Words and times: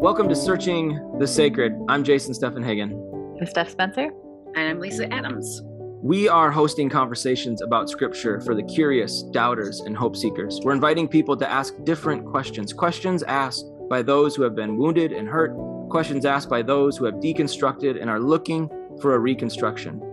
Welcome 0.00 0.30
to 0.30 0.34
Searching 0.34 0.98
the 1.18 1.26
Sacred. 1.26 1.78
I'm 1.88 2.02
Jason 2.02 2.32
Steffenhagen. 2.32 3.38
I'm 3.38 3.46
Steph 3.46 3.68
Spencer. 3.68 4.10
And 4.56 4.68
I'm 4.68 4.80
Lisa 4.80 5.12
Adams. 5.12 5.60
We 6.02 6.26
are 6.28 6.50
hosting 6.50 6.88
conversations 6.88 7.60
about 7.60 7.90
scripture 7.90 8.40
for 8.40 8.54
the 8.54 8.62
curious, 8.62 9.22
doubters, 9.24 9.80
and 9.80 9.94
hope 9.94 10.16
seekers. 10.16 10.58
We're 10.64 10.72
inviting 10.72 11.06
people 11.06 11.36
to 11.36 11.48
ask 11.48 11.74
different 11.84 12.24
questions, 12.24 12.72
questions 12.72 13.22
asked 13.24 13.66
by 13.90 14.00
those 14.00 14.34
who 14.34 14.42
have 14.42 14.56
been 14.56 14.78
wounded 14.78 15.12
and 15.12 15.28
hurt, 15.28 15.54
questions 15.90 16.24
asked 16.24 16.48
by 16.48 16.62
those 16.62 16.96
who 16.96 17.04
have 17.04 17.16
deconstructed 17.16 18.00
and 18.00 18.08
are 18.08 18.18
looking 18.20 18.70
for 19.02 19.14
a 19.14 19.18
reconstruction. 19.18 20.09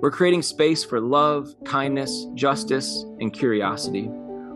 We're 0.00 0.12
creating 0.12 0.42
space 0.42 0.84
for 0.84 1.00
love, 1.00 1.56
kindness, 1.64 2.28
justice, 2.34 3.04
and 3.18 3.32
curiosity. 3.32 4.08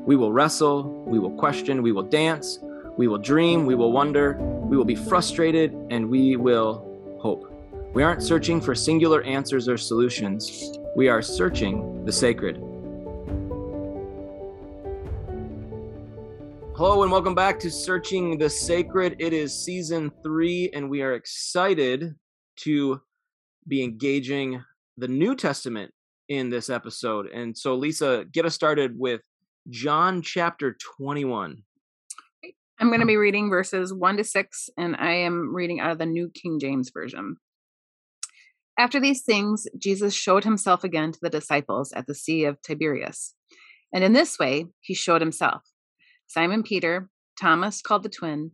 We 0.07 0.15
will 0.15 0.33
wrestle, 0.33 1.05
we 1.05 1.19
will 1.19 1.33
question, 1.33 1.83
we 1.83 1.91
will 1.91 2.05
dance, 2.05 2.61
we 2.97 3.09
will 3.09 3.19
dream, 3.19 3.67
we 3.67 3.75
will 3.75 3.91
wonder, 3.91 4.35
we 4.39 4.77
will 4.77 4.85
be 4.85 4.95
frustrated, 4.95 5.75
and 5.91 6.09
we 6.09 6.37
will 6.37 7.19
hope. 7.21 7.53
We 7.93 8.05
aren't 8.05 8.23
searching 8.23 8.61
for 8.61 8.77
singular 8.77 9.21
answers 9.25 9.69
or 9.69 9.77
solutions, 9.77 10.79
we 10.95 11.09
are 11.09 11.21
searching 11.21 12.05
the 12.05 12.13
sacred. 12.13 12.59
Hello, 16.77 17.03
and 17.03 17.11
welcome 17.11 17.35
back 17.35 17.59
to 17.59 17.71
Searching 17.71 18.39
the 18.39 18.49
Sacred. 18.49 19.17
It 19.19 19.33
is 19.33 19.53
season 19.53 20.13
three, 20.23 20.71
and 20.73 20.89
we 20.89 21.03
are 21.03 21.15
excited 21.15 22.15
to 22.59 23.01
be 23.67 23.83
engaging 23.83 24.63
the 25.03 25.09
New 25.09 25.35
Testament 25.35 25.91
in 26.29 26.49
this 26.49 26.71
episode. 26.71 27.27
And 27.27 27.59
so, 27.59 27.75
Lisa, 27.75 28.25
get 28.33 28.47
us 28.47 28.55
started 28.55 28.93
with 28.97 29.21
John 29.69 30.23
chapter 30.23 30.77
21. 30.97 31.65
I'm 32.79 32.87
going 32.87 33.01
to 33.01 33.07
be 33.07 33.17
reading 33.17 33.51
verses 33.51 33.93
1 33.93 34.19
to 34.19 34.25
6, 34.25 34.71
and 34.79 34.95
I 34.95 35.15
am 35.15 35.53
reading 35.53 35.81
out 35.81 35.91
of 35.91 35.99
the 35.99 36.07
New 36.07 36.31
King 36.31 36.61
James 36.61 36.93
Version. 36.95 37.35
After 38.79 39.01
these 39.01 39.23
things, 39.23 39.67
Jesus 39.77 40.15
showed 40.15 40.45
himself 40.45 40.85
again 40.85 41.11
to 41.11 41.19
the 41.21 41.31
disciples 41.31 41.93
at 41.93 42.07
the 42.07 42.15
Sea 42.15 42.45
of 42.45 42.63
Tiberias. 42.63 43.35
And 43.93 44.05
in 44.05 44.13
this 44.13 44.39
way, 44.39 44.67
he 44.83 44.95
showed 44.95 45.21
himself 45.21 45.63
Simon 46.29 46.63
Peter, 46.63 47.09
Thomas 47.41 47.83
called 47.83 48.05
the 48.05 48.09
twin, 48.09 48.53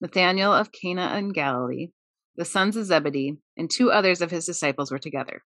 Nathanael 0.00 0.54
of 0.54 0.70
Cana 0.70 1.16
in 1.18 1.30
Galilee, 1.30 1.88
the 2.36 2.44
sons 2.44 2.76
of 2.76 2.86
Zebedee, 2.86 3.38
and 3.56 3.68
two 3.68 3.90
others 3.90 4.22
of 4.22 4.30
his 4.30 4.46
disciples 4.46 4.92
were 4.92 5.00
together. 5.00 5.42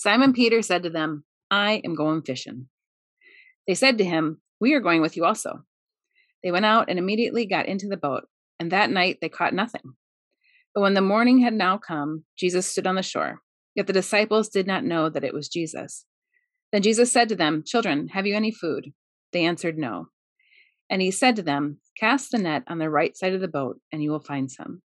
Simon 0.00 0.32
Peter 0.32 0.62
said 0.62 0.84
to 0.84 0.88
them, 0.88 1.24
I 1.50 1.82
am 1.84 1.94
going 1.94 2.22
fishing. 2.22 2.68
They 3.66 3.74
said 3.74 3.98
to 3.98 4.04
him, 4.04 4.40
We 4.58 4.72
are 4.72 4.80
going 4.80 5.02
with 5.02 5.14
you 5.14 5.26
also. 5.26 5.64
They 6.42 6.50
went 6.50 6.64
out 6.64 6.88
and 6.88 6.98
immediately 6.98 7.44
got 7.44 7.66
into 7.66 7.86
the 7.86 7.98
boat, 7.98 8.24
and 8.58 8.72
that 8.72 8.88
night 8.88 9.18
they 9.20 9.28
caught 9.28 9.52
nothing. 9.52 9.82
But 10.74 10.80
when 10.80 10.94
the 10.94 11.02
morning 11.02 11.40
had 11.40 11.52
now 11.52 11.76
come, 11.76 12.24
Jesus 12.34 12.66
stood 12.66 12.86
on 12.86 12.94
the 12.94 13.02
shore. 13.02 13.42
Yet 13.74 13.88
the 13.88 13.92
disciples 13.92 14.48
did 14.48 14.66
not 14.66 14.84
know 14.84 15.10
that 15.10 15.22
it 15.22 15.34
was 15.34 15.50
Jesus. 15.50 16.06
Then 16.72 16.80
Jesus 16.80 17.12
said 17.12 17.28
to 17.28 17.36
them, 17.36 17.62
Children, 17.66 18.08
have 18.08 18.26
you 18.26 18.34
any 18.34 18.52
food? 18.52 18.94
They 19.34 19.44
answered, 19.44 19.76
No. 19.76 20.06
And 20.88 21.02
he 21.02 21.10
said 21.10 21.36
to 21.36 21.42
them, 21.42 21.76
Cast 21.98 22.30
the 22.30 22.38
net 22.38 22.62
on 22.68 22.78
the 22.78 22.88
right 22.88 23.14
side 23.14 23.34
of 23.34 23.42
the 23.42 23.48
boat, 23.48 23.78
and 23.92 24.02
you 24.02 24.10
will 24.12 24.20
find 24.20 24.50
some. 24.50 24.80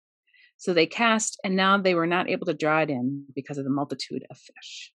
So 0.56 0.72
they 0.72 0.86
cast, 0.86 1.38
and 1.44 1.54
now 1.54 1.76
they 1.76 1.94
were 1.94 2.06
not 2.06 2.30
able 2.30 2.46
to 2.46 2.54
draw 2.54 2.80
it 2.80 2.88
in 2.88 3.26
because 3.34 3.58
of 3.58 3.64
the 3.64 3.70
multitude 3.70 4.24
of 4.30 4.38
fish. 4.38 4.90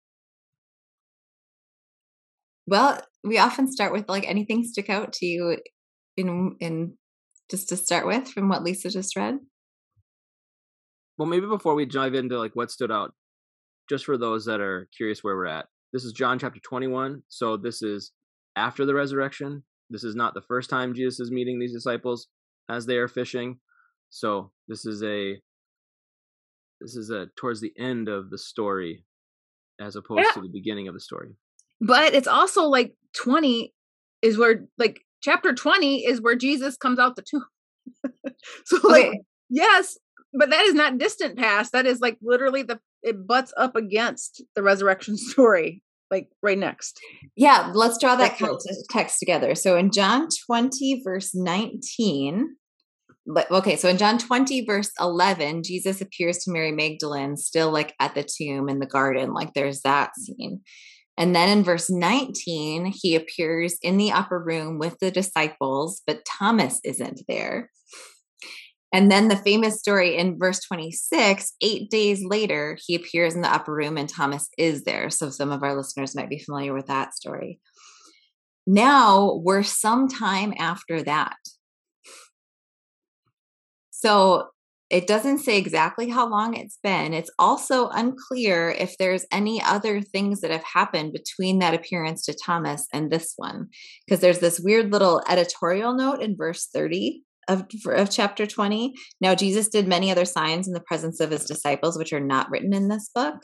Well, 2.67 3.01
we 3.23 3.39
often 3.39 3.71
start 3.71 3.93
with 3.93 4.09
like 4.09 4.27
anything 4.27 4.65
stick 4.65 4.89
out 4.89 5.13
to 5.15 5.27
you 5.27 5.59
in 6.17 6.57
in 6.61 6.95
just 7.51 7.69
to 7.69 7.77
start 7.77 8.07
with 8.07 8.29
from 8.29 8.49
what 8.49 8.63
Lisa 8.63 8.91
just 8.91 9.17
read. 9.17 9.39
Well, 11.19 11.29
maybe 11.29 11.47
before 11.47 11.75
we 11.75 11.87
dive 11.87 12.15
into 12.15 12.39
like 12.39 12.57
what 12.57 12.71
stood 12.71 12.91
out, 12.91 13.15
just 13.89 14.05
for 14.05 14.17
those 14.17 14.47
that 14.47 14.61
are 14.61 14.89
curious 14.97 15.23
where 15.23 15.37
we're 15.37 15.47
at, 15.47 15.67
this 15.93 16.05
is 16.05 16.13
John 16.13 16.39
chapter 16.39 16.61
21. 16.61 17.23
So 17.29 17.57
this 17.57 17.83
is 17.83 18.13
after 18.57 18.85
the 18.85 18.95
resurrection. 18.95 19.63
This 19.91 20.05
is 20.05 20.17
not 20.17 20.35
the 20.35 20.43
first 20.43 20.71
time 20.71 20.95
Jesus 20.95 21.21
is 21.21 21.31
meeting 21.31 21.59
these 21.59 21.73
disciples 21.73 22.29
as 22.69 22.87
they 22.87 22.97
are 22.97 23.09
fishing. 23.09 23.59
So 24.11 24.51
this 24.69 24.87
is 24.87 25.03
a 25.03 25.41
this 26.81 26.97
is 26.97 27.11
a 27.11 27.27
towards 27.37 27.61
the 27.61 27.73
end 27.79 28.09
of 28.09 28.31
the 28.31 28.39
story 28.39 29.05
as 29.81 29.97
opposed 29.97 30.25
yeah. 30.25 30.33
to 30.33 30.41
the 30.41 30.53
beginning 30.53 30.89
of 30.89 30.95
the 30.95 31.01
story. 31.01 31.37
But 31.87 32.15
it's 32.15 32.29
also 32.29 32.65
like 32.65 32.95
20 33.23 33.73
is 34.23 34.39
where 34.39 34.65
like 34.79 35.01
chapter 35.23 35.55
20 35.55 36.07
is 36.07 36.21
where 36.21 36.37
Jesus 36.37 36.77
comes 36.77 36.99
out 36.99 37.17
the 37.17 37.23
tomb. 37.23 37.45
so 38.65 38.79
like 38.89 39.07
okay. 39.07 39.21
yes, 39.51 39.99
but 40.33 40.51
that 40.51 40.65
is 40.65 40.75
not 40.75 40.99
distant 40.99 41.39
past. 41.39 41.73
That 41.73 41.87
is 41.87 42.01
like 42.01 42.19
literally 42.23 42.63
the 42.63 42.81
it 43.03 43.27
butts 43.27 43.53
up 43.57 43.77
against 43.77 44.43
the 44.55 44.63
resurrection 44.63 45.17
story 45.19 45.83
like 46.11 46.29
right 46.43 46.59
next. 46.59 46.99
Yeah, 47.37 47.71
let's 47.75 47.99
draw 47.99 48.17
that 48.17 48.39
text 48.91 49.19
together. 49.19 49.55
So 49.55 49.77
in 49.77 49.91
John 49.91 50.29
20 50.47 51.03
verse 51.05 51.33
19, 51.35 52.57
but 53.27 53.51
okay, 53.51 53.77
so 53.77 53.89
in 53.89 53.99
John 53.99 54.19
20 54.19 54.65
verse 54.65 54.91
11, 55.01 55.63
Jesus 55.65 56.01
appears 56.01 56.39
to 56.39 56.51
Mary 56.51 56.73
Magdalene 56.73 57.37
still 57.37 57.71
like 57.71 57.95
at 58.01 58.15
the 58.15 58.23
tomb 58.23 58.69
in 58.69 58.81
the 58.81 58.87
garden, 58.87 59.33
like 59.33 59.55
there's 59.55 59.81
that 59.83 60.11
scene. 60.17 60.61
And 61.17 61.35
then 61.35 61.49
in 61.49 61.65
verse 61.65 61.91
19, 61.91 62.87
he 62.87 63.15
appears 63.15 63.77
in 63.83 63.97
the 63.97 64.11
upper 64.11 64.39
room 64.39 64.79
with 64.79 64.99
the 65.01 65.11
disciples, 65.11 66.03
but 66.07 66.25
Thomas 66.25 66.81
isn't 66.85 67.23
there. 67.29 67.71
And 68.93 69.11
then 69.11 69.27
the 69.27 69.37
famous 69.37 69.81
story 69.81 70.17
in 70.17 70.39
verse 70.39 70.61
26, 70.61 71.55
eight 71.61 71.91
days 71.91 72.25
later, 72.25 72.79
he 72.85 72.95
appears 72.95 73.35
in 73.35 73.43
the 73.43 73.53
upper 73.53 73.75
room 73.75 73.97
and 73.97 74.09
Thomas 74.09 74.49
is 74.57 74.85
there. 74.85 75.11
So 75.11 75.31
some 75.31 75.51
of 75.51 75.65
our 75.65 75.77
listeners 75.77 76.15
might 76.15 76.29
be 76.29 76.39
familiar 76.39 76.73
with 76.73 76.87
that 76.87 77.15
story. 77.15 77.59
Now 78.67 79.41
we're 79.43 79.65
some 79.65 80.09
time 80.09 80.55
after 80.59 81.03
that. 81.03 81.37
So 83.91 84.49
it 84.91 85.07
doesn't 85.07 85.39
say 85.39 85.57
exactly 85.59 86.11
how 86.11 86.29
long 86.29 86.55
it's 86.55 86.79
been. 86.83 87.15
It's 87.15 87.31
also 87.39 87.89
unclear 87.89 88.71
if 88.71 88.97
there's 88.99 89.25
any 89.33 89.63
other 89.63 90.01
things 90.03 90.41
that 90.41 90.51
have 90.51 90.65
happened 90.65 91.13
between 91.13 91.59
that 91.59 91.75
appearance 91.75 92.25
to 92.27 92.37
Thomas 92.45 92.87
and 92.93 93.11
this 93.11 93.33
one. 93.37 93.69
Because 94.07 94.21
there's 94.21 94.41
this 94.41 94.61
weird 94.61 94.93
little 94.93 95.23
editorial 95.29 95.95
note 95.95 96.21
in 96.21 96.37
verse 96.37 96.67
30 96.67 97.23
of, 97.49 97.65
of 97.87 98.11
chapter 98.11 98.47
20. 98.47 98.95
Now, 99.21 99.35
Jesus 99.35 99.69
did 99.69 99.89
many 99.89 100.11
other 100.11 100.25
signs 100.25 100.67
in 100.67 100.75
the 100.75 100.81
presence 100.81 101.19
of 101.21 101.31
his 101.31 101.45
disciples, 101.45 101.97
which 101.97 102.13
are 102.13 102.21
not 102.21 102.51
written 102.51 102.75
in 102.75 102.89
this 102.89 103.11
book. 103.15 103.37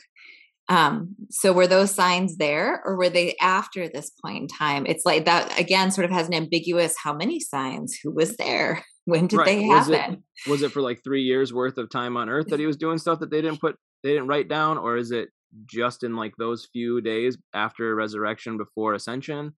Um, 0.68 1.16
so 1.30 1.52
were 1.52 1.66
those 1.66 1.92
signs 1.92 2.36
there 2.36 2.80
or 2.84 2.96
were 2.96 3.08
they 3.08 3.34
after 3.40 3.88
this 3.88 4.10
point 4.22 4.42
in 4.42 4.46
time? 4.46 4.86
It's 4.86 5.04
like 5.04 5.24
that 5.24 5.58
again, 5.58 5.90
sort 5.90 6.04
of 6.04 6.12
has 6.12 6.28
an 6.28 6.34
ambiguous 6.34 6.94
how 7.02 7.12
many 7.12 7.40
signs, 7.40 7.98
who 8.00 8.12
was 8.12 8.36
there, 8.36 8.84
when 9.10 9.26
did 9.26 9.38
right. 9.38 9.46
they 9.46 9.62
happen? 9.64 9.76
Was 9.76 9.88
it, 9.88 10.50
was 10.50 10.62
it 10.62 10.72
for 10.72 10.80
like 10.80 11.02
three 11.04 11.22
years 11.22 11.52
worth 11.52 11.78
of 11.78 11.90
time 11.90 12.16
on 12.16 12.28
earth 12.28 12.46
that 12.48 12.60
he 12.60 12.66
was 12.66 12.76
doing 12.76 12.98
stuff 12.98 13.20
that 13.20 13.30
they 13.30 13.42
didn't 13.42 13.60
put, 13.60 13.76
they 14.02 14.10
didn't 14.10 14.28
write 14.28 14.48
down, 14.48 14.78
or 14.78 14.96
is 14.96 15.10
it 15.10 15.28
just 15.66 16.04
in 16.04 16.16
like 16.16 16.32
those 16.38 16.68
few 16.72 17.00
days 17.00 17.36
after 17.54 17.94
resurrection 17.94 18.56
before 18.56 18.94
ascension? 18.94 19.54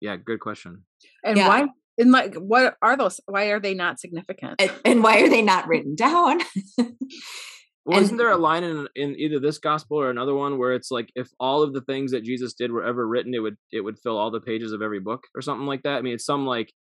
Yeah, 0.00 0.16
good 0.16 0.40
question. 0.40 0.84
And 1.24 1.36
yeah. 1.36 1.48
why 1.48 1.68
and 2.00 2.10
like 2.10 2.34
what 2.34 2.76
are 2.82 2.96
those 2.96 3.20
why 3.26 3.46
are 3.46 3.60
they 3.60 3.74
not 3.74 4.00
significant 4.00 4.60
and, 4.60 4.72
and 4.84 5.02
why 5.02 5.20
are 5.20 5.28
they 5.28 5.42
not 5.42 5.68
written 5.68 5.94
down 5.94 6.40
well 6.78 7.96
and, 7.96 8.04
isn't 8.04 8.16
there 8.16 8.30
a 8.30 8.36
line 8.36 8.64
in 8.64 8.88
in 8.96 9.14
either 9.18 9.38
this 9.38 9.58
gospel 9.58 9.98
or 9.98 10.10
another 10.10 10.34
one 10.34 10.58
where 10.58 10.72
it's 10.72 10.90
like 10.90 11.10
if 11.14 11.28
all 11.38 11.62
of 11.62 11.72
the 11.72 11.82
things 11.82 12.10
that 12.12 12.24
jesus 12.24 12.54
did 12.54 12.72
were 12.72 12.84
ever 12.84 13.06
written 13.06 13.34
it 13.34 13.40
would 13.40 13.56
it 13.70 13.82
would 13.82 13.98
fill 13.98 14.16
all 14.16 14.30
the 14.30 14.40
pages 14.40 14.72
of 14.72 14.82
every 14.82 15.00
book 15.00 15.24
or 15.34 15.42
something 15.42 15.66
like 15.66 15.82
that 15.82 15.98
i 15.98 16.00
mean 16.00 16.14
it's 16.14 16.26
some 16.26 16.46
like 16.46 16.72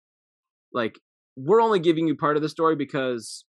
like 0.74 0.98
we're 1.46 1.62
only 1.62 1.80
giving 1.80 2.08
you 2.08 2.16
part 2.16 2.36
of 2.36 2.42
the 2.42 2.50
story 2.50 2.76
because 2.76 3.46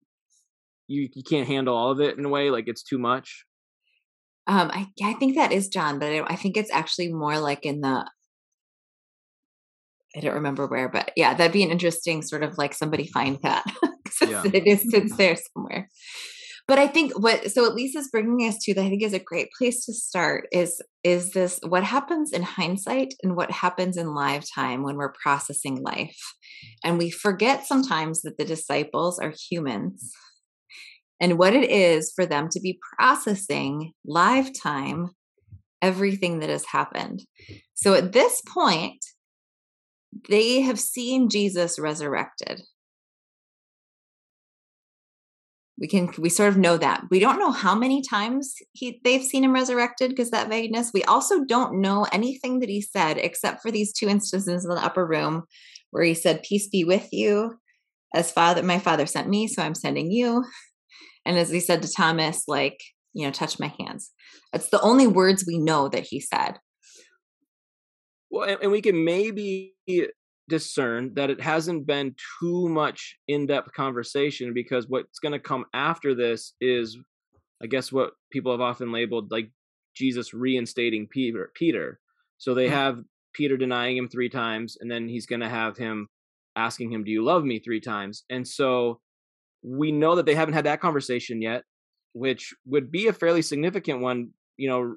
you 0.88 1.10
you 1.14 1.24
can't 1.24 1.48
handle 1.48 1.76
all 1.76 1.92
of 1.92 2.00
it 2.00 2.18
in 2.18 2.26
a 2.26 2.30
way 2.30 2.50
like 2.50 2.66
it's 2.68 2.84
too 2.84 2.98
much 2.98 3.46
um 4.48 4.70
i 4.74 4.88
i 5.04 5.14
think 5.14 5.36
that 5.36 5.52
is 5.52 5.68
john 5.68 6.00
but 6.00 6.12
I, 6.12 6.22
I 6.26 6.36
think 6.36 6.58
it's 6.58 6.72
actually 6.72 7.12
more 7.12 7.40
like 7.40 7.66
in 7.66 7.82
the 7.82 8.06
I 10.16 10.22
don't 10.22 10.36
remember 10.36 10.66
where, 10.66 10.88
but 10.88 11.12
yeah, 11.18 11.34
that'd 11.34 11.52
be 11.52 11.64
an 11.64 11.72
interesting 11.72 12.22
sort 12.22 12.42
of 12.42 12.58
like 12.58 12.74
somebody 12.74 13.06
find 13.08 13.38
that 13.44 13.66
yeah. 14.22 14.44
it 14.46 14.66
is 14.66 14.90
sits 14.90 15.16
there 15.18 15.36
somewhere. 15.36 15.90
But 16.68 16.80
I 16.80 16.88
think 16.88 17.14
what 17.14 17.52
so 17.52 17.66
at 17.66 17.76
least 17.76 17.96
is 17.96 18.10
bringing 18.10 18.48
us 18.48 18.58
to 18.64 18.74
that 18.74 18.82
I 18.82 18.90
think 18.90 19.04
is 19.04 19.14
a 19.14 19.20
great 19.20 19.50
place 19.58 19.86
to 19.86 19.94
start 19.94 20.48
is 20.52 20.82
is 21.04 21.32
this 21.32 21.60
what 21.68 21.84
happens 21.84 22.32
in 22.34 22.42
hindsight 22.42 23.14
and 23.22 23.36
what 23.36 23.52
happens 23.52 23.98
in 23.98 24.16
live 24.16 24.44
time 24.54 24.82
when 24.82 24.96
we're 24.96 25.14
processing 25.22 25.84
life, 25.84 26.18
and 26.84 26.98
we 26.98 27.12
forget 27.12 27.68
sometimes 27.68 28.22
that 28.24 28.38
the 28.38 28.46
disciples 28.46 29.20
are 29.20 29.34
humans, 29.50 30.12
and 31.20 31.38
what 31.38 31.54
it 31.54 31.70
is 31.70 32.12
for 32.16 32.26
them 32.26 32.50
to 32.50 32.60
be 32.60 32.80
processing 32.98 33.94
live 34.06 34.50
time 34.60 35.12
everything 35.82 36.40
that 36.40 36.50
has 36.50 36.66
happened. 36.66 37.22
So 37.76 37.94
at 37.94 38.12
this 38.12 38.42
point, 38.48 39.06
they 40.30 40.62
have 40.62 40.80
seen 40.80 41.30
Jesus 41.30 41.78
resurrected. 41.78 42.62
We 45.80 45.88
can 45.88 46.10
we 46.18 46.30
sort 46.30 46.50
of 46.50 46.57
know 46.57 46.77
that. 46.77 47.04
We 47.12 47.19
don't 47.19 47.39
know 47.39 47.51
how 47.51 47.75
many 47.75 48.01
times 48.01 48.56
he 48.72 49.01
they've 49.04 49.24
seen 49.24 49.44
him 49.44 49.54
resurrected 49.54 50.12
because 50.12 50.31
that 50.31 50.48
vagueness. 50.48 50.92
We 50.94 51.04
also 51.04 51.44
don't 51.44 51.81
know 51.81 52.07
anything 52.13 52.60
that 52.60 52.69
he 52.69 52.81
said 52.81 53.18
except 53.18 53.62
for 53.62 53.72
these 53.72 53.92
two 53.92 54.07
instances 54.07 54.63
in 54.63 54.69
the 54.69 54.83
upper 54.83 55.06
room 55.06 55.44
where 55.95 56.04
he 56.04 56.13
said, 56.13 56.44
Peace 56.44 56.68
be 56.68 56.83
with 56.83 57.07
you, 57.13 57.57
as 58.13 58.31
Father, 58.31 58.62
my 58.63 58.80
Father 58.80 59.06
sent 59.06 59.30
me, 59.30 59.48
so 59.48 59.62
I'm 59.62 59.75
sending 59.75 60.12
you. 60.12 60.44
And 61.25 61.38
as 61.38 61.50
he 61.50 61.60
said 61.60 61.81
to 61.81 61.92
Thomas, 61.92 62.44
like, 62.48 62.80
you 63.13 63.25
know, 63.25 63.31
touch 63.31 63.60
my 63.60 63.74
hands. 63.80 64.12
That's 64.51 64.69
the 64.69 64.81
only 64.81 65.07
words 65.07 65.45
we 65.48 65.57
know 65.57 65.88
that 65.89 66.04
he 66.04 66.19
said. 66.19 66.60
Well, 68.30 68.50
and, 68.50 68.57
and 68.62 68.72
we 68.72 68.81
can 68.81 69.06
maybe 69.06 69.74
discern 70.48 71.14
that 71.16 71.30
it 71.30 71.42
hasn't 71.42 71.88
been 71.88 72.16
too 72.40 72.70
much 72.70 73.18
in-depth 73.28 73.74
conversation 73.74 74.54
because 74.54 74.88
what's 74.88 75.20
going 75.20 75.32
to 75.32 75.40
come 75.40 75.66
after 75.74 76.14
this 76.14 76.54
is 76.62 76.98
i 77.64 77.66
guess 77.66 77.92
what 77.92 78.12
people 78.32 78.52
have 78.52 78.62
often 78.62 78.92
labeled 78.92 79.32
like 79.32 79.50
jesus 79.96 80.34
reinstating 80.34 81.08
peter 81.08 81.52
peter. 81.56 82.00
So 82.38 82.54
they 82.54 82.66
mm-hmm. 82.66 82.76
have 82.76 83.00
peter 83.34 83.58
denying 83.58 83.98
him 83.98 84.08
three 84.08 84.30
times 84.30 84.78
and 84.80 84.92
then 84.92 85.08
he's 85.08 85.26
going 85.26 85.42
to 85.42 85.50
have 85.50 85.78
him 85.78 86.08
asking 86.56 86.92
him 86.92 87.04
do 87.04 87.12
you 87.12 87.24
love 87.24 87.44
me? 87.44 87.60
three 87.60 87.82
times. 87.82 88.24
And 88.30 88.48
so 88.48 89.00
we 89.64 89.92
know 89.92 90.16
that 90.16 90.26
they 90.26 90.36
haven't 90.36 90.54
had 90.54 90.66
that 90.66 90.82
conversation 90.82 91.42
yet 91.42 91.64
which 92.14 92.54
would 92.66 92.92
be 92.92 93.08
a 93.08 93.14
fairly 93.14 93.42
significant 93.42 94.00
one 94.00 94.30
you 94.58 94.70
know 94.70 94.96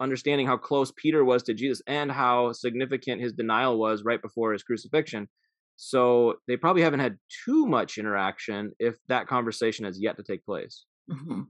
understanding 0.00 0.46
how 0.46 0.56
close 0.56 0.92
Peter 0.96 1.24
was 1.24 1.42
to 1.44 1.54
Jesus 1.54 1.82
and 1.86 2.10
how 2.10 2.52
significant 2.52 3.20
his 3.20 3.32
denial 3.32 3.78
was 3.78 4.04
right 4.04 4.20
before 4.20 4.52
his 4.52 4.62
crucifixion. 4.62 5.28
So 5.76 6.36
they 6.48 6.56
probably 6.56 6.82
haven't 6.82 7.00
had 7.00 7.18
too 7.44 7.66
much 7.66 7.98
interaction 7.98 8.72
if 8.78 8.96
that 9.08 9.26
conversation 9.26 9.84
has 9.84 10.00
yet 10.00 10.16
to 10.16 10.22
take 10.22 10.44
place. 10.44 10.84
Mm-hmm. 11.10 11.42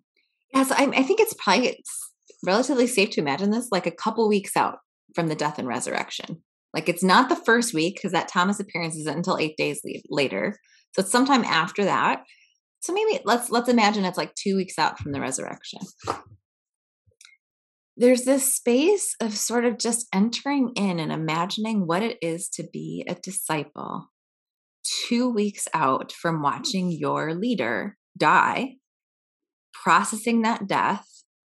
Yes, 0.54 0.70
I, 0.70 0.84
I, 0.84 1.02
think 1.02 1.20
it's 1.20 1.34
probably 1.34 1.68
it's 1.68 2.12
relatively 2.44 2.86
safe 2.86 3.10
to 3.10 3.20
imagine 3.20 3.50
this 3.50 3.68
like 3.70 3.86
a 3.86 3.92
couple 3.92 4.28
weeks 4.28 4.56
out 4.56 4.78
from 5.14 5.28
the 5.28 5.34
death 5.34 5.58
and 5.58 5.68
resurrection. 5.68 6.42
Like 6.74 6.88
it's 6.88 7.02
not 7.02 7.28
the 7.28 7.36
first 7.36 7.72
week 7.72 7.94
because 7.96 8.12
that 8.12 8.28
Thomas 8.28 8.60
appearance 8.60 8.96
isn't 8.96 9.16
until 9.16 9.38
eight 9.38 9.56
days 9.56 9.80
later. 10.10 10.56
So 10.92 11.02
it's 11.02 11.12
sometime 11.12 11.44
after 11.44 11.84
that. 11.84 12.24
So 12.80 12.92
maybe 12.92 13.20
let's 13.24 13.50
let's 13.50 13.68
imagine 13.68 14.04
it's 14.04 14.18
like 14.18 14.34
two 14.34 14.56
weeks 14.56 14.78
out 14.78 14.98
from 14.98 15.12
the 15.12 15.20
resurrection 15.20 15.80
there's 17.96 18.24
this 18.24 18.54
space 18.54 19.14
of 19.20 19.36
sort 19.36 19.64
of 19.64 19.78
just 19.78 20.06
entering 20.12 20.72
in 20.76 20.98
and 20.98 21.10
imagining 21.10 21.86
what 21.86 22.02
it 22.02 22.18
is 22.20 22.48
to 22.50 22.64
be 22.72 23.04
a 23.08 23.14
disciple 23.14 24.08
two 25.08 25.28
weeks 25.28 25.66
out 25.74 26.12
from 26.12 26.36
hmm. 26.36 26.42
watching 26.42 26.90
your 26.90 27.34
leader 27.34 27.96
die, 28.16 28.74
processing 29.72 30.42
that 30.42 30.66
death 30.66 31.06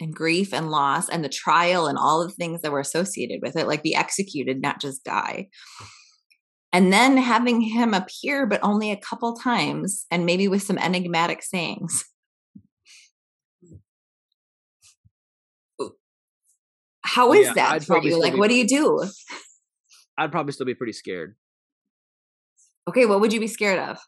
and 0.00 0.14
grief 0.14 0.52
and 0.54 0.70
loss 0.70 1.08
and 1.08 1.22
the 1.24 1.28
trial 1.28 1.86
and 1.86 1.98
all 1.98 2.26
the 2.26 2.32
things 2.32 2.62
that 2.62 2.72
were 2.72 2.80
associated 2.80 3.40
with 3.42 3.56
it, 3.56 3.66
like 3.66 3.82
be 3.82 3.94
executed, 3.94 4.60
not 4.60 4.80
just 4.80 5.04
die. 5.04 5.48
And 6.72 6.92
then 6.92 7.16
having 7.16 7.60
him 7.60 7.92
appear, 7.94 8.46
but 8.46 8.60
only 8.62 8.92
a 8.92 8.96
couple 8.96 9.34
times, 9.34 10.06
and 10.10 10.24
maybe 10.24 10.46
with 10.46 10.62
some 10.62 10.78
enigmatic 10.78 11.42
sayings. 11.42 12.04
How 17.14 17.30
oh, 17.30 17.32
is 17.32 17.48
yeah, 17.48 17.52
that 17.54 17.72
I'd 17.72 17.84
for 17.84 18.00
you? 18.00 18.20
Like, 18.20 18.36
what 18.36 18.48
do 18.48 18.54
you 18.54 18.68
do? 18.68 19.04
I'd 20.16 20.30
probably 20.30 20.52
still 20.52 20.66
be 20.66 20.76
pretty 20.76 20.92
scared. 20.92 21.34
Okay, 22.88 23.04
what 23.04 23.20
would 23.20 23.32
you 23.32 23.40
be 23.40 23.48
scared 23.48 23.80
of? 23.80 23.98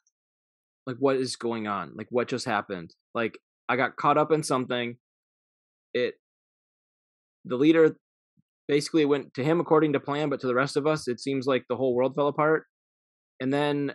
Like, 0.86 0.98
what 1.00 1.16
is 1.16 1.34
going 1.34 1.66
on? 1.66 1.94
Like, 1.96 2.06
what 2.10 2.28
just 2.28 2.44
happened? 2.44 2.94
Like, 3.12 3.38
I 3.68 3.74
got 3.74 3.96
caught 3.96 4.18
up 4.18 4.30
in 4.30 4.44
something. 4.44 4.98
It, 5.92 6.14
the 7.44 7.56
leader 7.56 7.96
basically 8.68 9.04
went 9.04 9.34
to 9.34 9.42
him 9.42 9.58
according 9.58 9.94
to 9.94 10.00
plan, 10.00 10.28
but 10.28 10.38
to 10.40 10.46
the 10.46 10.54
rest 10.54 10.76
of 10.76 10.86
us, 10.86 11.08
it 11.08 11.18
seems 11.18 11.44
like 11.44 11.64
the 11.68 11.76
whole 11.76 11.96
world 11.96 12.14
fell 12.14 12.28
apart. 12.28 12.66
And 13.40 13.52
then 13.52 13.94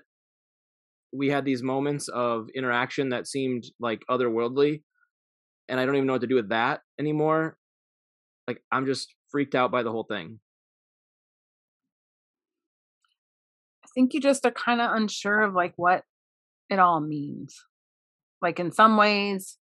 we 1.14 1.30
had 1.30 1.46
these 1.46 1.64
moments 1.64 2.10
of 2.10 2.48
interaction 2.54 3.10
that 3.10 3.26
seemed 3.26 3.64
like 3.80 4.02
otherworldly. 4.12 4.82
And 5.70 5.80
I 5.80 5.86
don't 5.86 5.96
even 5.96 6.08
know 6.08 6.14
what 6.14 6.22
to 6.22 6.28
do 6.28 6.36
with 6.36 6.50
that 6.50 6.82
anymore 7.00 7.58
like 8.48 8.64
I'm 8.72 8.86
just 8.86 9.14
freaked 9.30 9.56
out 9.56 9.72
by 9.72 9.84
the 9.84 9.92
whole 9.92 10.06
thing. 10.06 10.40
I 13.84 13.88
think 13.94 14.14
you 14.14 14.22
just 14.22 14.46
are 14.46 14.52
kind 14.52 14.80
of 14.82 14.96
unsure 14.96 15.42
of 15.42 15.54
like 15.54 15.74
what 15.76 16.04
it 16.70 16.80
all 16.80 17.02
means. 17.02 17.56
Like 18.42 18.60
in 18.60 18.72
some 18.72 18.98
ways, 18.98 19.58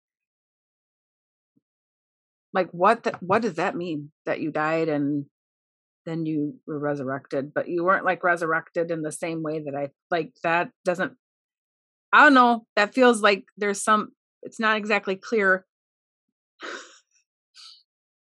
like 2.54 2.70
what 2.72 3.04
the, 3.04 3.18
what 3.22 3.42
does 3.42 3.56
that 3.56 3.76
mean 3.76 4.12
that 4.26 4.40
you 4.40 4.52
died 4.52 4.90
and 4.90 5.26
then 6.06 6.26
you 6.26 6.56
were 6.68 6.80
resurrected, 6.80 7.54
but 7.54 7.70
you 7.70 7.84
weren't 7.84 8.06
like 8.06 8.24
resurrected 8.24 8.92
in 8.92 9.02
the 9.02 9.12
same 9.12 9.42
way 9.42 9.60
that 9.60 9.76
I 9.76 9.90
like 10.12 10.34
that 10.44 10.70
doesn't 10.84 11.14
I 12.12 12.24
don't 12.24 12.36
know, 12.36 12.66
that 12.76 12.94
feels 12.94 13.22
like 13.22 13.46
there's 13.58 13.82
some 13.82 14.10
it's 14.42 14.60
not 14.60 14.78
exactly 14.78 15.16
clear 15.16 15.66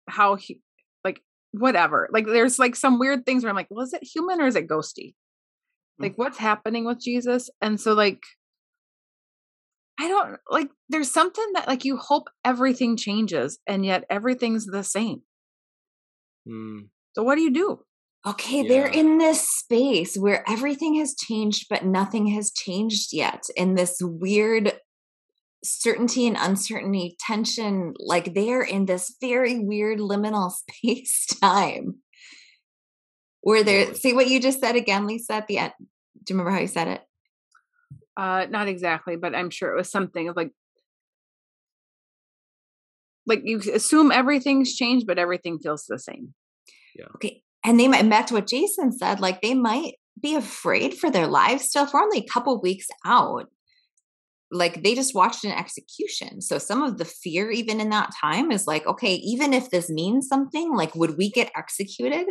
how 0.07 0.36
he 0.36 0.59
like 1.04 1.21
whatever 1.51 2.09
like 2.12 2.25
there's 2.25 2.59
like 2.59 2.75
some 2.75 3.00
weird 3.00 3.25
things 3.25 3.44
where 3.44 3.50
i'm 3.50 3.56
like 3.56 3.68
was 3.69 3.94
it 3.94 4.04
human 4.04 4.42
or 4.42 4.48
is 4.48 4.56
it 4.56 4.68
ghosty 4.68 5.13
like 6.00 6.13
mm-hmm. 6.13 6.21
what's 6.21 6.38
happening 6.38 6.86
with 6.86 7.00
jesus 7.00 7.50
and 7.62 7.80
so 7.80 7.94
like 7.94 8.21
i 10.00 10.07
don't 10.07 10.39
like 10.50 10.69
there's 10.89 11.12
something 11.12 11.45
that 11.54 11.68
like 11.68 11.86
you 11.86 11.98
hope 11.98 12.27
everything 12.45 12.98
changes 12.98 13.59
and 13.68 13.86
yet 13.86 14.04
everything's 14.09 14.65
the 14.65 14.83
same 14.83 15.21
mm. 16.48 16.88
so 17.13 17.24
what 17.24 17.36
do 17.36 17.42
you 17.42 17.51
do 17.51 17.80
okay 18.25 18.62
yeah. 18.62 18.68
they're 18.68 18.88
in 18.88 19.18
this 19.18 19.48
space 19.48 20.15
where 20.15 20.44
everything 20.50 20.95
has 20.95 21.15
changed 21.15 21.68
but 21.69 21.86
nothing 21.86 22.27
has 22.27 22.51
changed 22.51 23.09
yet 23.12 23.44
in 23.56 23.75
this 23.75 23.98
weird 24.01 24.74
certainty 25.63 26.27
and 26.27 26.38
uncertainty, 26.39 27.15
tension, 27.19 27.94
like 28.00 28.33
they're 28.33 28.62
in 28.62 28.86
this 28.86 29.15
very 29.19 29.59
weird 29.59 30.00
liminal 30.00 30.51
space 30.69 31.25
time 31.42 31.95
where 33.42 33.63
they're, 33.63 33.94
see 33.94 34.13
what 34.13 34.27
you 34.27 34.39
just 34.39 34.59
said 34.59 34.75
again, 34.75 35.07
Lisa, 35.07 35.33
at 35.33 35.48
the 35.48 35.57
end. 35.57 35.74
Do 35.80 36.33
you 36.33 36.38
remember 36.38 36.51
how 36.51 36.62
you 36.62 36.68
said 36.68 36.87
it? 36.87 37.02
Uh, 38.16 38.45
not 38.49 38.68
exactly, 38.68 39.16
but 39.16 39.35
I'm 39.35 39.49
sure 39.49 39.71
it 39.71 39.78
was 39.78 39.90
something 39.90 40.28
of 40.28 40.35
like, 40.35 40.52
like 43.26 43.42
you 43.44 43.59
assume 43.73 44.11
everything's 44.11 44.76
changed, 44.76 45.06
but 45.06 45.19
everything 45.19 45.59
feels 45.59 45.85
the 45.85 45.99
same. 45.99 46.33
Yeah. 46.95 47.06
Okay. 47.16 47.44
And 47.64 47.80
they 47.80 47.87
might, 47.87 48.09
back 48.09 48.28
to 48.28 48.33
what 48.33 48.47
Jason 48.47 48.92
said, 48.92 49.19
like 49.19 49.42
they 49.42 49.54
might 49.54 49.95
be 50.19 50.35
afraid 50.35 50.95
for 50.95 51.11
their 51.11 51.28
lives 51.28 51.66
still. 51.66 51.83
If 51.83 51.94
we're 51.94 52.02
only 52.02 52.19
a 52.19 52.33
couple 52.33 52.59
weeks 52.59 52.87
out, 53.06 53.47
like 54.51 54.83
they 54.83 54.95
just 54.95 55.13
watched 55.13 55.44
an 55.44 55.51
execution. 55.51 56.42
So 56.42 56.57
some 56.57 56.81
of 56.81 56.97
the 56.97 57.06
fear, 57.06 57.51
even 57.51 57.81
in 57.81 57.89
that 57.89 58.11
time, 58.21 58.51
is 58.51 58.68
like, 58.68 58.85
okay, 58.87 59.16
even 59.16 59.54
if 59.54 59.69
this 59.69 59.89
means 59.89 60.27
something, 60.27 60.73
like, 60.75 60.95
would 60.95 61.18
we 61.18 61.30
get 61.30 61.51
executed? 61.56 62.27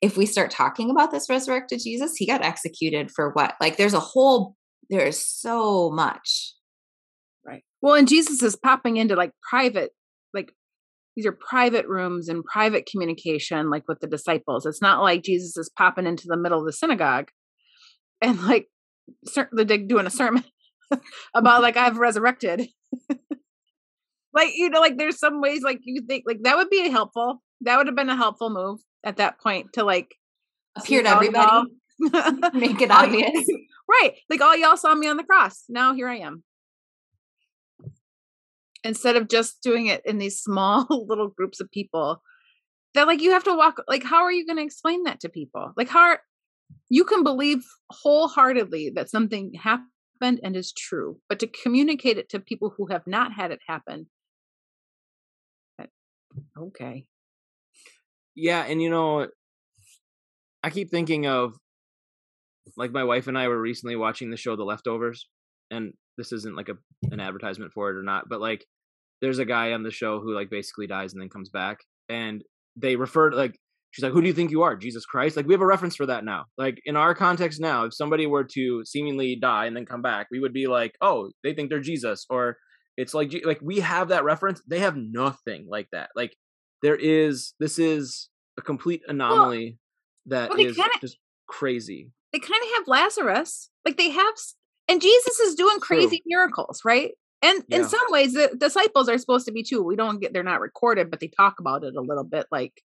if 0.00 0.16
we 0.16 0.26
start 0.26 0.50
talking 0.50 0.90
about 0.90 1.10
this 1.10 1.28
resurrected 1.28 1.80
Jesus, 1.82 2.16
he 2.16 2.26
got 2.26 2.44
executed 2.44 3.10
for 3.10 3.30
what? 3.32 3.54
Like, 3.60 3.76
there's 3.76 3.94
a 3.94 4.00
whole, 4.00 4.54
there's 4.90 5.18
so 5.18 5.90
much. 5.90 6.54
Right. 7.44 7.62
Well, 7.82 7.94
and 7.94 8.08
Jesus 8.08 8.42
is 8.42 8.56
popping 8.56 8.96
into 8.96 9.16
like 9.16 9.32
private, 9.48 9.90
like, 10.32 10.52
these 11.16 11.26
are 11.26 11.32
private 11.32 11.86
rooms 11.86 12.28
and 12.28 12.44
private 12.44 12.86
communication, 12.86 13.70
like 13.70 13.88
with 13.88 13.98
the 14.00 14.06
disciples. 14.06 14.66
It's 14.66 14.82
not 14.82 15.02
like 15.02 15.24
Jesus 15.24 15.56
is 15.56 15.70
popping 15.76 16.06
into 16.06 16.28
the 16.28 16.36
middle 16.36 16.60
of 16.60 16.66
the 16.66 16.72
synagogue 16.72 17.30
and 18.20 18.40
like, 18.44 18.68
the 19.52 19.64
doing 19.64 20.06
a 20.06 20.10
sermon 20.10 20.44
about 21.34 21.62
like 21.62 21.76
I've 21.76 21.98
resurrected. 21.98 22.68
like 24.32 24.52
you 24.54 24.70
know, 24.70 24.80
like 24.80 24.96
there's 24.96 25.18
some 25.18 25.40
ways 25.40 25.62
like 25.62 25.80
you 25.82 26.02
think 26.02 26.24
like 26.26 26.42
that 26.42 26.56
would 26.56 26.70
be 26.70 26.86
a 26.86 26.90
helpful. 26.90 27.42
That 27.62 27.76
would 27.76 27.86
have 27.86 27.96
been 27.96 28.10
a 28.10 28.16
helpful 28.16 28.50
move 28.50 28.80
at 29.04 29.16
that 29.16 29.40
point 29.40 29.72
to 29.74 29.84
like 29.84 30.14
appear 30.76 31.02
to 31.02 31.08
everybody, 31.08 31.70
make 32.54 32.80
it 32.80 32.90
obvious. 32.90 33.46
right, 33.88 34.14
like 34.30 34.40
all 34.40 34.56
y'all 34.56 34.76
saw 34.76 34.94
me 34.94 35.08
on 35.08 35.16
the 35.16 35.24
cross. 35.24 35.64
Now 35.68 35.94
here 35.94 36.08
I 36.08 36.18
am. 36.18 36.44
Instead 38.84 39.16
of 39.16 39.28
just 39.28 39.60
doing 39.60 39.86
it 39.86 40.02
in 40.04 40.18
these 40.18 40.40
small 40.40 40.86
little 41.08 41.28
groups 41.28 41.60
of 41.60 41.70
people, 41.70 42.22
that 42.94 43.06
like 43.06 43.20
you 43.20 43.32
have 43.32 43.44
to 43.44 43.54
walk. 43.54 43.82
Like, 43.88 44.04
how 44.04 44.22
are 44.22 44.32
you 44.32 44.46
going 44.46 44.56
to 44.56 44.64
explain 44.64 45.04
that 45.04 45.20
to 45.20 45.28
people? 45.28 45.72
Like, 45.76 45.88
how 45.88 46.00
are, 46.00 46.20
you 46.88 47.04
can 47.04 47.22
believe 47.22 47.64
wholeheartedly 47.90 48.92
that 48.94 49.10
something 49.10 49.54
happened 49.54 49.88
happened 50.20 50.40
and 50.42 50.56
is 50.56 50.72
true, 50.72 51.18
but 51.28 51.38
to 51.40 51.46
communicate 51.46 52.18
it 52.18 52.28
to 52.30 52.40
people 52.40 52.72
who 52.76 52.86
have 52.86 53.06
not 53.06 53.32
had 53.32 53.50
it 53.50 53.60
happen. 53.66 54.06
Uh, 55.80 55.86
okay. 56.58 57.04
Yeah, 58.34 58.64
and 58.64 58.80
you 58.80 58.90
know, 58.90 59.28
I 60.62 60.70
keep 60.70 60.90
thinking 60.90 61.26
of 61.26 61.54
like 62.76 62.92
my 62.92 63.04
wife 63.04 63.26
and 63.26 63.36
I 63.36 63.48
were 63.48 63.60
recently 63.60 63.96
watching 63.96 64.30
the 64.30 64.36
show 64.36 64.54
The 64.56 64.64
Leftovers, 64.64 65.28
and 65.70 65.92
this 66.16 66.32
isn't 66.32 66.56
like 66.56 66.68
a 66.68 66.76
an 67.10 67.20
advertisement 67.20 67.72
for 67.72 67.90
it 67.90 67.96
or 67.96 68.02
not, 68.02 68.28
but 68.28 68.40
like 68.40 68.64
there's 69.20 69.38
a 69.38 69.44
guy 69.44 69.72
on 69.72 69.82
the 69.82 69.90
show 69.90 70.20
who 70.20 70.34
like 70.34 70.50
basically 70.50 70.86
dies 70.86 71.12
and 71.12 71.20
then 71.20 71.28
comes 71.28 71.50
back, 71.50 71.78
and 72.08 72.44
they 72.76 72.96
refer 72.96 73.30
to 73.30 73.36
like 73.36 73.58
she's 73.98 74.04
like, 74.04 74.12
"Who 74.12 74.20
do 74.20 74.28
you 74.28 74.32
think 74.32 74.52
you 74.52 74.62
are, 74.62 74.76
Jesus 74.76 75.04
Christ?" 75.04 75.36
Like 75.36 75.46
we 75.46 75.54
have 75.54 75.60
a 75.60 75.66
reference 75.66 75.96
for 75.96 76.06
that 76.06 76.24
now. 76.24 76.44
Like 76.56 76.80
in 76.84 76.94
our 76.94 77.16
context 77.16 77.60
now, 77.60 77.84
if 77.84 77.94
somebody 77.94 78.28
were 78.28 78.44
to 78.44 78.84
seemingly 78.84 79.34
die 79.34 79.66
and 79.66 79.76
then 79.76 79.86
come 79.86 80.02
back, 80.02 80.28
we 80.30 80.38
would 80.38 80.52
be 80.52 80.68
like, 80.68 80.94
"Oh, 81.00 81.30
they 81.42 81.52
think 81.52 81.68
they're 81.68 81.80
Jesus," 81.80 82.24
or 82.30 82.56
it's 82.96 83.12
like 83.12 83.32
like 83.44 83.58
we 83.60 83.80
have 83.80 84.08
that 84.08 84.22
reference. 84.22 84.62
They 84.68 84.78
have 84.78 84.96
nothing 84.96 85.66
like 85.68 85.88
that. 85.90 86.10
Like 86.14 86.36
there 86.80 86.94
is 86.94 87.54
this 87.58 87.80
is 87.80 88.28
a 88.56 88.62
complete 88.62 89.02
anomaly 89.08 89.78
well, 90.26 90.40
that 90.40 90.50
well, 90.50 90.60
is 90.60 90.76
kinda, 90.76 90.94
just 91.00 91.18
crazy. 91.48 92.12
They 92.32 92.38
kind 92.38 92.62
of 92.62 92.70
have 92.76 92.86
Lazarus, 92.86 93.68
like 93.84 93.96
they 93.96 94.10
have, 94.10 94.34
and 94.86 95.02
Jesus 95.02 95.40
is 95.40 95.56
doing 95.56 95.80
crazy 95.80 96.18
True. 96.18 96.24
miracles, 96.26 96.82
right? 96.84 97.12
And 97.42 97.64
yeah. 97.68 97.78
in 97.78 97.88
some 97.88 98.06
ways, 98.10 98.34
the 98.34 98.54
disciples 98.56 99.08
are 99.08 99.18
supposed 99.18 99.46
to 99.46 99.52
be 99.52 99.64
too. 99.64 99.82
We 99.82 99.96
don't 99.96 100.20
get 100.20 100.32
they're 100.32 100.44
not 100.44 100.60
recorded, 100.60 101.10
but 101.10 101.18
they 101.18 101.28
talk 101.28 101.58
about 101.58 101.82
it 101.82 101.96
a 101.96 102.00
little 102.00 102.24
bit. 102.24 102.46
Like 102.52 102.82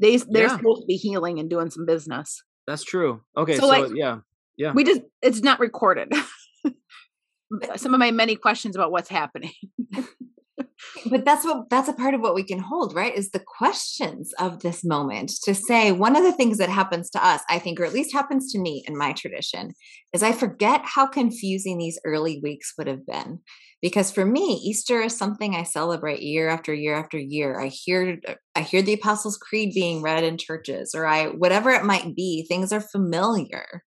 they 0.00 0.16
they're 0.16 0.46
yeah. 0.46 0.56
supposed 0.56 0.82
to 0.82 0.86
be 0.86 0.96
healing 0.96 1.38
and 1.38 1.48
doing 1.48 1.70
some 1.70 1.86
business. 1.86 2.42
That's 2.66 2.84
true. 2.84 3.20
Okay, 3.36 3.54
so, 3.54 3.62
so 3.62 3.68
like, 3.68 3.92
yeah, 3.94 4.18
yeah. 4.56 4.72
We 4.72 4.84
just 4.84 5.02
it's 5.20 5.40
not 5.40 5.60
recorded. 5.60 6.12
some 7.76 7.94
of 7.94 8.00
my 8.00 8.10
many 8.10 8.36
questions 8.36 8.76
about 8.76 8.92
what's 8.92 9.08
happening. 9.08 9.52
but 11.06 11.24
that's 11.24 11.44
what 11.44 11.68
that's 11.70 11.88
a 11.88 11.92
part 11.92 12.14
of 12.14 12.20
what 12.20 12.34
we 12.34 12.42
can 12.42 12.58
hold 12.58 12.94
right 12.94 13.14
is 13.14 13.30
the 13.30 13.42
questions 13.58 14.32
of 14.38 14.60
this 14.60 14.84
moment 14.84 15.30
to 15.42 15.54
say 15.54 15.92
one 15.92 16.16
of 16.16 16.22
the 16.22 16.32
things 16.32 16.58
that 16.58 16.68
happens 16.68 17.08
to 17.10 17.24
us 17.24 17.40
i 17.48 17.58
think 17.58 17.80
or 17.80 17.84
at 17.84 17.92
least 17.92 18.12
happens 18.12 18.52
to 18.52 18.58
me 18.58 18.84
in 18.86 18.96
my 18.96 19.12
tradition 19.12 19.72
is 20.12 20.22
i 20.22 20.32
forget 20.32 20.80
how 20.84 21.06
confusing 21.06 21.78
these 21.78 22.00
early 22.04 22.40
weeks 22.42 22.74
would 22.76 22.86
have 22.86 23.06
been 23.06 23.38
because 23.82 24.10
for 24.10 24.24
me 24.24 24.60
easter 24.62 25.00
is 25.00 25.16
something 25.16 25.54
i 25.54 25.62
celebrate 25.62 26.22
year 26.22 26.48
after 26.48 26.72
year 26.72 26.94
after 26.94 27.18
year 27.18 27.60
i 27.60 27.66
hear 27.66 28.18
i 28.54 28.62
hear 28.62 28.80
the 28.80 28.94
apostles 28.94 29.36
creed 29.36 29.74
being 29.74 30.00
read 30.00 30.24
in 30.24 30.38
churches 30.38 30.94
or 30.94 31.06
i 31.06 31.26
whatever 31.26 31.70
it 31.70 31.84
might 31.84 32.14
be 32.16 32.46
things 32.48 32.72
are 32.72 32.80
familiar 32.80 33.82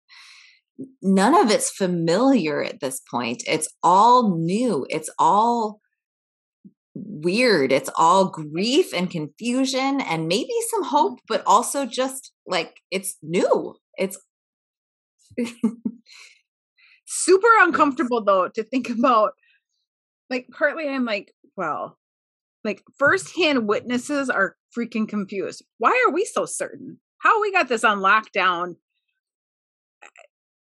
none 1.02 1.36
of 1.36 1.52
it's 1.52 1.70
familiar 1.70 2.64
at 2.64 2.80
this 2.82 3.02
point 3.10 3.44
it's 3.48 3.70
all 3.84 4.38
new 4.38 4.86
it's 4.90 5.10
all 5.20 5.80
weird. 6.96 7.72
It's 7.72 7.90
all 7.96 8.30
grief 8.30 8.94
and 8.94 9.10
confusion 9.10 10.02
and 10.02 10.28
maybe 10.28 10.54
some 10.70 10.84
mm-hmm. 10.84 10.96
hope, 10.96 11.20
but 11.28 11.44
also 11.46 11.86
just 11.86 12.32
like 12.46 12.82
it's 12.92 13.18
new. 13.22 13.76
It's 13.98 14.18
super 17.06 17.48
uncomfortable 17.60 18.24
though 18.24 18.50
to 18.50 18.64
think 18.64 18.90
about. 18.98 19.34
Like, 20.34 20.48
partly 20.52 20.90
I'm 20.90 21.06
like, 21.06 21.32
well, 21.56 22.00
like 22.64 22.82
firsthand 22.98 23.68
witnesses 23.68 24.32
are 24.32 24.56
freaking 24.76 25.08
confused. 25.08 25.64
Why 25.78 26.04
are 26.08 26.12
we 26.12 26.26
so 26.26 26.48
certain? 26.48 26.98
How 27.20 27.40
we 27.40 27.52
got 27.52 27.70
this 27.70 27.84
on 27.84 28.00
lockdown? 28.00 28.78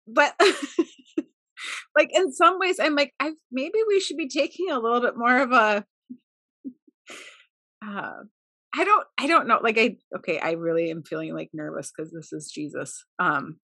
But 0.07 0.33
like 1.95 2.09
in 2.11 2.33
some 2.33 2.57
ways, 2.57 2.79
I'm 2.79 2.95
like, 2.95 3.13
I 3.19 3.33
maybe 3.51 3.77
we 3.87 3.99
should 3.99 4.17
be 4.17 4.27
taking 4.27 4.71
a 4.71 4.79
little 4.79 5.01
bit 5.01 5.15
more 5.15 5.37
of 5.37 5.51
a 5.51 5.85
uh, 7.85 8.13
I 8.75 8.83
don't 8.83 9.05
I 9.19 9.27
don't 9.27 9.47
know. 9.47 9.59
Like 9.61 9.77
I 9.77 9.97
okay, 10.17 10.39
I 10.39 10.53
really 10.53 10.89
am 10.89 11.03
feeling 11.03 11.35
like 11.35 11.51
nervous 11.53 11.91
because 11.95 12.11
this 12.11 12.33
is 12.33 12.51
Jesus. 12.51 13.05
Um 13.19 13.59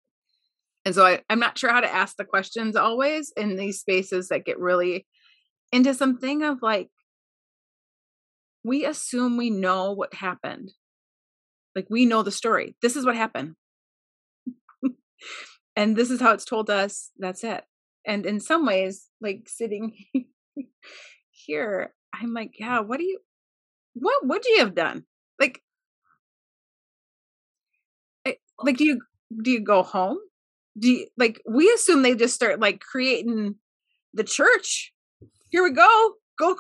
and 0.85 0.95
so 0.95 1.07
I, 1.07 1.23
I'm 1.31 1.41
not 1.41 1.57
sure 1.57 1.71
how 1.71 1.81
to 1.81 1.95
ask 1.95 2.17
the 2.19 2.27
questions 2.27 2.77
always 2.77 3.33
in 3.39 3.57
these 3.57 3.81
spaces 3.81 4.29
that 4.29 4.45
get 4.45 4.59
really 4.59 5.07
into 5.73 5.95
something 5.95 6.43
of 6.43 6.63
like 6.63 6.91
we 8.65 8.85
assume 8.85 9.37
we 9.37 9.51
know 9.51 9.93
what 9.93 10.15
happened. 10.15 10.73
Like 11.77 11.87
we 11.91 12.07
know 12.07 12.23
the 12.23 12.31
story. 12.31 12.77
This 12.81 12.97
is 12.97 13.05
what 13.05 13.17
happened. 13.17 13.57
and 15.77 15.97
this 15.97 16.11
is 16.11 16.21
how 16.21 16.33
it's 16.33 16.45
told 16.45 16.71
us. 16.71 17.11
That's 17.19 17.45
it. 17.45 17.65
And 18.07 18.27
in 18.27 18.41
some 18.41 18.67
ways, 18.67 19.09
like 19.21 19.49
sitting 19.49 19.93
here, 21.31 21.95
I'm 22.15 22.33
like, 22.33 22.53
yeah, 22.59 22.81
what 22.81 22.99
do 22.99 23.05
you 23.05 23.19
what 23.95 24.27
would 24.27 24.45
you 24.45 24.59
have 24.59 24.75
done? 24.75 25.05
Like, 25.41 25.63
like 28.59 28.77
do 28.77 28.85
you 28.85 29.01
do 29.43 29.51
you 29.51 29.61
go 29.61 29.83
home? 29.83 30.19
Do 30.79 30.91
you 30.91 31.07
like 31.17 31.41
we 31.49 31.71
assume 31.73 32.03
they 32.03 32.15
just 32.15 32.35
start 32.35 32.61
like 32.61 32.81
creating 32.81 33.57
the 34.13 34.25
church? 34.25 34.94
Here 35.55 35.63
we 35.63 35.71
go. 35.71 36.15
Go 36.37 36.57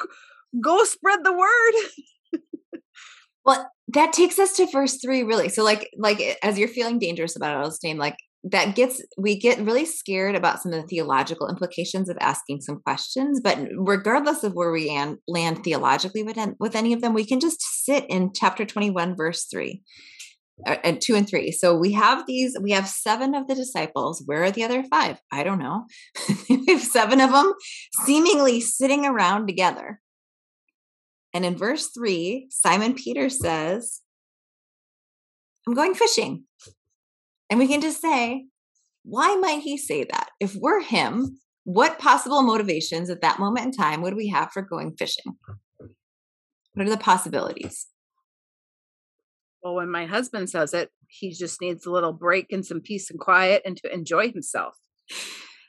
go 0.62 0.84
spread 0.84 1.24
the 1.24 1.32
word. 1.32 2.40
well, 3.44 3.68
that 3.88 4.12
takes 4.12 4.38
us 4.38 4.54
to 4.56 4.66
verse 4.70 4.98
3 5.02 5.24
really. 5.24 5.48
So 5.48 5.64
like 5.64 5.90
like 5.98 6.20
eh, 6.20 6.36
as 6.44 6.60
you're 6.60 6.68
feeling 6.68 7.00
dangerous 7.00 7.34
about 7.34 7.56
it, 7.56 7.64
I'll 7.64 7.76
name 7.82 7.98
like 7.98 8.14
that 8.44 8.76
gets 8.76 9.02
we 9.18 9.36
get 9.36 9.58
really 9.58 9.84
scared 9.84 10.36
about 10.36 10.62
some 10.62 10.72
of 10.72 10.82
the 10.82 10.86
theological 10.86 11.48
implications 11.48 12.08
of 12.08 12.16
asking 12.20 12.60
some 12.60 12.80
questions 12.82 13.40
but 13.42 13.58
regardless 13.76 14.44
of 14.44 14.52
where 14.52 14.70
we 14.70 14.90
land 15.26 15.64
theologically 15.64 16.22
with, 16.22 16.38
with 16.60 16.76
any 16.76 16.92
of 16.92 17.00
them 17.00 17.14
we 17.14 17.24
can 17.24 17.40
just 17.40 17.62
sit 17.62 18.04
in 18.10 18.30
chapter 18.34 18.66
21 18.66 19.16
verse 19.16 19.46
3 19.50 19.70
uh, 19.72 19.76
and 20.66 21.00
2 21.00 21.14
and 21.16 21.28
3 21.28 21.50
so 21.50 21.76
we 21.76 21.92
have 21.92 22.26
these 22.26 22.56
we 22.60 22.70
have 22.70 22.88
seven 22.88 23.34
of 23.34 23.48
the 23.48 23.54
disciples 23.54 24.22
where 24.26 24.44
are 24.44 24.50
the 24.52 24.62
other 24.62 24.84
five 24.84 25.18
i 25.32 25.42
don't 25.42 25.58
know 25.58 25.84
we 26.48 26.64
have 26.68 26.82
seven 26.82 27.20
of 27.20 27.32
them 27.32 27.52
seemingly 28.04 28.60
sitting 28.60 29.04
around 29.04 29.48
together 29.48 30.00
and 31.32 31.44
in 31.44 31.56
verse 31.56 31.90
3 31.92 32.46
simon 32.50 32.94
peter 32.94 33.28
says 33.28 34.00
i'm 35.66 35.74
going 35.74 35.94
fishing 35.94 36.44
and 37.50 37.58
we 37.58 37.68
can 37.68 37.80
just 37.80 38.00
say, 38.00 38.46
why 39.04 39.36
might 39.36 39.60
he 39.60 39.76
say 39.76 40.04
that? 40.04 40.30
If 40.40 40.54
we're 40.54 40.80
him, 40.80 41.38
what 41.64 41.98
possible 41.98 42.42
motivations 42.42 43.10
at 43.10 43.20
that 43.20 43.38
moment 43.38 43.66
in 43.66 43.72
time 43.72 44.02
would 44.02 44.16
we 44.16 44.28
have 44.28 44.50
for 44.52 44.62
going 44.62 44.96
fishing? 44.96 45.36
What 46.72 46.86
are 46.86 46.90
the 46.90 46.96
possibilities? 46.96 47.86
Well, 49.64 49.74
when 49.74 49.90
my 49.90 50.06
husband 50.06 50.50
says 50.50 50.74
it, 50.74 50.90
he 51.08 51.30
just 51.32 51.60
needs 51.60 51.86
a 51.86 51.90
little 51.90 52.12
break 52.12 52.52
and 52.52 52.64
some 52.64 52.80
peace 52.80 53.10
and 53.10 53.18
quiet 53.18 53.62
and 53.64 53.76
to 53.78 53.92
enjoy 53.92 54.30
himself. 54.30 54.76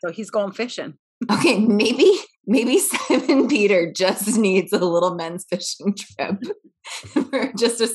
So 0.01 0.11
he's 0.11 0.29
going 0.29 0.51
fishing. 0.51 0.95
Okay, 1.31 1.59
maybe 1.59 2.11
maybe 2.45 2.77
Simon 2.79 3.47
Peter 3.47 3.91
just 3.91 4.37
needs 4.37 4.73
a 4.73 4.79
little 4.79 5.15
men's 5.15 5.45
fishing 5.49 5.95
trip. 5.97 7.53
just 7.57 7.81
a 7.81 7.89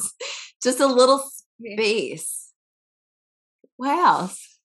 just 0.62 0.80
a 0.80 0.87
little 0.87 1.23
space 1.62 2.40
what 3.80 3.99
else? 3.99 4.59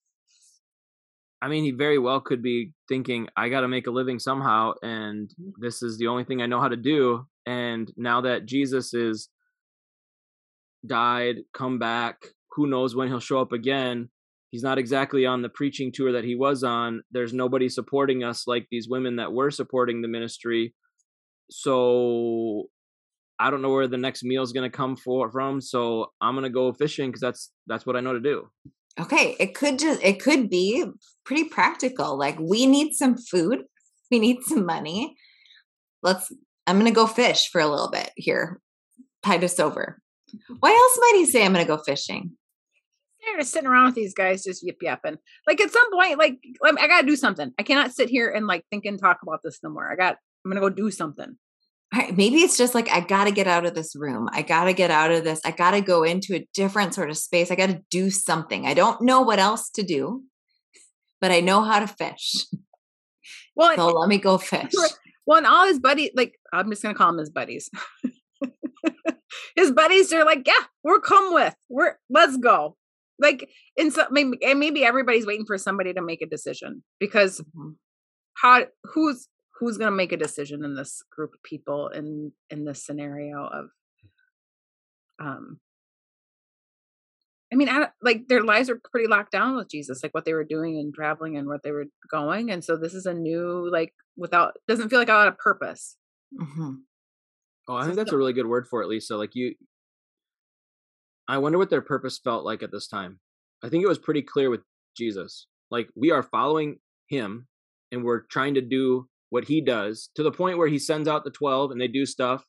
I 1.42 1.48
mean, 1.48 1.63
he 1.63 1.72
very 1.72 1.98
well 1.98 2.20
could 2.20 2.42
be 2.42 2.74
thinking, 2.89 3.30
I 3.38 3.48
got 3.48 3.62
to 3.62 3.70
make 3.70 3.88
a 3.88 3.92
living 3.92 4.20
somehow, 4.20 4.74
and 4.84 5.30
mm-hmm. 5.30 5.51
this 5.62 5.82
is 5.82 5.98
the 5.98 6.08
only 6.08 6.25
thing 6.25 6.42
I 6.42 6.48
know 6.48 6.60
how 6.60 6.68
to 6.68 6.75
do. 6.75 7.25
And 7.46 7.89
now 7.96 8.20
that 8.22 8.46
Jesus 8.46 8.94
is 8.94 9.30
died, 10.88 11.38
come 11.54 11.80
back, 11.80 12.25
who 12.51 12.68
knows 12.68 12.96
when 12.96 13.08
he'll 13.08 13.20
show 13.20 13.39
up 13.39 13.51
again? 13.51 14.10
He's 14.51 14.63
not 14.63 14.77
exactly 14.77 15.25
on 15.25 15.42
the 15.42 15.50
preaching 15.50 15.92
tour 15.92 16.13
that 16.13 16.24
he 16.24 16.36
was 16.36 16.63
on. 16.63 17.04
There's 17.12 17.34
nobody 17.34 17.68
supporting 17.68 18.24
us 18.24 18.48
like 18.48 18.68
these 18.72 18.88
women 18.88 19.18
that 19.18 19.34
were 19.34 19.51
supporting 19.51 20.01
the 20.01 20.08
ministry. 20.08 20.74
So 21.51 22.70
I 23.38 23.50
don't 23.50 23.62
know 23.62 23.72
where 23.72 23.88
the 23.88 23.98
next 23.98 24.24
meal 24.24 24.44
is 24.44 24.54
going 24.54 24.70
to 24.70 24.75
come 24.75 24.96
for, 24.96 25.30
from. 25.30 25.60
So 25.60 26.13
I'm 26.22 26.36
going 26.36 26.44
to 26.44 26.50
go 26.50 26.72
fishing 26.72 27.10
because 27.10 27.22
that's 27.22 27.51
that's 27.68 27.86
what 27.86 27.98
I 27.98 28.01
know 28.01 28.13
to 28.13 28.20
do 28.20 28.50
okay 29.00 29.36
it 29.39 29.54
could 29.54 29.77
just 29.77 30.01
it 30.04 30.22
could 30.22 30.50
be 30.50 30.86
pretty 31.25 31.46
practical 31.46 32.18
like 32.18 32.38
we 32.39 32.65
need 32.65 32.94
some 32.94 33.18
food 33.18 33.63
we 34.12 34.20
need 34.20 34.42
some 34.44 34.65
money 34.65 35.15
let's 36.04 36.32
i'm 36.68 36.77
gonna 36.77 36.92
go 36.92 37.08
fish 37.08 37.50
for 37.51 37.62
a 37.62 37.68
little 37.68 37.89
bit 37.89 38.12
here 38.15 38.60
tide 39.24 39.44
us 39.44 39.60
over 39.60 40.00
why 40.60 40.70
else 40.70 40.98
might 41.00 41.20
he 41.20 41.25
say 41.25 41.46
i'm 41.46 41.54
gonna 41.54 41.65
go 41.65 41.77
fishing 41.77 42.32
they're 43.25 43.38
just 43.39 43.54
sitting 43.54 43.68
around 43.68 43.86
with 43.86 43.96
these 43.96 44.13
guys 44.13 44.44
just 44.44 44.65
yip 44.65 44.77
yapping 44.82 45.18
like 45.48 45.60
at 45.60 45.72
some 45.72 45.92
point 45.92 46.18
like 46.18 46.38
um, 46.68 46.77
i 46.80 46.88
gotta 46.88 47.08
do 47.08 47.15
something 47.15 47.51
i 47.60 47.63
cannot 47.63 47.92
sit 47.92 48.10
here 48.10 48.30
and 48.30 48.48
like 48.48 48.65
think 48.70 48.86
and 48.86 49.00
talk 49.00 49.20
about 49.24 49.42
this 49.44 49.60
no 49.63 49.70
more 49.70 49.92
i 49.92 49.96
got 49.96 50.18
i'm 50.46 50.51
gonna 50.51 50.62
go 50.62 50.70
do 50.70 50.92
something 50.92 51.36
maybe 52.13 52.38
it's 52.38 52.58
just 52.58 52.75
like 52.75 52.89
I 52.89 53.00
got 53.00 53.25
to 53.25 53.32
get 53.32 53.48
out 53.48 53.65
of 53.65 53.74
this 53.74 53.96
room. 53.96 54.27
I 54.32 54.42
got 54.42 54.65
to 54.65 54.74
get 54.74 54.92
out 54.92 55.12
of 55.12 55.24
this. 55.24 55.42
I 55.46 55.51
got 55.51 55.72
to 55.72 55.82
go 55.82 56.04
into 56.04 56.36
a 56.36 56.48
different 56.54 56.94
sort 56.94 57.10
of 57.10 57.18
space. 57.18 57.51
I 57.51 57.56
got 57.56 57.70
to 57.70 57.82
do 57.89 58.10
something. 58.10 58.65
I 58.65 58.74
don't 58.74 59.01
know 59.01 59.22
what 59.22 59.39
else 59.39 59.70
to 59.72 59.84
do, 59.84 60.24
but 61.22 61.32
I 61.32 61.39
know 61.39 61.62
how 61.63 61.80
to 61.80 61.88
fish. 61.88 62.46
Well, 63.56 63.75
so 63.75 63.88
let 63.88 64.10
me 64.10 64.18
go 64.18 64.38
fish. 64.38 64.74
Well, 65.27 65.39
and 65.39 65.48
all 65.48 65.65
his 65.65 65.80
buddies, 65.80 66.12
like 66.13 66.39
I'm 66.54 66.70
just 66.70 66.84
gonna 66.84 66.94
call 66.94 67.10
him 67.10 67.18
his 67.18 67.32
buddies. 67.32 67.68
his 69.56 69.72
buddies 69.72 70.12
are 70.13 70.25
like, 70.25 70.46
"Yeah, 70.46 70.54
we're 70.84 71.00
come 71.00 71.34
with. 71.34 71.56
We're 71.70 71.98
let's 72.10 72.38
go." 72.38 72.77
like 73.20 73.50
in 73.77 73.92
some 73.92 74.08
maybe 74.12 74.38
and 74.44 74.60
maybe 74.60 74.84
everybody's 74.84 75.25
waiting 75.25 75.46
for 75.46 75.58
somebody 75.58 75.94
to 75.94 76.01
make 76.01 76.22
a 76.22 76.27
decision 76.27 76.84
because 77.00 77.39
mm-hmm. 77.39 77.72
how 78.36 78.65
who's 78.84 79.27
who's 79.60 79.77
going 79.77 79.92
to 79.92 79.96
make 79.96 80.12
a 80.12 80.18
decision 80.18 80.65
in 80.65 80.75
this 80.75 81.01
group 81.12 81.34
of 81.34 81.44
people 81.44 81.88
in 81.89 82.32
in 82.50 82.65
this 82.65 82.86
scenario 82.86 83.46
of 83.46 83.65
um 85.20 85.60
I 87.54 87.58
mean, 87.58 87.70
I, 87.70 87.89
like 88.01 88.27
their 88.27 88.44
lives 88.44 88.70
are 88.70 88.82
pretty 88.92 89.08
locked 89.08 89.32
down 89.32 89.56
with 89.56 89.70
Jesus, 89.70 90.01
like 90.01 90.13
what 90.13 90.25
they 90.25 90.34
were 90.34 90.44
doing 90.44 90.77
and 90.77 90.94
traveling 90.94 91.38
and 91.38 91.48
what 91.48 91.62
they 91.63 91.72
were 91.72 91.86
going, 92.12 92.51
and 92.51 92.65
so 92.65 92.75
this 92.75 92.94
is 92.94 93.06
a 93.06 93.13
new, 93.13 93.70
like, 93.72 93.94
without 94.18 94.58
doesn't 94.68 94.89
feel 94.89 95.00
like 95.00 95.10
a 95.10 95.13
lot 95.13 95.27
of 95.27 95.38
purpose. 95.38 95.96
Mm-hmm. 96.38 96.72
Oh, 97.67 97.75
I 97.75 97.84
think 97.84 97.95
that's 97.95 98.12
a 98.12 98.17
really 98.17 98.34
good 98.34 98.48
word 98.48 98.67
for 98.67 98.81
it, 98.81 98.88
Lisa. 98.88 99.17
Like 99.17 99.34
you, 99.34 99.55
I 101.27 101.39
wonder 101.39 101.57
what 101.57 101.69
their 101.69 101.81
purpose 101.81 102.19
felt 102.24 102.45
like 102.45 102.62
at 102.62 102.72
this 102.72 102.88
time. 102.88 103.19
I 103.63 103.69
think 103.69 103.84
it 103.84 103.88
was 103.88 103.98
pretty 103.98 104.22
clear 104.22 104.50
with 104.50 104.62
Jesus. 104.95 105.48
Like 105.72 105.89
we 105.95 106.12
are 106.12 106.22
following 106.24 106.77
him 107.10 107.48
and 107.91 108.03
we're 108.03 108.22
trying 108.29 108.53
to 108.55 108.62
do 108.62 109.07
what 109.29 109.45
he 109.45 109.62
does 109.62 110.10
to 110.15 110.24
the 110.24 110.31
point 110.31 110.57
where 110.57 110.67
he 110.67 110.79
sends 110.79 111.07
out 111.07 111.24
the 111.24 111.31
12 111.31 111.72
and 111.72 111.81
they 111.81 111.88
do 111.88 112.05
stuff. 112.05 112.43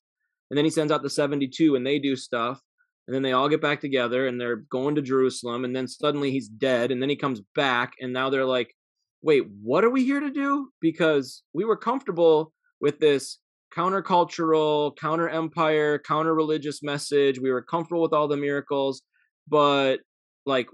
And 0.51 0.57
then 0.57 0.65
he 0.65 0.71
sends 0.71 0.93
out 0.93 1.03
the 1.03 1.11
72 1.11 1.75
and 1.75 1.87
they 1.87 1.99
do 1.99 2.15
stuff. 2.15 2.61
And 3.07 3.15
then 3.15 3.23
they 3.23 3.33
all 3.33 3.49
get 3.49 3.63
back 3.63 3.81
together 3.81 4.27
and 4.27 4.41
they're 4.41 4.65
going 4.71 4.97
to 4.97 5.03
Jerusalem. 5.03 5.65
And 5.65 5.75
then 5.75 5.89
suddenly 5.89 6.31
he's 6.31 6.49
dead. 6.49 6.91
And 6.91 7.01
then 7.01 7.09
he 7.09 7.17
comes 7.17 7.41
back. 7.55 7.93
And 8.01 8.13
now 8.13 8.31
they're 8.31 8.45
like, 8.45 8.75
wait, 9.23 9.45
what 9.63 9.85
are 9.85 9.91
we 9.91 10.05
here 10.05 10.21
to 10.21 10.31
do? 10.31 10.71
Because 10.81 11.43
we 11.55 11.65
were 11.65 11.77
comfortable 11.77 12.53
with 12.81 12.99
this 12.99 13.39
countercultural, 13.77 14.97
counter 14.97 15.29
empire, 15.29 15.99
counter 15.99 16.35
religious 16.35 16.83
message. 16.83 17.39
We 17.39 17.51
were 17.51 17.63
comfortable 17.63 18.03
with 18.03 18.13
all 18.13 18.29
the 18.29 18.37
miracles, 18.37 19.03
but 19.49 19.99
like, 20.47 20.69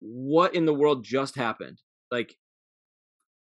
what 0.00 0.54
in 0.54 0.66
the 0.66 0.74
world 0.74 1.04
just 1.04 1.36
happened? 1.36 1.78
Like, 2.10 2.34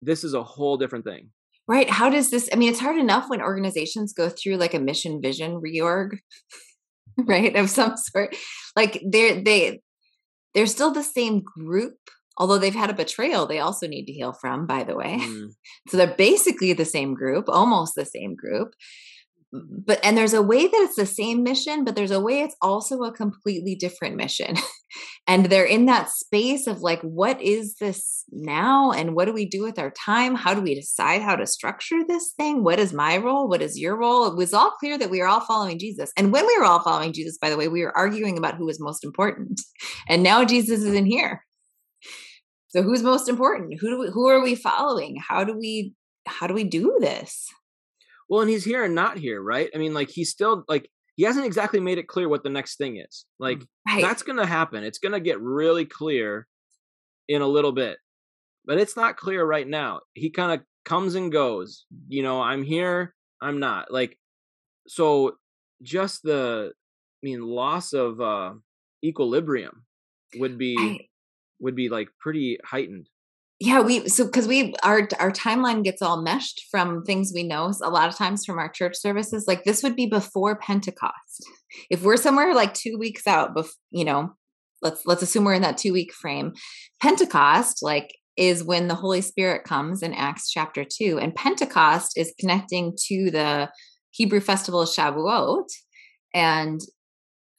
this 0.02 0.24
is 0.24 0.34
a 0.34 0.44
whole 0.44 0.78
different 0.78 1.06
thing. 1.06 1.30
Right. 1.68 1.90
How 1.90 2.10
does 2.10 2.30
this? 2.32 2.50
I 2.54 2.56
mean, 2.56 2.70
it's 2.70 2.80
hard 2.80 2.98
enough 2.98 3.30
when 3.30 3.42
organizations 3.42 4.14
go 4.14 4.30
through 4.30 4.56
like 4.56 4.74
a 4.74 4.80
mission 4.80 5.22
vision 5.22 5.62
reorg, 5.62 6.20
right? 7.18 7.56
Of 7.56 7.70
some 7.70 7.96
sort. 7.98 8.36
Like 8.76 9.02
they're 9.06 9.42
they 9.42 9.82
they're 10.54 10.66
still 10.66 10.92
the 10.92 11.04
same 11.04 11.44
group, 11.44 11.96
although 12.38 12.58
they've 12.58 12.76
had 12.76 12.90
a 12.90 12.94
betrayal 12.94 13.46
they 13.46 13.60
also 13.60 13.88
need 13.88 14.06
to 14.06 14.14
heal 14.14 14.34
from 14.34 14.66
by 14.66 14.84
the 14.84 14.96
way. 14.96 15.20
Mm. 15.28 15.50
so 15.90 15.98
they're 15.98 16.16
basically 16.16 16.74
the 16.74 16.86
same 16.86 17.14
group 17.14 17.46
almost 17.50 17.96
the 17.96 18.06
same 18.06 18.36
group 18.36 18.74
but 19.52 20.00
and 20.04 20.18
there's 20.18 20.34
a 20.34 20.42
way 20.42 20.68
that 20.68 20.82
it's 20.82 20.96
the 20.96 21.06
same 21.06 21.44
mission 21.44 21.84
but 21.84 21.96
there's 21.96 22.12
a 22.12 22.20
way 22.20 22.42
it's 22.42 22.56
also 22.62 23.04
a 23.04 23.12
completely 23.12 23.76
different 23.76 24.16
mission. 24.16 24.56
And 25.30 25.48
they're 25.48 25.66
in 25.66 25.86
that 25.88 26.10
space 26.10 26.66
of 26.66 26.80
like 26.80 27.02
what 27.02 27.42
is 27.42 27.76
this 27.76 28.24
now 28.32 28.92
and 28.92 29.14
what 29.14 29.26
do 29.26 29.34
we 29.34 29.46
do 29.46 29.62
with 29.62 29.78
our 29.78 29.92
time? 29.92 30.34
How 30.34 30.54
do 30.54 30.62
we 30.62 30.74
decide 30.74 31.22
how 31.22 31.36
to 31.36 31.46
structure 31.46 32.00
this 32.08 32.32
thing? 32.38 32.64
What 32.64 32.80
is 32.80 32.94
my 32.94 33.18
role? 33.18 33.50
What 33.50 33.62
is 33.62 33.78
your 33.78 33.98
role? 33.98 34.26
It 34.28 34.38
was 34.38 34.54
all 34.54 34.72
clear 34.80 34.98
that 34.98 35.10
we 35.10 35.20
were 35.20 35.28
all 35.28 35.42
following 35.42 35.78
jesus. 35.78 36.14
And 36.16 36.32
when 36.32 36.48
we 36.48 36.58
were 36.58 36.64
all 36.64 36.80
following 36.80 37.12
jesus 37.12 37.38
by 37.38 37.50
the 37.50 37.58
way 37.58 37.68
we 37.68 37.84
were 37.84 37.96
arguing 37.98 38.38
about 38.38 38.56
who 38.56 38.66
was 38.66 38.80
most 38.80 39.04
important. 39.04 39.60
And 40.08 40.24
now 40.24 40.46
jesus 40.46 40.80
is 40.84 40.94
in 40.94 41.06
here 41.06 41.44
so 42.78 42.84
who's 42.84 43.02
most 43.02 43.28
important? 43.28 43.80
Who 43.80 43.90
do 43.90 44.00
we, 44.00 44.12
who 44.12 44.28
are 44.28 44.44
we 44.44 44.54
following? 44.54 45.16
How 45.16 45.44
do 45.44 45.58
we 45.58 45.94
how 46.28 46.46
do 46.46 46.54
we 46.54 46.64
do 46.64 46.96
this? 47.00 47.52
Well, 48.30 48.42
and 48.42 48.50
he's 48.52 48.64
here 48.64 48.84
and 48.84 48.94
not 48.94 49.18
here, 49.18 49.42
right? 49.42 49.68
I 49.74 49.80
mean, 49.80 49.96
like 49.96 50.12
he's 50.12 50.30
still 50.30 50.64
like 50.68 50.88
he 51.16 51.24
hasn't 51.24 51.48
exactly 51.48 51.80
made 51.80 51.98
it 51.98 52.08
clear 52.08 52.30
what 52.30 52.44
the 52.44 52.52
next 52.52 52.78
thing 52.78 52.98
is. 52.98 53.26
Like 53.40 53.64
right. 53.88 54.04
that's 54.04 54.22
going 54.22 54.38
to 54.38 54.46
happen. 54.46 54.84
It's 54.84 55.00
going 55.00 55.14
to 55.14 55.20
get 55.20 55.42
really 55.42 55.86
clear 55.86 56.46
in 57.28 57.42
a 57.42 57.48
little 57.48 57.72
bit. 57.72 57.98
But 58.64 58.78
it's 58.78 58.96
not 58.96 59.18
clear 59.18 59.44
right 59.44 59.68
now. 59.68 60.02
He 60.14 60.30
kind 60.30 60.52
of 60.52 60.64
comes 60.86 61.16
and 61.16 61.32
goes. 61.32 61.86
You 62.10 62.22
know, 62.22 62.44
I'm 62.44 62.62
here, 62.62 63.16
I'm 63.42 63.60
not. 63.60 63.92
Like 63.92 64.20
so 64.88 65.38
just 65.82 66.22
the 66.22 66.74
I 66.76 67.26
mean 67.26 67.42
loss 67.42 67.94
of 67.94 68.22
uh 68.22 68.54
equilibrium 69.04 69.84
would 70.36 70.60
be 70.60 70.78
right 70.78 71.02
would 71.60 71.76
be 71.76 71.90
like 71.90 72.10
pretty 72.20 72.58
heightened. 72.64 73.08
Yeah 73.60 73.82
we 73.82 74.08
so 74.08 74.26
because 74.26 74.48
we 74.48 74.76
our 74.84 75.08
our 75.20 75.32
timeline 75.32 75.84
gets 75.84 76.02
all 76.02 76.22
meshed 76.22 76.66
from 76.70 77.04
things 77.04 77.32
we 77.34 77.42
know 77.42 77.74
a 77.82 77.90
lot 77.90 78.08
of 78.08 78.16
times 78.16 78.46
from 78.46 78.60
our 78.60 78.70
church 78.70 78.96
services 78.96 79.46
like 79.48 79.64
this 79.64 79.82
would 79.82 79.96
be 79.96 80.06
before 80.06 80.58
pentecost. 80.58 81.44
If 81.90 82.04
we're 82.04 82.18
somewhere 82.18 82.54
like 82.54 82.76
two 82.76 82.98
weeks 83.00 83.26
out 83.26 83.56
bef- 83.56 83.74
you 83.90 84.06
know 84.06 84.36
let's 84.82 85.06
let's 85.06 85.24
assume 85.24 85.44
we're 85.44 85.54
in 85.54 85.64
that 85.64 85.78
two 85.78 85.94
week 85.94 86.14
frame. 86.14 86.54
Pentecost 87.02 87.82
like 87.82 88.14
is 88.38 88.64
when 88.64 88.88
the 88.88 88.96
holy 88.96 89.22
spirit 89.22 89.64
comes 89.64 90.04
in 90.04 90.14
acts 90.14 90.52
chapter 90.52 90.86
2 90.86 91.18
and 91.20 91.34
pentecost 91.34 92.18
is 92.18 92.36
connecting 92.40 92.96
to 93.08 93.32
the 93.32 93.70
hebrew 94.12 94.40
festival 94.40 94.82
of 94.82 94.90
shavuot 94.90 95.66
and 96.34 96.82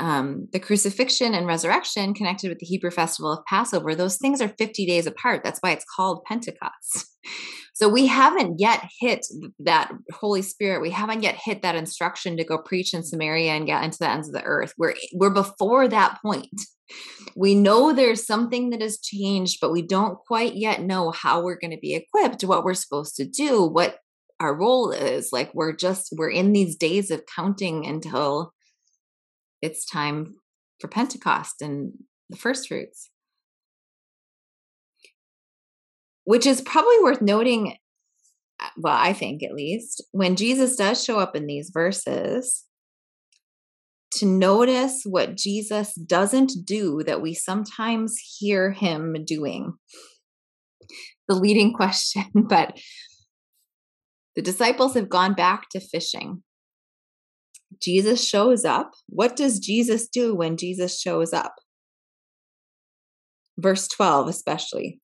um, 0.01 0.49
the 0.53 0.61
crucifixion 0.61 1.35
and 1.35 1.47
resurrection 1.47 2.15
connected 2.15 2.49
with 2.49 2.59
the 2.59 2.67
Hebrew 2.67 2.91
festival 2.91 3.33
of 3.33 3.45
Passover, 3.47 3.95
those 3.95 4.17
things 4.17 4.41
are 4.41 4.49
50 4.49 4.87
days 4.87 5.07
apart. 5.07 5.43
That's 5.43 5.59
why 5.61 5.73
it's 5.73 5.85
called 5.97 6.25
Pentecost. 6.25 7.07
So 7.75 7.89
we 7.89 8.09
haven't 8.09 8.59
yet 8.59 8.85
hit 8.99 9.25
that 9.61 9.93
Holy 10.13 10.43
Spirit. 10.43 10.83
We 10.83 10.91
haven't 10.91 11.23
yet 11.23 11.37
hit 11.37 11.63
that 11.63 11.77
instruction 11.77 12.37
to 12.37 12.43
go 12.43 12.59
preach 12.59 12.93
in 12.93 13.05
Samaria 13.05 13.53
and 13.53 13.67
get 13.67 13.85
into 13.85 13.99
the 14.01 14.11
ends 14.11 14.27
of 14.27 14.35
the 14.35 14.43
earth. 14.43 14.75
We're 14.77 14.97
we're 15.15 15.31
before 15.31 15.87
that 15.87 16.19
point. 16.21 16.61
We 17.37 17.55
know 17.55 17.93
there's 17.93 18.27
something 18.27 18.71
that 18.71 18.83
has 18.83 18.99
changed, 18.99 19.59
but 19.61 19.71
we 19.71 19.83
don't 19.83 20.19
quite 20.27 20.57
yet 20.57 20.83
know 20.83 21.13
how 21.13 21.41
we're 21.41 21.61
going 21.61 21.71
to 21.71 21.79
be 21.79 21.95
equipped, 21.95 22.43
what 22.43 22.65
we're 22.65 22.75
supposed 22.75 23.15
to 23.15 23.25
do, 23.25 23.63
what 23.63 24.01
our 24.41 24.57
role 24.57 24.91
is. 24.91 25.33
Like 25.33 25.55
we're 25.55 25.77
just 25.77 26.13
we're 26.17 26.31
in 26.31 26.53
these 26.53 26.75
days 26.75 27.13
of 27.13 27.23
counting 27.33 27.87
until 27.87 28.55
it's 29.63 29.85
time 29.85 30.37
for 30.81 30.89
Pentecost 30.89 31.61
and 31.61 31.93
the 32.31 32.37
first 32.37 32.69
fruits. 32.69 33.11
Which 36.25 36.47
is 36.47 36.61
probably 36.61 37.01
worth 37.03 37.23
noting, 37.23 37.77
uh, 38.61 38.69
well, 38.77 38.97
I 38.97 39.13
think 39.13 39.43
at 39.43 39.55
least, 39.55 40.05
when 40.13 40.37
Jesus 40.37 40.77
does 40.77 41.03
show 41.03 41.19
up 41.19 41.35
in 41.35 41.47
these 41.47 41.71
verses, 41.73 42.65
to 44.13 44.27
notice 44.27 45.03
what 45.05 45.37
Jesus 45.37 45.95
doesn't 45.95 46.53
do 46.65 47.03
that 47.05 47.21
we 47.21 47.35
sometimes 47.35 48.19
hear 48.39 48.73
him 48.73 49.17
doing. 49.25 49.75
The 51.29 51.35
leading 51.35 51.73
question, 51.75 52.25
but 52.35 52.79
the 54.37 54.43
disciples 54.43 54.95
have 54.95 55.09
gone 55.09 55.35
back 55.35 55.69
to 55.71 55.81
fishing. 55.81 56.43
Jesus 57.81 58.27
shows 58.27 58.65
up. 58.65 58.93
What 59.09 59.37
does 59.37 59.59
Jesus 59.59 60.09
do 60.09 60.35
when 60.35 60.57
Jesus 60.57 61.01
shows 61.01 61.33
up? 61.33 61.55
Verse 63.57 63.89
12, 63.89 64.29
especially. 64.29 65.01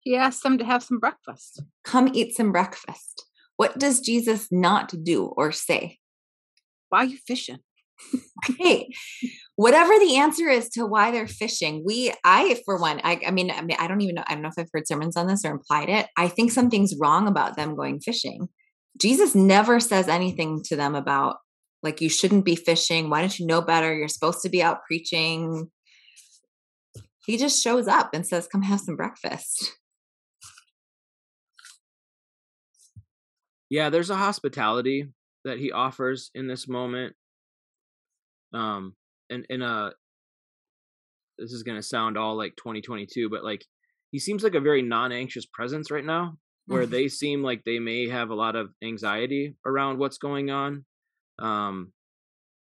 He 0.00 0.16
asks 0.16 0.42
them 0.42 0.58
to 0.58 0.64
have 0.64 0.82
some 0.82 0.98
breakfast. 0.98 1.62
Come 1.84 2.10
eat 2.12 2.36
some 2.36 2.52
breakfast. 2.52 3.26
What 3.56 3.78
does 3.78 4.00
Jesus 4.00 4.48
not 4.50 4.92
do 5.04 5.26
or 5.36 5.52
say? 5.52 5.98
Why 6.88 7.00
are 7.00 7.04
you 7.04 7.18
fishing? 7.26 7.58
hey, 8.58 8.92
whatever 9.56 9.96
the 9.98 10.16
answer 10.16 10.48
is 10.48 10.68
to 10.70 10.84
why 10.86 11.10
they're 11.10 11.28
fishing, 11.28 11.82
we, 11.86 12.12
I, 12.24 12.60
for 12.64 12.80
one, 12.80 13.00
I, 13.04 13.20
I 13.26 13.30
mean, 13.30 13.50
I 13.50 13.62
mean, 13.62 13.76
I 13.78 13.86
don't 13.86 14.00
even 14.00 14.16
know. 14.16 14.24
I 14.26 14.34
don't 14.34 14.42
know 14.42 14.48
if 14.48 14.58
I've 14.58 14.68
heard 14.72 14.88
sermons 14.88 15.16
on 15.16 15.28
this 15.28 15.44
or 15.44 15.52
implied 15.52 15.88
it. 15.88 16.08
I 16.16 16.28
think 16.28 16.50
something's 16.50 16.96
wrong 16.98 17.28
about 17.28 17.56
them 17.56 17.76
going 17.76 18.00
fishing. 18.00 18.48
Jesus 19.00 19.34
never 19.34 19.80
says 19.80 20.08
anything 20.08 20.62
to 20.64 20.76
them 20.76 20.94
about 20.94 21.36
like 21.82 22.00
you 22.00 22.08
shouldn't 22.08 22.44
be 22.44 22.56
fishing. 22.56 23.10
Why 23.10 23.20
don't 23.20 23.38
you 23.38 23.46
know 23.46 23.60
better? 23.60 23.94
You're 23.94 24.08
supposed 24.08 24.42
to 24.42 24.48
be 24.48 24.62
out 24.62 24.84
preaching. 24.86 25.70
He 27.26 27.36
just 27.36 27.62
shows 27.62 27.88
up 27.88 28.10
and 28.12 28.26
says, 28.26 28.48
"Come 28.48 28.62
have 28.62 28.80
some 28.80 28.96
breakfast." 28.96 29.72
Yeah, 33.70 33.88
there's 33.88 34.10
a 34.10 34.16
hospitality 34.16 35.08
that 35.44 35.58
he 35.58 35.72
offers 35.72 36.30
in 36.34 36.46
this 36.46 36.68
moment. 36.68 37.16
Um 38.52 38.94
and 39.30 39.46
in 39.48 39.62
a 39.62 39.92
this 41.38 41.52
is 41.52 41.62
going 41.62 41.78
to 41.78 41.82
sound 41.82 42.18
all 42.18 42.36
like 42.36 42.54
2022, 42.56 43.30
but 43.30 43.42
like 43.42 43.64
he 44.10 44.18
seems 44.18 44.44
like 44.44 44.54
a 44.54 44.60
very 44.60 44.82
non-anxious 44.82 45.46
presence 45.46 45.90
right 45.90 46.04
now 46.04 46.36
where 46.66 46.82
mm-hmm. 46.82 46.92
they 46.92 47.08
seem 47.08 47.42
like 47.42 47.64
they 47.64 47.78
may 47.78 48.08
have 48.08 48.30
a 48.30 48.34
lot 48.34 48.56
of 48.56 48.70
anxiety 48.82 49.56
around 49.66 49.98
what's 49.98 50.18
going 50.18 50.50
on. 50.50 50.84
Um, 51.38 51.92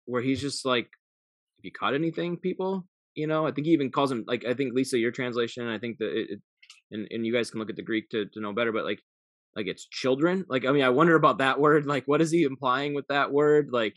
where 0.05 0.21
he's 0.21 0.41
just 0.41 0.65
like, 0.65 0.85
"Have 0.85 1.63
you 1.63 1.71
caught 1.71 1.93
anything, 1.93 2.37
people?" 2.37 2.85
You 3.15 3.27
know, 3.27 3.45
I 3.45 3.51
think 3.51 3.67
he 3.67 3.73
even 3.73 3.91
calls 3.91 4.09
them 4.09 4.23
like 4.27 4.45
I 4.45 4.53
think 4.53 4.73
Lisa, 4.73 4.97
your 4.97 5.11
translation. 5.11 5.67
I 5.67 5.79
think 5.79 5.97
that 5.99 6.11
it, 6.11 6.27
it 6.31 6.39
and 6.91 7.07
and 7.11 7.25
you 7.25 7.33
guys 7.33 7.49
can 7.51 7.59
look 7.59 7.69
at 7.69 7.75
the 7.75 7.83
Greek 7.83 8.09
to 8.09 8.25
to 8.25 8.39
know 8.39 8.53
better, 8.53 8.71
but 8.71 8.85
like 8.85 9.01
like 9.55 9.67
it's 9.67 9.87
children. 9.87 10.45
Like 10.47 10.65
I 10.65 10.71
mean, 10.71 10.83
I 10.83 10.89
wonder 10.89 11.15
about 11.15 11.39
that 11.39 11.59
word. 11.65 11.85
Like, 11.85 12.05
what 12.05 12.21
is 12.21 12.31
he 12.31 12.43
implying 12.43 12.93
with 12.93 13.07
that 13.07 13.31
word? 13.31 13.69
Like, 13.71 13.95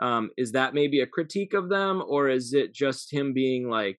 um, 0.00 0.30
is 0.36 0.52
that 0.52 0.74
maybe 0.74 1.00
a 1.00 1.06
critique 1.06 1.54
of 1.54 1.68
them 1.68 2.02
or 2.06 2.28
is 2.28 2.52
it 2.52 2.74
just 2.74 3.12
him 3.12 3.32
being 3.32 3.68
like 3.68 3.98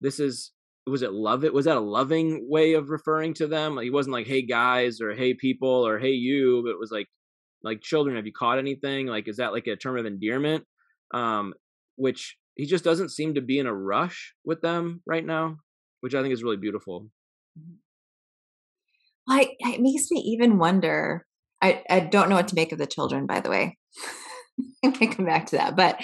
this 0.00 0.20
is 0.20 0.52
was 0.86 1.02
it 1.02 1.12
love 1.12 1.44
it 1.44 1.54
was 1.54 1.64
that 1.64 1.76
a 1.76 1.80
loving 1.80 2.46
way 2.48 2.74
of 2.74 2.90
referring 2.90 3.34
to 3.34 3.46
them? 3.46 3.74
Like, 3.74 3.84
he 3.84 3.90
wasn't 3.90 4.12
like 4.12 4.26
hey 4.26 4.42
guys 4.42 5.00
or 5.00 5.14
hey 5.14 5.34
people 5.34 5.86
or 5.86 5.98
hey 5.98 6.10
you 6.10 6.62
but 6.64 6.72
it 6.72 6.78
was 6.78 6.90
like 6.90 7.06
like 7.62 7.80
children 7.80 8.16
have 8.16 8.26
you 8.26 8.32
caught 8.32 8.58
anything? 8.58 9.06
Like 9.06 9.28
is 9.28 9.38
that 9.38 9.52
like 9.52 9.66
a 9.66 9.76
term 9.76 9.98
of 9.98 10.06
endearment? 10.06 10.64
Um 11.12 11.54
which 11.96 12.36
he 12.56 12.66
just 12.66 12.84
doesn't 12.84 13.10
seem 13.10 13.34
to 13.34 13.40
be 13.40 13.58
in 13.58 13.66
a 13.66 13.74
rush 13.74 14.34
with 14.44 14.60
them 14.60 15.02
right 15.06 15.24
now 15.24 15.56
which 16.00 16.14
i 16.14 16.20
think 16.20 16.34
is 16.34 16.42
really 16.42 16.58
beautiful. 16.58 17.08
Like 19.26 19.52
it 19.58 19.80
makes 19.80 20.10
me 20.10 20.20
even 20.20 20.58
wonder 20.58 21.24
i 21.62 21.82
i 21.88 22.00
don't 22.00 22.28
know 22.28 22.36
what 22.36 22.48
to 22.48 22.54
make 22.54 22.72
of 22.72 22.78
the 22.78 22.86
children 22.86 23.26
by 23.26 23.40
the 23.40 23.48
way. 23.48 23.78
I 24.84 24.88
might 24.88 25.16
come 25.16 25.24
back 25.24 25.46
to 25.46 25.56
that 25.56 25.76
but 25.76 25.98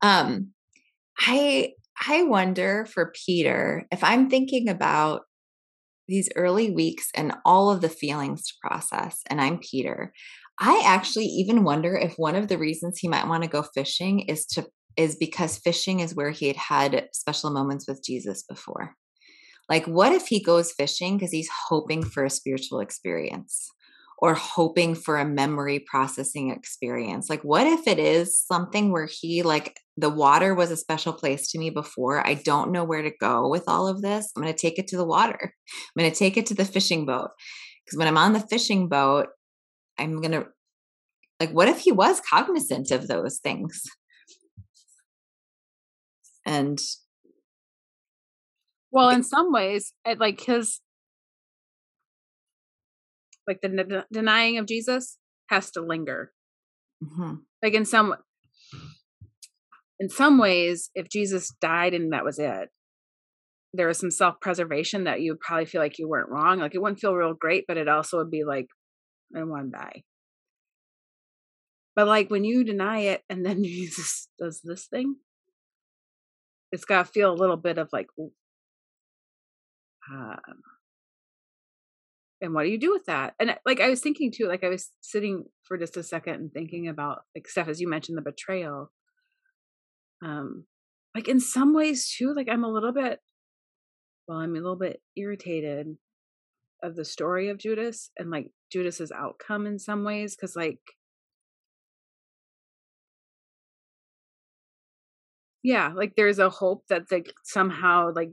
um 0.00 0.52
i 1.20 1.72
I 2.06 2.22
wonder 2.22 2.86
for 2.86 3.12
Peter 3.26 3.86
if 3.90 4.04
I'm 4.04 4.30
thinking 4.30 4.68
about 4.68 5.22
these 6.06 6.28
early 6.36 6.70
weeks 6.70 7.08
and 7.14 7.34
all 7.44 7.70
of 7.70 7.80
the 7.80 7.88
feelings 7.88 8.46
to 8.46 8.54
process, 8.62 9.20
and 9.28 9.40
I'm 9.40 9.58
Peter. 9.58 10.12
I 10.60 10.82
actually 10.84 11.26
even 11.26 11.64
wonder 11.64 11.96
if 11.96 12.14
one 12.16 12.34
of 12.34 12.48
the 12.48 12.58
reasons 12.58 12.98
he 12.98 13.08
might 13.08 13.28
want 13.28 13.42
to 13.44 13.48
go 13.48 13.62
fishing 13.62 14.20
is 14.20 14.46
to 14.46 14.66
is 14.96 15.14
because 15.14 15.58
fishing 15.58 16.00
is 16.00 16.14
where 16.14 16.30
he 16.30 16.48
had 16.48 16.56
had 16.56 17.08
special 17.12 17.50
moments 17.50 17.86
with 17.86 18.02
Jesus 18.04 18.42
before. 18.42 18.94
Like, 19.68 19.86
what 19.86 20.12
if 20.12 20.26
he 20.26 20.42
goes 20.42 20.72
fishing 20.72 21.16
because 21.16 21.30
he's 21.30 21.50
hoping 21.68 22.02
for 22.02 22.24
a 22.24 22.30
spiritual 22.30 22.80
experience? 22.80 23.70
Or 24.20 24.34
hoping 24.34 24.96
for 24.96 25.16
a 25.16 25.24
memory 25.24 25.78
processing 25.78 26.50
experience. 26.50 27.30
Like, 27.30 27.42
what 27.42 27.66
if 27.66 27.86
it 27.86 28.00
is 28.00 28.36
something 28.36 28.90
where 28.90 29.08
he, 29.10 29.42
like, 29.42 29.78
the 29.96 30.10
water 30.10 30.54
was 30.54 30.72
a 30.72 30.76
special 30.76 31.12
place 31.12 31.50
to 31.50 31.58
me 31.58 31.70
before. 31.70 32.26
I 32.26 32.34
don't 32.34 32.72
know 32.72 32.82
where 32.84 33.02
to 33.02 33.12
go 33.20 33.48
with 33.48 33.64
all 33.68 33.86
of 33.86 34.02
this. 34.02 34.30
I'm 34.34 34.42
going 34.42 34.52
to 34.52 34.60
take 34.60 34.78
it 34.78 34.88
to 34.88 34.96
the 34.96 35.06
water. 35.06 35.38
I'm 35.42 36.00
going 36.00 36.10
to 36.10 36.18
take 36.18 36.36
it 36.36 36.46
to 36.46 36.54
the 36.54 36.64
fishing 36.64 37.06
boat. 37.06 37.30
Because 37.84 37.96
when 37.96 38.08
I'm 38.08 38.18
on 38.18 38.32
the 38.32 38.40
fishing 38.40 38.88
boat, 38.88 39.28
I'm 39.98 40.20
going 40.20 40.32
to, 40.32 40.46
like, 41.38 41.50
what 41.50 41.68
if 41.68 41.78
he 41.80 41.92
was 41.92 42.20
cognizant 42.20 42.90
of 42.90 43.06
those 43.06 43.38
things? 43.38 43.82
And, 46.44 46.80
well, 48.90 49.10
in 49.10 49.22
some 49.22 49.52
ways, 49.52 49.92
it, 50.04 50.18
like 50.18 50.40
his 50.40 50.80
like 53.48 53.60
the 53.62 53.68
de- 53.68 54.06
denying 54.12 54.58
of 54.58 54.66
Jesus 54.66 55.18
has 55.48 55.70
to 55.72 55.80
linger. 55.80 56.32
Mm-hmm. 57.02 57.34
Like 57.62 57.74
in 57.74 57.84
some 57.84 58.14
in 59.98 60.08
some 60.08 60.38
ways, 60.38 60.90
if 60.94 61.08
Jesus 61.08 61.52
died 61.60 61.94
and 61.94 62.12
that 62.12 62.24
was 62.24 62.38
it, 62.38 62.68
there 63.72 63.88
was 63.88 63.98
some 63.98 64.10
self 64.10 64.40
preservation 64.40 65.04
that 65.04 65.20
you 65.20 65.32
would 65.32 65.40
probably 65.40 65.66
feel 65.66 65.80
like 65.80 65.98
you 65.98 66.08
weren't 66.08 66.30
wrong. 66.30 66.58
Like 66.58 66.74
it 66.74 66.82
wouldn't 66.82 67.00
feel 67.00 67.14
real 67.14 67.34
great, 67.34 67.64
but 67.66 67.76
it 67.76 67.88
also 67.88 68.18
would 68.18 68.30
be 68.30 68.44
like, 68.44 68.66
I 69.36 69.42
want 69.42 69.72
to 69.72 69.78
die. 69.78 70.02
But 71.96 72.06
like 72.06 72.30
when 72.30 72.44
you 72.44 72.64
deny 72.64 73.00
it 73.00 73.22
and 73.28 73.44
then 73.44 73.64
Jesus 73.64 74.28
does 74.38 74.60
this 74.62 74.86
thing, 74.86 75.16
it's 76.70 76.84
got 76.84 77.06
to 77.06 77.12
feel 77.12 77.32
a 77.32 77.34
little 77.34 77.56
bit 77.56 77.78
of 77.78 77.88
like, 77.92 78.06
um, 80.10 80.36
and 82.40 82.54
what 82.54 82.64
do 82.64 82.70
you 82.70 82.78
do 82.78 82.92
with 82.92 83.06
that? 83.06 83.34
And 83.40 83.56
like 83.66 83.80
i 83.80 83.88
was 83.88 84.00
thinking 84.00 84.32
too 84.32 84.46
like 84.46 84.64
i 84.64 84.68
was 84.68 84.90
sitting 85.00 85.44
for 85.64 85.76
just 85.78 85.96
a 85.96 86.02
second 86.02 86.34
and 86.34 86.52
thinking 86.52 86.88
about 86.88 87.22
like 87.34 87.48
steph 87.48 87.68
as 87.68 87.80
you 87.80 87.88
mentioned 87.88 88.18
the 88.18 88.22
betrayal. 88.22 88.90
Um 90.22 90.64
like 91.14 91.28
in 91.28 91.40
some 91.40 91.74
ways 91.74 92.14
too 92.16 92.32
like 92.34 92.48
i'm 92.48 92.64
a 92.64 92.70
little 92.72 92.92
bit 92.92 93.18
well 94.26 94.38
i'm 94.38 94.52
a 94.52 94.60
little 94.60 94.76
bit 94.76 95.00
irritated 95.16 95.96
of 96.82 96.94
the 96.94 97.04
story 97.04 97.48
of 97.48 97.58
judas 97.58 98.10
and 98.18 98.30
like 98.30 98.50
judas's 98.72 99.10
outcome 99.12 99.66
in 99.66 99.78
some 99.78 100.04
ways 100.04 100.36
because 100.36 100.54
like 100.54 100.78
yeah 105.62 105.92
like 105.94 106.14
there's 106.16 106.38
a 106.38 106.50
hope 106.50 106.84
that 106.88 107.10
like 107.10 107.32
somehow 107.42 108.12
like 108.14 108.30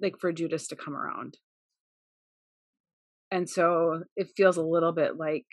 like 0.00 0.14
for 0.18 0.32
judas 0.32 0.68
to 0.68 0.76
come 0.76 0.96
around 0.96 1.36
and 3.30 3.48
so 3.48 4.02
it 4.16 4.28
feels 4.36 4.56
a 4.56 4.62
little 4.62 4.92
bit 4.92 5.16
like 5.16 5.46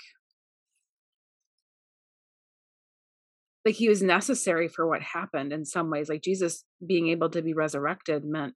like 3.66 3.76
he 3.76 3.90
was 3.90 4.02
necessary 4.02 4.68
for 4.68 4.88
what 4.88 5.02
happened 5.02 5.52
in 5.52 5.66
some 5.66 5.90
ways 5.90 6.10
like 6.10 6.22
jesus 6.22 6.64
being 6.86 7.10
able 7.10 7.30
to 7.30 7.42
be 7.42 7.54
resurrected 7.54 8.24
meant 8.26 8.54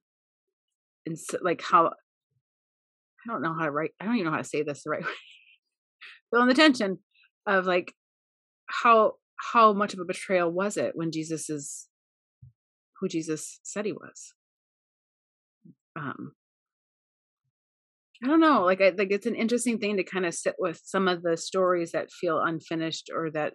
and 1.06 1.16
like 1.42 1.62
how 1.62 1.86
i 1.86 1.90
don't 3.26 3.42
know 3.42 3.54
how 3.54 3.64
to 3.64 3.70
write 3.70 3.92
i 4.00 4.04
don't 4.04 4.14
even 4.14 4.26
know 4.26 4.32
how 4.32 4.38
to 4.38 4.44
say 4.44 4.62
this 4.62 4.82
the 4.84 4.90
right 4.90 5.02
way. 5.04 5.10
Feeling 6.30 6.48
the 6.48 6.54
tension 6.54 6.98
of 7.46 7.66
like 7.66 7.92
how 8.66 9.14
how 9.52 9.72
much 9.72 9.92
of 9.92 10.00
a 10.00 10.04
betrayal 10.04 10.50
was 10.50 10.76
it 10.76 10.92
when 10.94 11.12
jesus 11.12 11.50
is 11.50 11.88
who 12.98 13.08
jesus 13.08 13.60
said 13.62 13.84
he 13.84 13.92
was? 13.92 14.34
Um 15.96 16.32
I 18.22 18.28
don't 18.28 18.40
know. 18.40 18.62
Like, 18.64 18.80
I 18.80 18.90
like 18.90 19.10
it's 19.10 19.26
an 19.26 19.34
interesting 19.34 19.78
thing 19.78 19.96
to 19.96 20.04
kind 20.04 20.24
of 20.24 20.34
sit 20.34 20.54
with 20.58 20.80
some 20.84 21.08
of 21.08 21.22
the 21.22 21.36
stories 21.36 21.92
that 21.92 22.12
feel 22.12 22.40
unfinished 22.40 23.10
or 23.14 23.30
that 23.32 23.54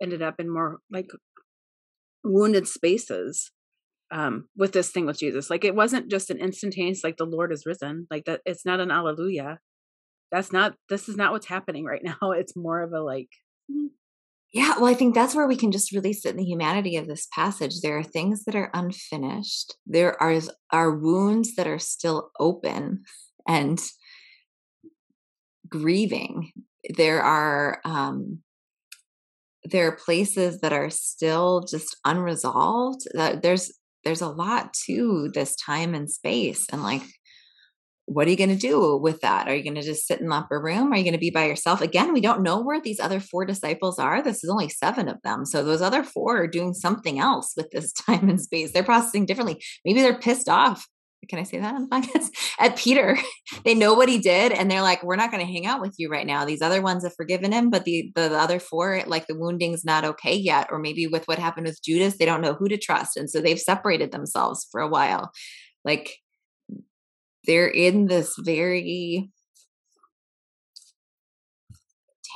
ended 0.00 0.22
up 0.22 0.36
in 0.38 0.52
more 0.52 0.78
like 0.90 1.08
wounded 2.22 2.66
spaces 2.68 3.50
um 4.12 4.48
with 4.56 4.72
this 4.72 4.90
thing 4.90 5.06
with 5.06 5.18
Jesus. 5.18 5.50
Like, 5.50 5.64
it 5.64 5.74
wasn't 5.74 6.10
just 6.10 6.30
an 6.30 6.38
instantaneous 6.38 7.02
like 7.02 7.16
the 7.16 7.24
Lord 7.24 7.52
is 7.52 7.66
risen. 7.66 8.06
Like 8.10 8.24
that, 8.26 8.42
it's 8.44 8.64
not 8.64 8.80
an 8.80 8.90
Alleluia. 8.90 9.58
That's 10.30 10.52
not. 10.52 10.74
This 10.88 11.08
is 11.08 11.16
not 11.16 11.32
what's 11.32 11.48
happening 11.48 11.84
right 11.84 12.02
now. 12.04 12.30
It's 12.32 12.56
more 12.56 12.82
of 12.82 12.92
a 12.92 13.00
like. 13.00 13.28
Hmm. 13.70 13.88
Yeah, 14.52 14.74
well, 14.76 14.86
I 14.86 14.94
think 14.94 15.14
that's 15.14 15.34
where 15.34 15.46
we 15.46 15.56
can 15.56 15.70
just 15.70 15.92
really 15.92 16.12
sit 16.12 16.32
in 16.32 16.36
the 16.36 16.44
humanity 16.44 16.96
of 16.96 17.06
this 17.06 17.28
passage. 17.32 17.80
There 17.82 17.96
are 17.96 18.02
things 18.02 18.42
that 18.44 18.56
are 18.56 18.70
unfinished. 18.74 19.76
There 19.86 20.20
are 20.20 20.40
are 20.72 20.96
wounds 20.96 21.54
that 21.54 21.68
are 21.68 21.78
still 21.78 22.30
open 22.40 23.04
and 23.48 23.80
grieving. 25.68 26.52
There 26.96 27.22
are 27.22 27.80
um, 27.84 28.40
there 29.64 29.86
are 29.88 29.96
places 29.96 30.60
that 30.60 30.72
are 30.72 30.90
still 30.90 31.64
just 31.68 31.96
unresolved. 32.04 33.02
That 33.14 33.42
there's 33.42 33.72
there's 34.04 34.22
a 34.22 34.28
lot 34.28 34.72
to 34.86 35.30
this 35.34 35.54
time 35.56 35.94
and 35.94 36.10
space, 36.10 36.66
and 36.72 36.82
like, 36.82 37.02
what 38.06 38.26
are 38.26 38.30
you 38.30 38.36
going 38.36 38.50
to 38.50 38.56
do 38.56 38.96
with 38.96 39.20
that? 39.20 39.46
Are 39.46 39.54
you 39.54 39.62
going 39.62 39.74
to 39.74 39.82
just 39.82 40.06
sit 40.06 40.20
in 40.20 40.28
the 40.28 40.34
upper 40.34 40.60
room? 40.60 40.92
Are 40.92 40.96
you 40.96 41.04
going 41.04 41.12
to 41.12 41.18
be 41.18 41.30
by 41.30 41.44
yourself? 41.44 41.80
Again, 41.80 42.12
we 42.12 42.20
don't 42.20 42.42
know 42.42 42.60
where 42.60 42.80
these 42.80 42.98
other 42.98 43.20
four 43.20 43.44
disciples 43.44 43.98
are. 43.98 44.22
This 44.22 44.42
is 44.42 44.50
only 44.50 44.68
seven 44.68 45.08
of 45.08 45.20
them, 45.22 45.44
so 45.44 45.62
those 45.62 45.82
other 45.82 46.02
four 46.02 46.42
are 46.42 46.48
doing 46.48 46.74
something 46.74 47.20
else 47.20 47.52
with 47.56 47.70
this 47.70 47.92
time 48.06 48.28
and 48.28 48.40
space. 48.40 48.72
They're 48.72 48.82
processing 48.82 49.26
differently. 49.26 49.62
Maybe 49.84 50.00
they're 50.00 50.18
pissed 50.18 50.48
off 50.48 50.86
can 51.28 51.38
I 51.38 51.42
say 51.42 51.58
that 51.58 51.74
on 51.74 51.82
the 51.82 51.88
podcast? 51.88 52.30
At 52.58 52.76
Peter, 52.76 53.18
they 53.64 53.74
know 53.74 53.94
what 53.94 54.08
he 54.08 54.18
did, 54.18 54.52
and 54.52 54.70
they're 54.70 54.82
like, 54.82 55.02
"We're 55.02 55.16
not 55.16 55.30
going 55.30 55.44
to 55.44 55.52
hang 55.52 55.66
out 55.66 55.80
with 55.80 55.94
you 55.98 56.08
right 56.08 56.26
now." 56.26 56.44
These 56.44 56.62
other 56.62 56.82
ones 56.82 57.04
have 57.04 57.14
forgiven 57.14 57.52
him, 57.52 57.70
but 57.70 57.84
the, 57.84 58.10
the 58.14 58.28
the 58.28 58.38
other 58.38 58.58
four, 58.58 59.02
like 59.06 59.26
the 59.26 59.38
wounding's 59.38 59.84
not 59.84 60.04
okay 60.04 60.34
yet, 60.34 60.68
or 60.70 60.78
maybe 60.78 61.06
with 61.06 61.26
what 61.26 61.38
happened 61.38 61.66
with 61.66 61.82
Judas, 61.82 62.16
they 62.18 62.24
don't 62.24 62.40
know 62.40 62.54
who 62.54 62.68
to 62.68 62.78
trust, 62.78 63.16
and 63.16 63.30
so 63.30 63.40
they've 63.40 63.58
separated 63.58 64.12
themselves 64.12 64.66
for 64.70 64.80
a 64.80 64.88
while. 64.88 65.30
Like 65.84 66.16
they're 67.46 67.68
in 67.68 68.06
this 68.06 68.34
very 68.38 69.30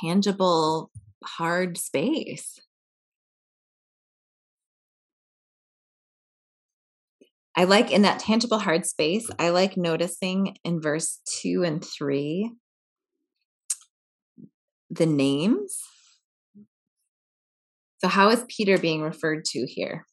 tangible, 0.01 0.91
hard 1.23 1.77
space. 1.77 2.59
I 7.57 7.63
like 7.63 7.91
in 7.91 8.01
that 8.01 8.19
tangible 8.19 8.59
hard 8.59 8.85
space, 8.85 9.29
I 9.39 9.49
like 9.49 9.77
noticing 9.77 10.57
in 10.63 10.81
verse 10.81 11.21
two 11.41 11.63
and 11.63 11.83
three 11.83 12.51
the 14.89 15.05
names. 15.05 15.81
So, 17.99 18.07
how 18.07 18.29
is 18.29 18.43
Peter 18.47 18.77
being 18.77 19.01
referred 19.01 19.45
to 19.45 19.65
here? 19.65 20.05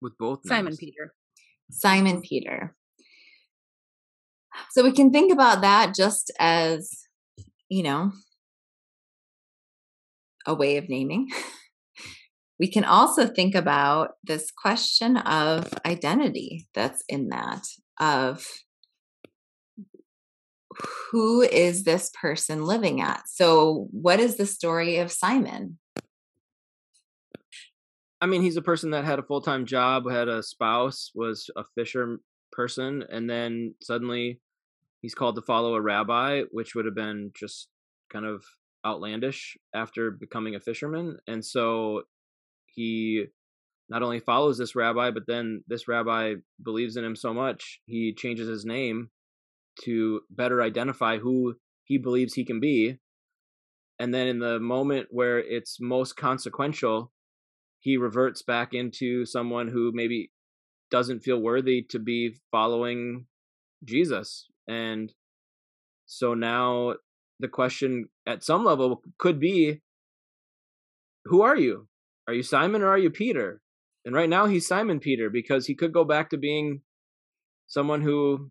With 0.00 0.16
both 0.18 0.44
names. 0.44 0.48
Simon 0.48 0.76
Peter. 0.76 1.14
Simon 1.70 2.22
Peter. 2.22 2.76
So, 4.70 4.82
we 4.82 4.92
can 4.92 5.10
think 5.10 5.32
about 5.32 5.60
that 5.62 5.94
just 5.94 6.30
as, 6.38 6.90
you 7.68 7.82
know, 7.82 8.12
a 10.46 10.54
way 10.54 10.76
of 10.76 10.88
naming. 10.88 11.28
we 12.58 12.70
can 12.70 12.84
also 12.84 13.26
think 13.26 13.54
about 13.54 14.12
this 14.24 14.50
question 14.50 15.16
of 15.16 15.72
identity 15.86 16.66
that's 16.74 17.04
in 17.08 17.28
that 17.28 17.66
of 18.00 18.46
who 21.10 21.42
is 21.42 21.84
this 21.84 22.10
person 22.20 22.64
living 22.64 23.00
at? 23.00 23.22
So, 23.26 23.88
what 23.90 24.20
is 24.20 24.36
the 24.36 24.46
story 24.46 24.98
of 24.98 25.10
Simon? 25.10 25.78
I 28.20 28.26
mean, 28.26 28.42
he's 28.42 28.56
a 28.56 28.62
person 28.62 28.90
that 28.90 29.04
had 29.04 29.18
a 29.18 29.24
full 29.24 29.40
time 29.40 29.64
job, 29.64 30.10
had 30.10 30.28
a 30.28 30.42
spouse, 30.42 31.10
was 31.14 31.48
a 31.56 31.64
fisher 31.76 32.18
person, 32.52 33.04
and 33.10 33.30
then 33.30 33.74
suddenly 33.82 34.40
he's 35.02 35.14
called 35.14 35.36
to 35.36 35.42
follow 35.42 35.74
a 35.74 35.80
rabbi, 35.80 36.42
which 36.50 36.74
would 36.74 36.84
have 36.84 36.96
been 36.96 37.30
just 37.34 37.68
kind 38.10 38.24
of 38.24 38.42
outlandish 38.84 39.56
after 39.74 40.10
becoming 40.10 40.54
a 40.54 40.60
fisherman. 40.60 41.18
And 41.26 41.44
so 41.44 42.02
he 42.78 43.24
not 43.88 44.04
only 44.04 44.20
follows 44.20 44.56
this 44.56 44.76
rabbi, 44.76 45.10
but 45.10 45.26
then 45.26 45.64
this 45.66 45.88
rabbi 45.88 46.34
believes 46.62 46.96
in 46.96 47.04
him 47.04 47.16
so 47.16 47.34
much, 47.34 47.80
he 47.86 48.14
changes 48.14 48.46
his 48.46 48.64
name 48.64 49.10
to 49.82 50.20
better 50.30 50.62
identify 50.62 51.18
who 51.18 51.56
he 51.84 51.98
believes 51.98 52.34
he 52.34 52.44
can 52.44 52.60
be. 52.60 52.98
And 53.98 54.14
then 54.14 54.28
in 54.28 54.38
the 54.38 54.60
moment 54.60 55.08
where 55.10 55.40
it's 55.40 55.78
most 55.80 56.16
consequential, 56.16 57.10
he 57.80 57.96
reverts 57.96 58.42
back 58.42 58.74
into 58.74 59.26
someone 59.26 59.66
who 59.66 59.90
maybe 59.92 60.30
doesn't 60.92 61.24
feel 61.24 61.40
worthy 61.40 61.82
to 61.90 61.98
be 61.98 62.36
following 62.52 63.26
Jesus. 63.84 64.46
And 64.68 65.12
so 66.06 66.34
now 66.34 66.94
the 67.40 67.48
question 67.48 68.08
at 68.24 68.44
some 68.44 68.64
level 68.64 69.02
could 69.18 69.40
be 69.40 69.80
who 71.24 71.42
are 71.42 71.56
you? 71.56 71.88
Are 72.28 72.34
you 72.34 72.42
Simon 72.42 72.82
or 72.82 72.88
are 72.88 72.98
you 72.98 73.08
Peter? 73.08 73.62
And 74.04 74.14
right 74.14 74.28
now 74.28 74.44
he's 74.44 74.68
Simon 74.68 75.00
Peter 75.00 75.30
because 75.30 75.66
he 75.66 75.74
could 75.74 75.94
go 75.94 76.04
back 76.04 76.28
to 76.30 76.36
being 76.36 76.82
someone 77.66 78.02
who 78.02 78.50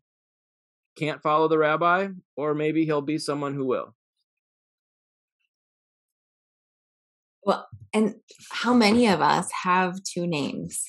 can't 0.97 1.21
follow 1.21 1.47
the 1.47 1.59
rabbi, 1.59 2.07
or 2.35 2.55
maybe 2.55 2.85
he'll 2.85 3.01
be 3.01 3.19
someone 3.19 3.53
who 3.53 3.65
will. 3.65 3.93
Well, 7.43 7.67
and 7.93 8.15
how 8.51 8.73
many 8.73 9.07
of 9.07 9.21
us 9.21 9.51
have 9.63 10.03
two 10.03 10.25
names? 10.25 10.83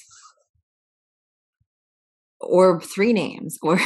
Or 2.40 2.80
three 2.80 3.12
names 3.12 3.58
or 3.62 3.78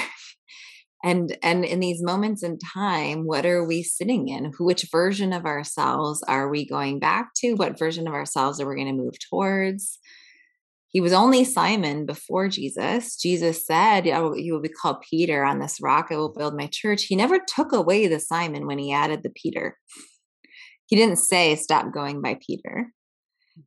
and 1.02 1.36
and 1.42 1.64
in 1.64 1.80
these 1.80 2.02
moments 2.02 2.42
in 2.42 2.58
time 2.58 3.22
what 3.24 3.44
are 3.44 3.64
we 3.64 3.82
sitting 3.82 4.28
in? 4.28 4.52
Which 4.58 4.88
version 4.90 5.32
of 5.32 5.44
ourselves 5.44 6.22
are 6.28 6.48
we 6.48 6.66
going 6.66 7.00
back 7.00 7.30
to? 7.38 7.54
What 7.54 7.78
version 7.78 8.06
of 8.06 8.14
ourselves 8.14 8.60
are 8.60 8.68
we 8.68 8.76
going 8.76 8.96
to 8.96 9.02
move 9.02 9.14
towards? 9.30 9.98
He 10.88 11.00
was 11.00 11.12
only 11.12 11.44
simon 11.44 12.06
before 12.06 12.48
jesus. 12.48 13.16
Jesus 13.16 13.66
said 13.66 14.06
you 14.06 14.52
will 14.52 14.60
be 14.60 14.68
called 14.68 15.02
peter. 15.08 15.44
On 15.44 15.58
this 15.58 15.78
rock 15.82 16.08
i 16.10 16.16
will 16.16 16.32
build 16.32 16.56
my 16.56 16.68
church. 16.70 17.04
He 17.04 17.16
never 17.16 17.38
took 17.38 17.72
away 17.72 18.06
the 18.06 18.20
simon 18.20 18.66
when 18.66 18.78
he 18.78 18.92
added 18.92 19.22
the 19.22 19.30
peter. 19.30 19.78
He 20.86 20.96
didn't 20.96 21.16
say 21.16 21.56
stop 21.56 21.92
going 21.92 22.20
by 22.22 22.38
peter. 22.46 22.92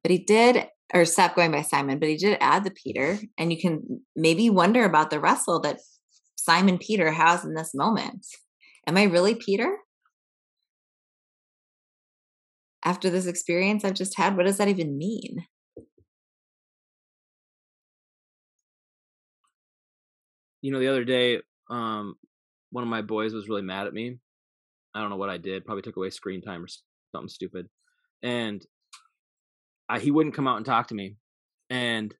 But 0.04 0.12
he 0.12 0.20
did 0.20 0.68
or 0.94 1.04
stop 1.04 1.36
going 1.36 1.52
by 1.52 1.64
simon 1.64 2.00
but 2.00 2.08
he 2.08 2.16
did 2.16 2.38
add 2.40 2.64
the 2.64 2.72
peter. 2.72 3.20
And 3.38 3.52
you 3.52 3.60
can 3.60 4.02
maybe 4.16 4.50
wonder 4.50 4.86
about 4.86 5.10
the 5.10 5.20
wrestle 5.20 5.60
that 5.62 5.80
Simon 6.46 6.78
Peter 6.78 7.12
has 7.12 7.44
in 7.44 7.56
this 7.56 7.74
moment. 7.74 8.28
Am 8.86 8.98
I 8.98 9.04
really 9.04 9.34
Peter? 9.34 9.78
After 12.84 13.10
this 13.10 13.26
experience 13.26 13.84
I've 13.84 13.96
just 13.96 14.16
had, 14.16 14.38
what 14.38 14.46
does 14.46 14.58
that 14.60 14.68
even 14.68 14.96
mean? 14.96 15.48
You 20.62 20.72
know, 20.72 20.80
the 20.80 20.88
other 20.88 21.04
day, 21.04 21.42
um, 21.72 22.16
one 22.70 22.84
of 22.84 22.90
my 22.90 23.02
boys 23.02 23.34
was 23.34 23.50
really 23.50 23.64
mad 23.64 23.88
at 23.88 23.94
me. 23.94 24.20
I 24.94 25.02
don't 25.02 25.10
know 25.10 25.16
what 25.16 25.30
I 25.30 25.38
did. 25.38 25.66
Probably 25.66 25.82
took 25.82 25.98
away 25.98 26.12
screen 26.12 26.44
time 26.44 26.64
or 26.64 26.68
something 27.12 27.28
stupid. 27.28 27.70
And 28.22 28.64
I, 29.90 30.00
he 30.00 30.12
wouldn't 30.12 30.36
come 30.36 30.48
out 30.48 30.58
and 30.58 30.66
talk 30.66 30.90
to 30.90 30.96
me. 30.96 31.16
And 31.72 32.14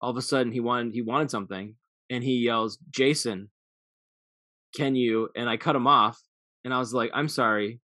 all 0.00 0.10
of 0.10 0.16
a 0.16 0.22
sudden, 0.22 0.52
he 0.52 0.60
wanted 0.60 0.94
he 0.94 1.02
wanted 1.02 1.30
something, 1.30 1.74
and 2.10 2.22
he 2.22 2.36
yells, 2.36 2.78
"Jason!" 2.90 3.50
Can 4.74 4.94
you? 4.94 5.28
And 5.36 5.48
I 5.48 5.56
cut 5.56 5.76
him 5.76 5.86
off 5.86 6.20
and 6.64 6.72
I 6.72 6.78
was 6.78 6.92
like, 6.92 7.10
I'm 7.14 7.28
sorry. 7.28 7.80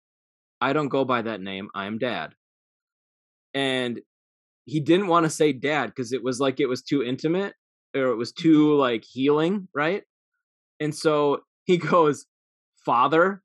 I 0.60 0.72
don't 0.72 0.88
go 0.88 1.04
by 1.04 1.22
that 1.22 1.40
name. 1.40 1.68
I'm 1.74 1.98
dad. 1.98 2.34
And 3.52 4.00
he 4.64 4.80
didn't 4.80 5.08
want 5.08 5.24
to 5.24 5.30
say 5.30 5.52
dad 5.52 5.86
because 5.86 6.12
it 6.12 6.22
was 6.22 6.40
like 6.40 6.60
it 6.60 6.66
was 6.66 6.82
too 6.82 7.02
intimate 7.02 7.54
or 7.94 8.06
it 8.06 8.16
was 8.16 8.32
mm-hmm. 8.32 8.42
too 8.42 8.74
like 8.76 9.04
healing, 9.04 9.68
right? 9.74 10.02
And 10.80 10.94
so 10.94 11.40
he 11.64 11.76
goes, 11.78 12.26
Father. 12.84 13.42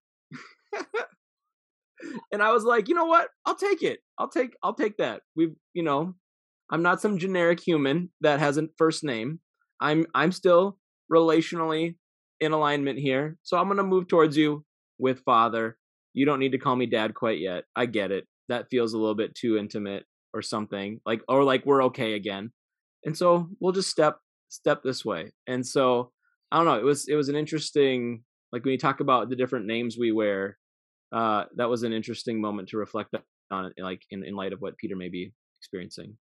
and 2.31 2.41
I 2.41 2.51
was 2.51 2.63
like, 2.63 2.87
you 2.87 2.95
know 2.95 3.05
what? 3.05 3.29
I'll 3.45 3.55
take 3.55 3.83
it. 3.83 3.99
I'll 4.17 4.29
take 4.29 4.55
I'll 4.63 4.73
take 4.73 4.97
that. 4.97 5.21
We've, 5.35 5.55
you 5.73 5.83
know, 5.83 6.15
I'm 6.69 6.81
not 6.81 7.01
some 7.01 7.17
generic 7.17 7.59
human 7.59 8.09
that 8.21 8.39
has 8.39 8.57
a 8.57 8.67
first 8.77 9.03
name. 9.03 9.39
I'm 9.79 10.05
I'm 10.13 10.31
still 10.31 10.77
relationally 11.11 11.95
in 12.39 12.51
alignment 12.51 12.99
here. 12.99 13.37
So 13.43 13.57
I'm 13.57 13.65
going 13.65 13.77
to 13.77 13.83
move 13.83 14.07
towards 14.07 14.37
you 14.37 14.63
with 14.97 15.21
father. 15.21 15.77
You 16.13 16.25
don't 16.25 16.39
need 16.39 16.51
to 16.51 16.57
call 16.57 16.75
me 16.75 16.85
dad 16.85 17.13
quite 17.13 17.39
yet. 17.39 17.65
I 17.75 17.85
get 17.85 18.11
it. 18.11 18.25
That 18.49 18.67
feels 18.69 18.93
a 18.93 18.97
little 18.97 19.15
bit 19.15 19.35
too 19.35 19.57
intimate 19.57 20.05
or 20.33 20.41
something. 20.41 20.99
Like 21.05 21.21
or 21.27 21.43
like 21.43 21.65
we're 21.65 21.83
okay 21.85 22.13
again. 22.13 22.51
And 23.05 23.17
so 23.17 23.49
we'll 23.59 23.73
just 23.73 23.89
step 23.89 24.17
step 24.49 24.81
this 24.83 25.05
way. 25.05 25.31
And 25.47 25.65
so 25.65 26.11
I 26.51 26.57
don't 26.57 26.65
know, 26.65 26.79
it 26.79 26.83
was 26.83 27.07
it 27.07 27.15
was 27.15 27.29
an 27.29 27.35
interesting 27.35 28.23
like 28.51 28.65
when 28.65 28.71
you 28.71 28.79
talk 28.79 28.99
about 28.99 29.29
the 29.29 29.35
different 29.35 29.67
names 29.67 29.97
we 29.97 30.11
wear, 30.11 30.57
uh 31.11 31.45
that 31.55 31.69
was 31.69 31.83
an 31.83 31.93
interesting 31.93 32.41
moment 32.41 32.69
to 32.69 32.77
reflect 32.77 33.15
on 33.51 33.65
it 33.65 33.81
like 33.81 34.01
in, 34.09 34.23
in 34.23 34.35
light 34.35 34.53
of 34.53 34.61
what 34.61 34.77
Peter 34.77 34.95
may 34.95 35.09
be 35.09 35.31
experiencing. 35.59 36.17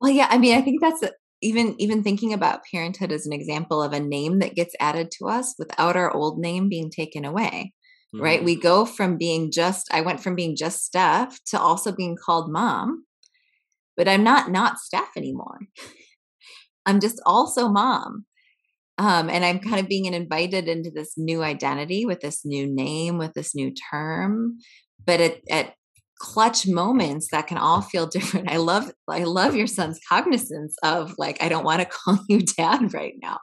Well, 0.00 0.10
yeah, 0.10 0.26
I 0.28 0.38
mean, 0.38 0.58
I 0.58 0.62
think 0.62 0.80
that's 0.80 1.02
even 1.42 1.74
even 1.78 2.02
thinking 2.02 2.32
about 2.32 2.64
parenthood 2.70 3.12
as 3.12 3.26
an 3.26 3.32
example 3.32 3.82
of 3.82 3.92
a 3.92 4.00
name 4.00 4.38
that 4.38 4.54
gets 4.54 4.74
added 4.80 5.10
to 5.10 5.28
us 5.28 5.54
without 5.58 5.96
our 5.96 6.10
old 6.14 6.38
name 6.38 6.68
being 6.68 6.90
taken 6.90 7.24
away 7.24 7.72
mm-hmm. 8.14 8.24
right 8.24 8.44
we 8.44 8.56
go 8.56 8.84
from 8.84 9.16
being 9.16 9.50
just 9.50 9.92
i 9.92 10.00
went 10.00 10.20
from 10.20 10.34
being 10.34 10.56
just 10.56 10.84
steph 10.84 11.38
to 11.44 11.58
also 11.58 11.92
being 11.92 12.16
called 12.16 12.50
mom 12.50 13.04
but 13.96 14.08
i'm 14.08 14.24
not 14.24 14.50
not 14.50 14.78
steph 14.78 15.16
anymore. 15.16 15.58
I'm 16.84 16.98
just 16.98 17.22
also 17.24 17.68
mom. 17.68 18.26
Um, 18.98 19.30
and 19.30 19.44
i'm 19.44 19.58
kind 19.58 19.80
of 19.80 19.88
being 19.88 20.06
invited 20.06 20.68
into 20.68 20.90
this 20.90 21.14
new 21.16 21.42
identity 21.42 22.04
with 22.04 22.20
this 22.20 22.44
new 22.44 22.66
name 22.66 23.18
with 23.18 23.32
this 23.32 23.54
new 23.54 23.72
term 23.90 24.58
but 25.04 25.20
at, 25.20 25.40
at 25.50 25.74
clutch 26.22 26.68
moments 26.68 27.28
that 27.32 27.48
can 27.48 27.58
all 27.58 27.82
feel 27.82 28.06
different. 28.06 28.48
I 28.50 28.56
love 28.58 28.92
I 29.08 29.24
love 29.24 29.56
your 29.56 29.66
son's 29.66 29.98
cognizance 30.08 30.76
of 30.84 31.14
like 31.18 31.42
I 31.42 31.48
don't 31.48 31.64
want 31.64 31.80
to 31.80 31.86
call 31.90 32.18
you 32.28 32.40
dad 32.40 32.94
right 32.94 33.14
now. 33.20 33.38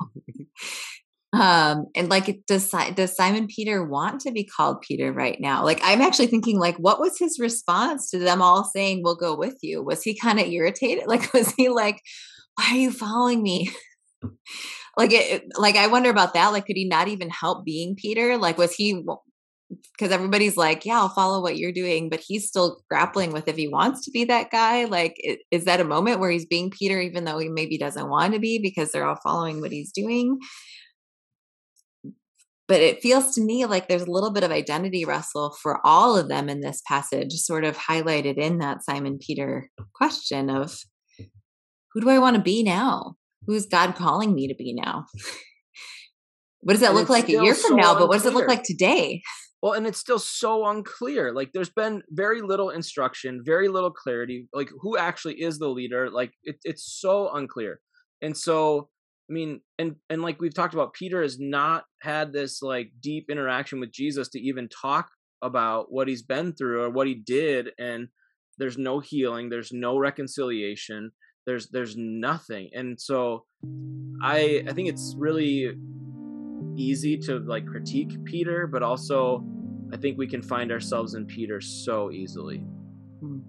um 1.33 1.87
and 1.93 2.09
like 2.09 2.39
does 2.47 2.73
does 2.95 3.15
Simon 3.15 3.47
Peter 3.47 3.83
want 3.83 4.21
to 4.21 4.31
be 4.31 4.45
called 4.45 4.81
Peter 4.81 5.11
right 5.11 5.39
now? 5.41 5.63
Like 5.63 5.81
I'm 5.83 5.99
actually 5.99 6.27
thinking 6.27 6.57
like 6.57 6.77
what 6.77 7.01
was 7.01 7.19
his 7.19 7.37
response 7.37 8.09
to 8.11 8.17
them 8.17 8.41
all 8.41 8.63
saying 8.63 9.01
we'll 9.03 9.15
go 9.15 9.35
with 9.35 9.57
you? 9.61 9.83
Was 9.83 10.01
he 10.01 10.17
kind 10.17 10.39
of 10.39 10.47
irritated? 10.47 11.03
Like 11.07 11.33
was 11.33 11.53
he 11.57 11.67
like 11.67 12.01
why 12.55 12.71
are 12.71 12.77
you 12.77 12.91
following 12.91 13.43
me? 13.43 13.71
like 14.97 15.11
it 15.11 15.43
like 15.57 15.75
I 15.75 15.87
wonder 15.87 16.09
about 16.09 16.33
that 16.33 16.53
like 16.53 16.65
could 16.65 16.77
he 16.77 16.87
not 16.87 17.09
even 17.09 17.29
help 17.29 17.65
being 17.65 17.95
Peter? 17.97 18.37
Like 18.37 18.57
was 18.57 18.73
he 18.73 19.03
because 19.69 20.11
everybody's 20.11 20.57
like, 20.57 20.85
yeah, 20.85 20.99
I'll 20.99 21.09
follow 21.09 21.41
what 21.41 21.57
you're 21.57 21.71
doing, 21.71 22.09
but 22.09 22.21
he's 22.25 22.47
still 22.47 22.81
grappling 22.89 23.31
with 23.31 23.47
if 23.47 23.55
he 23.55 23.67
wants 23.67 24.03
to 24.05 24.11
be 24.11 24.25
that 24.25 24.49
guy. 24.51 24.85
Like, 24.85 25.15
is 25.51 25.65
that 25.65 25.79
a 25.79 25.85
moment 25.85 26.19
where 26.19 26.31
he's 26.31 26.45
being 26.45 26.71
Peter, 26.71 26.99
even 26.99 27.23
though 27.23 27.37
he 27.37 27.49
maybe 27.49 27.77
doesn't 27.77 28.09
want 28.09 28.33
to 28.33 28.39
be 28.39 28.59
because 28.59 28.91
they're 28.91 29.05
all 29.05 29.19
following 29.21 29.61
what 29.61 29.71
he's 29.71 29.91
doing? 29.91 30.39
But 32.67 32.81
it 32.81 33.01
feels 33.01 33.33
to 33.35 33.41
me 33.41 33.65
like 33.65 33.87
there's 33.87 34.03
a 34.03 34.11
little 34.11 34.31
bit 34.31 34.43
of 34.43 34.51
identity 34.51 35.05
wrestle 35.05 35.55
for 35.61 35.85
all 35.85 36.15
of 36.15 36.29
them 36.29 36.49
in 36.49 36.61
this 36.61 36.81
passage, 36.87 37.33
sort 37.33 37.63
of 37.63 37.77
highlighted 37.77 38.37
in 38.37 38.59
that 38.59 38.83
Simon 38.83 39.17
Peter 39.19 39.69
question 39.93 40.49
of 40.49 40.77
who 41.93 42.01
do 42.01 42.09
I 42.09 42.19
want 42.19 42.35
to 42.35 42.41
be 42.41 42.63
now? 42.63 43.15
Who's 43.47 43.65
God 43.65 43.95
calling 43.95 44.35
me 44.35 44.47
to 44.47 44.55
be 44.55 44.73
now? 44.73 45.05
what 46.61 46.73
does 46.73 46.81
that 46.81 46.91
and 46.91 46.99
look 46.99 47.09
like 47.09 47.27
a 47.29 47.31
year 47.31 47.55
from 47.55 47.75
now? 47.75 47.97
But 47.97 48.07
what 48.07 48.17
does 48.17 48.27
it 48.27 48.33
look 48.33 48.47
like 48.47 48.63
today? 48.63 49.23
Well, 49.61 49.73
and 49.73 49.85
it's 49.85 49.99
still 49.99 50.19
so 50.19 50.67
unclear. 50.67 51.33
Like 51.33 51.51
there's 51.53 51.69
been 51.69 52.01
very 52.09 52.41
little 52.41 52.69
instruction, 52.69 53.41
very 53.43 53.67
little 53.67 53.91
clarity. 53.91 54.47
Like 54.53 54.69
who 54.81 54.97
actually 54.97 55.41
is 55.41 55.59
the 55.59 55.67
leader? 55.67 56.09
Like 56.09 56.31
it, 56.43 56.57
it's 56.63 56.99
so 56.99 57.29
unclear. 57.33 57.81
And 58.21 58.35
so, 58.35 58.89
I 59.29 59.33
mean, 59.33 59.61
and 59.77 59.95
and 60.09 60.21
like 60.21 60.39
we've 60.39 60.53
talked 60.53 60.73
about, 60.73 60.93
Peter 60.93 61.21
has 61.21 61.37
not 61.39 61.83
had 62.01 62.31
this 62.31 62.61
like 62.61 62.91
deep 63.01 63.25
interaction 63.29 63.79
with 63.81 63.91
Jesus 63.91 64.29
to 64.29 64.39
even 64.39 64.69
talk 64.69 65.09
about 65.41 65.87
what 65.89 66.07
he's 66.07 66.23
been 66.23 66.53
through 66.53 66.83
or 66.83 66.89
what 66.89 67.07
he 67.07 67.15
did. 67.15 67.71
And 67.77 68.07
there's 68.57 68.77
no 68.77 68.99
healing. 68.99 69.49
There's 69.49 69.71
no 69.73 69.97
reconciliation. 69.97 71.11
There's 71.45 71.69
there's 71.69 71.95
nothing. 71.97 72.69
And 72.73 72.99
so, 72.99 73.43
I 74.21 74.63
I 74.67 74.71
think 74.71 74.87
it's 74.87 75.15
really 75.17 75.73
easy 76.79 77.17
to 77.17 77.39
like 77.39 77.65
critique 77.65 78.23
Peter, 78.23 78.65
but 78.65 78.81
also 78.81 79.43
I 79.91 79.97
think 79.97 80.17
we 80.17 80.27
can 80.27 80.41
find 80.41 80.71
ourselves 80.71 81.13
in 81.15 81.25
Peter 81.25 81.59
so 81.59 82.11
easily. 82.11 82.59
Hmm. 83.19 83.39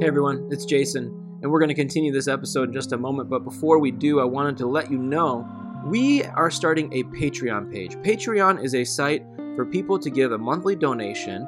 Hey 0.00 0.08
everyone, 0.08 0.48
it's 0.50 0.64
Jason, 0.64 1.04
and 1.42 1.50
we're 1.50 1.60
going 1.60 1.68
to 1.68 1.74
continue 1.74 2.12
this 2.12 2.26
episode 2.26 2.68
in 2.68 2.74
just 2.74 2.92
a 2.92 2.98
moment. 2.98 3.30
But 3.30 3.44
before 3.44 3.78
we 3.78 3.92
do, 3.92 4.18
I 4.18 4.24
wanted 4.24 4.56
to 4.58 4.66
let 4.66 4.90
you 4.90 4.98
know 4.98 5.48
we 5.86 6.24
are 6.24 6.50
starting 6.50 6.92
a 6.92 7.04
Patreon 7.04 7.72
page. 7.72 7.94
Patreon 7.96 8.64
is 8.64 8.74
a 8.74 8.84
site 8.84 9.24
for 9.54 9.64
people 9.64 9.98
to 9.98 10.10
give 10.10 10.32
a 10.32 10.38
monthly 10.38 10.74
donation 10.74 11.46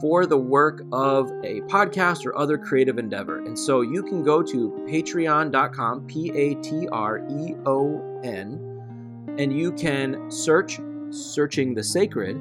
for 0.00 0.26
the 0.26 0.38
work 0.38 0.82
of 0.92 1.30
a 1.44 1.60
podcast 1.62 2.24
or 2.24 2.36
other 2.38 2.56
creative 2.58 2.98
endeavor. 2.98 3.44
And 3.44 3.58
so 3.58 3.80
you 3.80 4.02
can 4.02 4.22
go 4.22 4.42
to 4.42 4.70
patreon.com, 4.88 6.06
P 6.06 6.30
A 6.30 6.54
T 6.56 6.88
R 6.88 7.18
E 7.28 7.54
O 7.66 8.20
N, 8.22 9.34
and 9.38 9.52
you 9.56 9.72
can 9.72 10.30
search 10.30 10.80
Searching 11.12 11.74
the 11.74 11.82
Sacred 11.82 12.36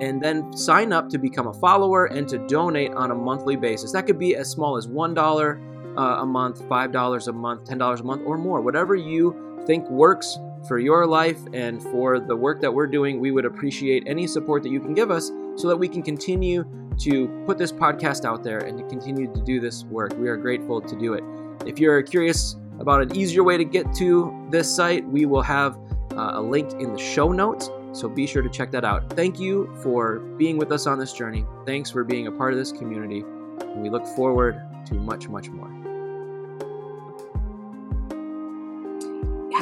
and 0.00 0.20
then 0.20 0.52
sign 0.56 0.92
up 0.92 1.08
to 1.10 1.18
become 1.18 1.46
a 1.46 1.52
follower 1.52 2.06
and 2.06 2.28
to 2.28 2.38
donate 2.48 2.92
on 2.94 3.12
a 3.12 3.14
monthly 3.14 3.54
basis. 3.54 3.92
That 3.92 4.06
could 4.06 4.18
be 4.18 4.34
as 4.34 4.50
small 4.50 4.76
as 4.76 4.88
$1 4.88 5.96
uh, 5.96 6.00
a 6.00 6.26
month, 6.26 6.62
$5 6.62 7.28
a 7.28 7.32
month, 7.32 7.64
$10 7.64 8.00
a 8.00 8.02
month, 8.02 8.22
or 8.26 8.36
more. 8.36 8.60
Whatever 8.60 8.96
you 8.96 9.62
think 9.66 9.88
works 9.88 10.36
for 10.66 10.80
your 10.80 11.06
life 11.06 11.38
and 11.52 11.80
for 11.80 12.18
the 12.18 12.34
work 12.34 12.60
that 12.60 12.72
we're 12.72 12.88
doing, 12.88 13.20
we 13.20 13.30
would 13.30 13.44
appreciate 13.44 14.02
any 14.06 14.26
support 14.26 14.64
that 14.64 14.70
you 14.70 14.80
can 14.80 14.94
give 14.94 15.12
us 15.12 15.30
so 15.56 15.68
that 15.68 15.76
we 15.76 15.88
can 15.88 16.02
continue 16.02 16.64
to 16.98 17.28
put 17.46 17.58
this 17.58 17.72
podcast 17.72 18.24
out 18.24 18.42
there 18.42 18.58
and 18.58 18.78
to 18.78 18.84
continue 18.84 19.32
to 19.32 19.40
do 19.42 19.60
this 19.60 19.84
work. 19.84 20.16
We 20.18 20.28
are 20.28 20.36
grateful 20.36 20.80
to 20.80 20.96
do 20.96 21.14
it. 21.14 21.24
If 21.66 21.78
you're 21.78 22.02
curious 22.02 22.56
about 22.78 23.02
an 23.02 23.16
easier 23.16 23.42
way 23.42 23.56
to 23.56 23.64
get 23.64 23.92
to 23.96 24.46
this 24.50 24.74
site, 24.74 25.06
we 25.08 25.26
will 25.26 25.42
have 25.42 25.76
uh, 26.12 26.32
a 26.34 26.42
link 26.42 26.72
in 26.74 26.92
the 26.92 26.98
show 26.98 27.32
notes. 27.32 27.70
So 27.92 28.08
be 28.08 28.26
sure 28.26 28.42
to 28.42 28.48
check 28.48 28.70
that 28.72 28.84
out. 28.84 29.12
Thank 29.12 29.38
you 29.38 29.72
for 29.82 30.18
being 30.36 30.56
with 30.56 30.72
us 30.72 30.86
on 30.86 30.98
this 30.98 31.12
journey. 31.12 31.44
Thanks 31.66 31.90
for 31.90 32.04
being 32.04 32.26
a 32.26 32.32
part 32.32 32.52
of 32.52 32.58
this 32.58 32.72
community. 32.72 33.20
And 33.60 33.82
we 33.82 33.90
look 33.90 34.06
forward 34.16 34.60
to 34.86 34.94
much, 34.94 35.28
much 35.28 35.48
more. 35.48 35.83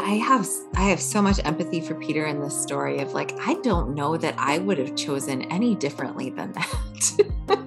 I 0.02 0.14
have 0.14 0.48
I 0.74 0.88
have 0.88 1.00
so 1.00 1.22
much 1.22 1.38
empathy 1.44 1.80
for 1.80 1.94
Peter 1.94 2.26
in 2.26 2.40
this 2.40 2.60
story 2.60 2.98
of 2.98 3.12
like 3.12 3.38
I 3.38 3.54
don't 3.62 3.94
know 3.94 4.16
that 4.16 4.34
I 4.36 4.58
would 4.58 4.78
have 4.78 4.96
chosen 4.96 5.42
any 5.42 5.76
differently 5.76 6.30
than 6.30 6.52
that. 6.52 7.64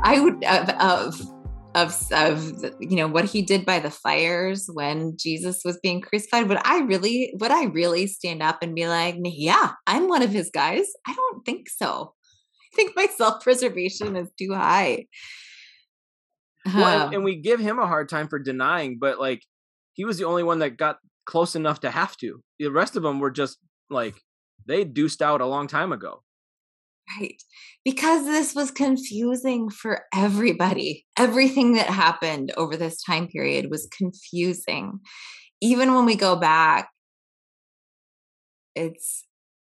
I 0.00 0.20
would 0.20 0.44
of, 0.44 0.68
of 0.68 1.20
of 1.74 2.12
of 2.12 2.64
you 2.78 2.96
know 2.96 3.08
what 3.08 3.24
he 3.24 3.42
did 3.42 3.66
by 3.66 3.80
the 3.80 3.90
fires 3.90 4.70
when 4.72 5.16
Jesus 5.18 5.62
was 5.64 5.78
being 5.82 6.00
crucified 6.00 6.48
would 6.48 6.60
I 6.64 6.82
really 6.82 7.34
would 7.40 7.50
I 7.50 7.64
really 7.64 8.06
stand 8.06 8.40
up 8.40 8.62
and 8.62 8.74
be 8.74 8.86
like 8.86 9.16
yeah 9.24 9.72
I'm 9.88 10.08
one 10.08 10.22
of 10.22 10.30
his 10.30 10.50
guys? 10.54 10.86
I 11.08 11.12
don't 11.12 11.44
think 11.44 11.68
so. 11.68 12.14
I 12.72 12.76
think 12.76 12.92
my 12.94 13.06
self-preservation 13.06 14.14
is 14.14 14.30
too 14.38 14.54
high. 14.54 15.06
Well, 16.66 17.08
um, 17.08 17.14
and 17.14 17.24
we 17.24 17.36
give 17.36 17.58
him 17.58 17.78
a 17.80 17.86
hard 17.86 18.08
time 18.08 18.28
for 18.28 18.38
denying 18.38 18.98
but 19.00 19.18
like 19.18 19.42
he 19.94 20.04
was 20.04 20.18
the 20.18 20.24
only 20.24 20.44
one 20.44 20.60
that 20.60 20.76
got 20.76 20.98
close 21.26 21.54
enough 21.54 21.80
to 21.80 21.90
have 21.90 22.16
to 22.16 22.40
the 22.58 22.68
rest 22.68 22.96
of 22.96 23.02
them 23.02 23.20
were 23.20 23.30
just 23.30 23.58
like 23.90 24.14
they 24.66 24.84
deuced 24.84 25.22
out 25.22 25.40
a 25.40 25.46
long 25.46 25.66
time 25.66 25.92
ago 25.92 26.22
Right. 27.18 27.40
Because 27.84 28.24
this 28.24 28.54
was 28.54 28.70
confusing 28.70 29.68
for 29.68 30.04
everybody. 30.14 31.04
Everything 31.18 31.74
that 31.74 31.88
happened 31.88 32.52
over 32.56 32.76
this 32.76 33.02
time 33.02 33.28
period 33.28 33.70
was 33.70 33.88
confusing. 33.96 35.00
Even 35.60 35.94
when 35.94 36.06
we 36.06 36.16
go 36.16 36.36
back, 36.36 36.88
it's 38.74 39.24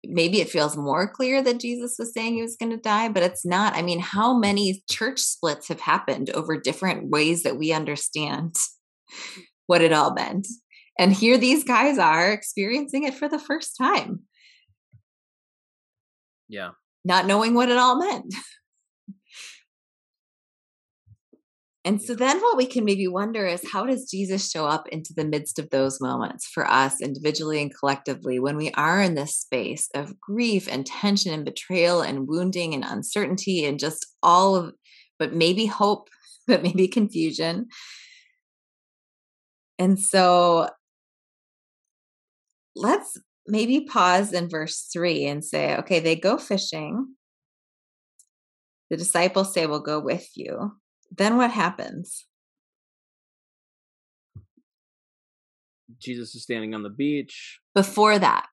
maybe 0.08 0.40
it 0.40 0.50
feels 0.50 0.78
more 0.78 1.08
clear 1.10 1.42
that 1.42 1.60
Jesus 1.60 1.96
was 1.98 2.14
saying 2.14 2.36
he 2.36 2.42
was 2.42 2.56
going 2.58 2.72
to 2.72 2.78
die, 2.78 3.10
but 3.10 3.24
it's 3.24 3.46
not. 3.46 3.76
I 3.76 3.82
mean, 3.82 4.00
how 4.00 4.38
many 4.38 4.84
church 4.90 5.20
splits 5.20 5.68
have 5.68 5.80
happened 5.80 6.30
over 6.32 6.60
different 6.60 7.10
ways 7.10 7.44
that 7.44 7.58
we 7.58 7.74
understand 7.74 8.56
what 9.68 9.82
it 9.82 9.94
all 9.94 10.14
meant? 10.14 10.48
And 10.98 11.14
here 11.14 11.38
these 11.38 11.64
guys 11.64 11.98
are 11.98 12.32
experiencing 12.32 13.04
it 13.04 13.16
for 13.16 13.28
the 13.28 13.40
first 13.40 13.76
time. 13.78 14.22
Yeah 16.48 16.72
not 17.06 17.28
knowing 17.28 17.54
what 17.54 17.70
it 17.70 17.78
all 17.78 17.98
meant. 17.98 18.34
And 21.86 22.02
so 22.02 22.16
then 22.16 22.42
what 22.42 22.58
we 22.58 22.66
can 22.66 22.84
maybe 22.84 23.08
wonder 23.08 23.46
is 23.46 23.62
how 23.72 23.86
does 23.86 24.10
Jesus 24.10 24.50
show 24.50 24.66
up 24.66 24.88
into 24.88 25.14
the 25.16 25.24
midst 25.24 25.60
of 25.60 25.70
those 25.70 26.02
moments 26.02 26.48
for 26.48 26.68
us 26.68 27.00
individually 27.00 27.62
and 27.62 27.72
collectively 27.72 28.40
when 28.40 28.58
we 28.58 28.72
are 28.72 29.04
in 29.04 29.14
this 29.14 29.36
space 29.36 29.88
of 29.94 30.20
grief 30.20 30.68
and 30.68 30.84
tension 30.84 31.32
and 31.32 31.46
betrayal 31.46 32.02
and 32.02 32.28
wounding 32.28 32.74
and 32.74 32.84
uncertainty 32.84 33.66
and 33.66 33.78
just 33.78 34.04
all 34.24 34.56
of 34.56 34.74
but 35.20 35.32
maybe 35.32 35.68
hope, 35.68 36.10
but 36.48 36.64
maybe 36.64 36.88
confusion. 36.88 37.68
And 39.78 40.00
so 40.00 40.70
let's 42.76 43.18
maybe 43.48 43.82
pause 43.82 44.34
in 44.34 44.50
verse 44.50 44.88
3 44.92 45.26
and 45.26 45.44
say, 45.44 45.76
okay, 45.78 46.00
they 46.00 46.16
go 46.16 46.38
fishing. 46.38 47.16
The 48.90 48.98
disciples 48.98 49.54
say, 49.54 49.66
We'll 49.66 49.80
go 49.80 50.00
with 50.00 50.30
you. 50.36 50.74
Then 51.16 51.38
what 51.38 51.52
happens? 51.52 52.26
Jesus 56.00 56.36
is 56.36 56.44
standing 56.44 56.74
on 56.76 56.84
the 56.84 56.90
beach. 56.90 57.60
Before 57.74 58.20
that. 58.20 58.48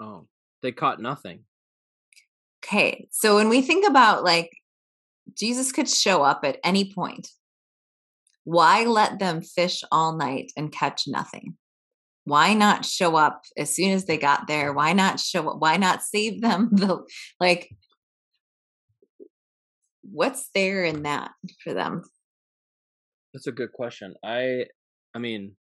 Oh, 0.00 0.26
they 0.62 0.72
caught 0.72 1.00
nothing. 1.00 1.40
Okay. 2.64 3.08
So 3.10 3.36
when 3.36 3.48
we 3.48 3.62
think 3.62 3.86
about 3.86 4.24
like 4.24 4.50
Jesus 5.34 5.72
could 5.72 5.88
show 5.88 6.22
up 6.22 6.40
at 6.44 6.58
any 6.64 6.92
point, 6.92 7.28
why 8.44 8.84
let 8.84 9.18
them 9.18 9.42
fish 9.42 9.82
all 9.92 10.16
night 10.16 10.52
and 10.56 10.72
catch 10.72 11.04
nothing? 11.06 11.56
Why 12.24 12.54
not 12.54 12.84
show 12.84 13.16
up 13.16 13.42
as 13.56 13.74
soon 13.74 13.90
as 13.92 14.04
they 14.04 14.18
got 14.18 14.46
there? 14.46 14.72
Why 14.72 14.92
not 14.92 15.20
show 15.20 15.48
up? 15.48 15.56
Why 15.58 15.76
not 15.76 16.02
save 16.02 16.40
them 16.40 16.68
the 16.72 17.04
like 17.38 17.70
what's 20.02 20.50
there 20.54 20.84
in 20.84 21.02
that 21.04 21.30
for 21.62 21.72
them? 21.72 22.02
That's 23.32 23.46
a 23.46 23.52
good 23.52 23.72
question. 23.72 24.14
I 24.24 24.66
i 25.14 25.18
mean 25.18 25.56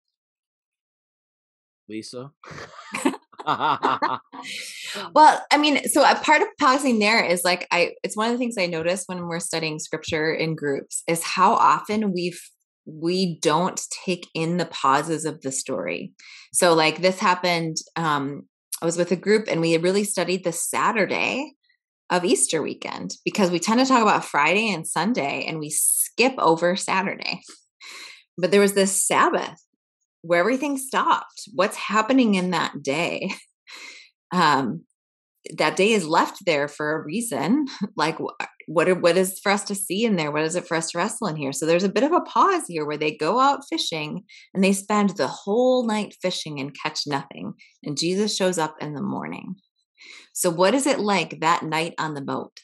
lisa? 1.89 2.31
Well 5.13 5.45
i 5.51 5.57
mean 5.57 5.87
so 5.87 6.03
a 6.03 6.15
part 6.15 6.41
of 6.41 6.47
pausing 6.59 6.99
there 6.99 7.23
is 7.23 7.43
like 7.43 7.67
i 7.71 7.91
it's 8.03 8.17
one 8.17 8.27
of 8.27 8.33
the 8.33 8.37
things 8.37 8.55
i 8.57 8.65
notice 8.65 9.03
when 9.05 9.27
we're 9.27 9.39
studying 9.39 9.79
scripture 9.79 10.33
in 10.33 10.55
groups 10.55 11.03
is 11.07 11.23
how 11.23 11.53
often 11.53 12.13
we've 12.13 12.41
we 12.87 13.37
don't 13.41 13.79
take 14.05 14.27
in 14.33 14.57
the 14.57 14.65
pauses 14.65 15.25
of 15.25 15.41
the 15.41 15.51
story. 15.51 16.13
So, 16.53 16.73
like 16.73 17.01
this 17.01 17.19
happened, 17.19 17.77
um, 17.95 18.43
I 18.81 18.85
was 18.85 18.97
with 18.97 19.11
a 19.11 19.17
group 19.17 19.47
and 19.49 19.59
we 19.59 19.75
really 19.77 20.03
studied 20.03 20.43
the 20.43 20.51
Saturday 20.51 21.53
of 22.09 22.23
Easter 22.23 22.61
weekend 22.61 23.15
because 23.25 23.51
we 23.51 23.59
tend 23.59 23.79
to 23.79 23.85
talk 23.85 24.01
about 24.01 24.23
Friday 24.23 24.71
and 24.71 24.87
Sunday 24.87 25.45
and 25.47 25.59
we 25.59 25.69
skip 25.69 26.33
over 26.37 26.75
Saturday. 26.75 27.41
But 28.37 28.51
there 28.51 28.61
was 28.61 28.73
this 28.73 29.05
Sabbath 29.05 29.61
where 30.21 30.39
everything 30.39 30.77
stopped. 30.77 31.49
What's 31.53 31.75
happening 31.75 32.35
in 32.35 32.51
that 32.51 32.81
day? 32.81 33.31
Um, 34.33 34.81
that 35.55 35.77
day 35.77 35.93
is 35.93 36.05
left 36.05 36.45
there 36.45 36.67
for 36.67 36.91
a 36.91 37.01
reason. 37.01 37.67
like 37.95 38.17
what 38.67 38.89
are, 38.89 38.95
what 38.95 39.15
is 39.15 39.39
for 39.39 39.49
us 39.49 39.63
to 39.63 39.73
see 39.73 40.03
in 40.03 40.17
there? 40.17 40.29
What 40.29 40.43
is 40.43 40.57
it 40.57 40.67
for 40.67 40.75
us 40.75 40.91
to 40.91 40.97
wrestle 40.97 41.27
in 41.27 41.37
here? 41.37 41.53
So 41.53 41.65
there's 41.65 41.85
a 41.85 41.89
bit 41.89 42.03
of 42.03 42.11
a 42.11 42.19
pause 42.21 42.63
here 42.67 42.85
where 42.85 42.97
they 42.97 43.15
go 43.15 43.39
out 43.39 43.61
fishing 43.69 44.23
and 44.53 44.61
they 44.61 44.73
spend 44.73 45.11
the 45.11 45.27
whole 45.27 45.87
night 45.87 46.15
fishing 46.21 46.59
and 46.59 46.75
catch 46.77 47.07
nothing. 47.07 47.53
And 47.83 47.97
Jesus 47.97 48.35
shows 48.35 48.57
up 48.57 48.75
in 48.81 48.93
the 48.93 49.01
morning. 49.01 49.55
So 50.33 50.49
what 50.49 50.75
is 50.75 50.85
it 50.85 50.99
like 50.99 51.39
that 51.39 51.63
night 51.63 51.93
on 51.97 52.13
the 52.13 52.21
boat? 52.21 52.59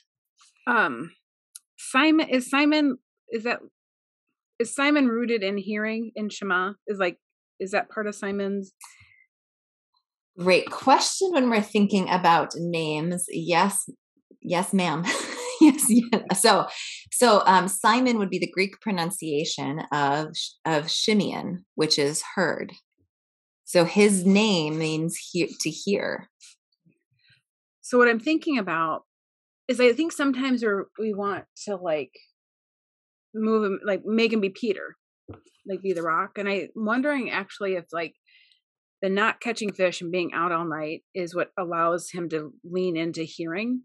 Um 0.68 1.12
Simon 1.78 2.28
is 2.30 2.50
Simon 2.50 2.98
is 3.30 3.44
that 3.44 3.60
is 4.60 4.76
Simon 4.76 5.08
rooted 5.08 5.42
in 5.42 5.58
hearing 5.58 6.12
in 6.16 6.30
Shema? 6.30 6.74
Is 6.86 7.00
like 7.00 7.18
is 7.62 7.72
that 7.72 7.90
part 7.90 8.08
of 8.08 8.16
Simon's 8.16 8.74
Great 10.38 10.70
question 10.70 11.30
when 11.32 11.50
we're 11.50 11.62
thinking 11.62 12.10
about 12.10 12.56
names. 12.56 13.26
Yes, 13.30 13.88
yes, 14.42 14.74
ma'am. 14.74 15.06
yes, 15.64 15.86
yes. 15.88 16.42
So, 16.42 16.68
so 17.12 17.44
um, 17.46 17.68
Simon 17.68 18.18
would 18.18 18.30
be 18.30 18.40
the 18.40 18.52
Greek 18.52 18.80
pronunciation 18.82 19.82
of 19.92 20.28
of 20.66 20.86
Shimeon, 20.86 21.64
which 21.76 21.98
is 21.98 22.24
heard. 22.36 22.74
So 23.66 23.86
his 23.86 24.26
name 24.26 24.78
means 24.78 25.18
he- 25.32 25.56
to 25.62 25.70
hear. 25.70 26.30
So 27.82 27.98
what 27.98 28.08
I'm 28.08 28.20
thinking 28.20 28.58
about 28.58 29.04
is 29.68 29.80
I 29.80 29.94
think 29.94 30.12
sometimes 30.12 30.64
we 30.64 30.70
we 31.00 31.14
want 31.14 31.46
to 31.66 31.76
like 31.76 32.12
move 33.34 33.66
him 33.66 33.80
like 33.86 34.04
make 34.06 34.32
him 34.32 34.42
be 34.42 34.50
Peter, 34.50 34.96
like 35.68 35.82
be 35.82 35.94
the 35.94 36.04
rock. 36.04 36.38
And 36.38 36.48
I'm 36.48 36.70
wondering 36.76 37.32
actually 37.32 37.74
if 37.76 37.86
like 37.92 38.14
the 39.02 39.10
not 39.10 39.42
catching 39.42 39.74
fish 39.74 40.02
and 40.02 40.12
being 40.12 40.34
out 40.34 40.52
all 40.52 40.66
night 40.66 41.04
is 41.14 41.36
what 41.36 41.50
allows 41.58 42.10
him 42.12 42.30
to 42.30 42.54
lean 42.64 42.96
into 42.96 43.24
hearing. 43.24 43.82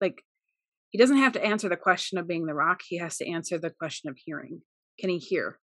Like 0.00 0.22
he 0.96 1.02
doesn't 1.02 1.18
have 1.18 1.34
to 1.34 1.44
answer 1.44 1.68
the 1.68 1.76
question 1.76 2.16
of 2.16 2.26
being 2.26 2.46
the 2.46 2.54
rock, 2.54 2.80
he 2.82 2.96
has 2.96 3.18
to 3.18 3.28
answer 3.30 3.58
the 3.58 3.68
question 3.68 4.08
of 4.08 4.16
hearing. 4.16 4.62
Can 4.98 5.10
he 5.10 5.18
hear? 5.18 5.58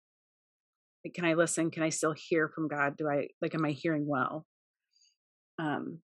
Like, 1.04 1.16
can 1.16 1.26
I 1.26 1.34
listen? 1.34 1.72
Can 1.72 1.82
I 1.82 1.90
still 1.90 2.14
hear 2.16 2.48
from 2.48 2.68
God? 2.68 2.98
Do 2.98 3.10
I 3.10 3.30
like 3.42 3.56
am 3.56 3.66
I 3.66 3.72
hearing 3.72 4.06
well? 4.08 4.46
Um 5.58 6.02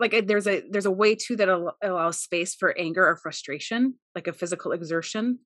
like 0.00 0.26
there's 0.26 0.46
a 0.46 0.62
there's 0.70 0.86
a 0.86 0.90
way 0.90 1.14
too 1.14 1.36
that 1.36 1.50
allows 1.82 2.18
space 2.18 2.54
for 2.54 2.74
anger 2.78 3.06
or 3.06 3.18
frustration 3.18 3.96
like 4.14 4.26
a 4.26 4.32
physical 4.32 4.72
exertion 4.72 5.38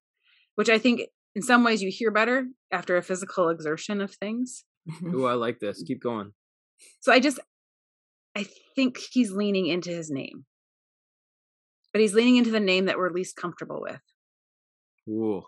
which 0.54 0.70
i 0.70 0.78
think 0.78 1.00
in 1.34 1.42
some 1.42 1.64
ways 1.64 1.82
you 1.82 1.90
hear 1.90 2.12
better 2.12 2.46
after 2.70 2.96
a 2.96 3.02
physical 3.02 3.48
exertion 3.48 4.00
of 4.00 4.14
things 4.14 4.62
oh 5.12 5.24
i 5.24 5.32
like 5.32 5.58
this 5.58 5.82
keep 5.82 6.00
going 6.00 6.30
so 7.00 7.10
i 7.10 7.18
just 7.18 7.40
i 8.36 8.46
think 8.76 8.98
he's 9.10 9.32
leaning 9.32 9.66
into 9.66 9.90
his 9.90 10.12
name 10.12 10.44
but 11.96 12.02
he's 12.02 12.12
leaning 12.12 12.36
into 12.36 12.50
the 12.50 12.60
name 12.60 12.84
that 12.84 12.98
we're 12.98 13.08
least 13.08 13.36
comfortable 13.36 13.80
with 13.80 14.00
Ooh. 15.08 15.42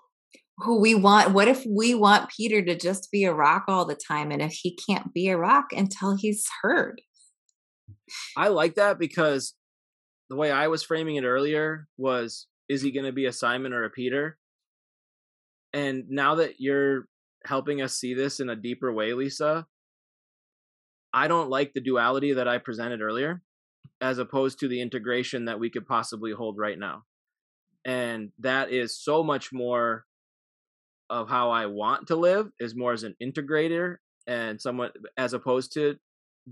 who 0.57 0.81
we 0.81 0.95
want 0.95 1.35
what 1.35 1.47
if 1.47 1.63
we 1.69 1.95
want 1.95 2.31
peter 2.35 2.63
to 2.63 2.75
just 2.75 3.11
be 3.13 3.25
a 3.25 3.35
rock 3.35 3.65
all 3.69 3.85
the 3.85 3.95
time 3.95 4.31
and 4.31 4.41
if 4.41 4.53
he 4.53 4.75
can't 4.89 5.13
be 5.13 5.29
a 5.29 5.37
rock 5.37 5.67
until 5.73 6.17
he's 6.17 6.47
heard 6.63 7.03
I 8.37 8.49
like 8.49 8.77
that 8.77 8.99
because 8.99 9.55
the 10.31 10.37
way 10.37 10.51
I 10.51 10.69
was 10.69 10.83
framing 10.83 11.17
it 11.17 11.25
earlier 11.25 11.87
was 11.97 12.47
is 12.69 12.83
he 12.83 12.91
going 12.91 13.07
to 13.07 13.13
be 13.13 13.27
a 13.27 13.33
Simon 13.33 13.73
or 13.73 13.85
a 13.85 13.91
Peter? 13.91 14.39
And 15.73 16.05
now 16.09 16.37
that 16.37 16.55
you're 16.59 17.07
helping 17.45 17.83
us 17.83 17.95
see 17.95 18.15
this 18.15 18.41
in 18.41 18.51
a 18.51 18.57
deeper 18.57 18.93
way, 18.93 19.13
Lisa, 19.13 19.67
I 21.13 21.29
don't 21.29 21.51
like 21.51 21.73
the 21.73 21.81
duality 21.81 22.35
that 22.35 22.49
I 22.49 22.59
presented 22.59 23.01
earlier 23.01 23.43
as 24.01 24.19
opposed 24.19 24.59
to 24.61 24.69
the 24.69 24.81
integration 24.81 25.47
that 25.47 25.61
we 25.61 25.71
could 25.71 25.87
possibly 25.87 26.33
hold 26.33 26.59
right 26.59 26.79
now. 26.79 27.05
And 27.85 28.33
that 28.39 28.71
is 28.71 28.99
so 28.99 29.23
much 29.23 29.53
more 29.53 30.05
of 31.11 31.29
how 31.29 31.51
I 31.51 31.67
want 31.67 32.09
to 32.09 32.17
live 32.17 32.51
is 32.61 32.77
more 32.77 32.93
as 32.93 33.03
an 33.03 33.17
integrator 33.23 33.97
and 34.27 34.61
somewhat 34.61 34.95
as 35.17 35.33
opposed 35.33 35.73
to 35.75 35.97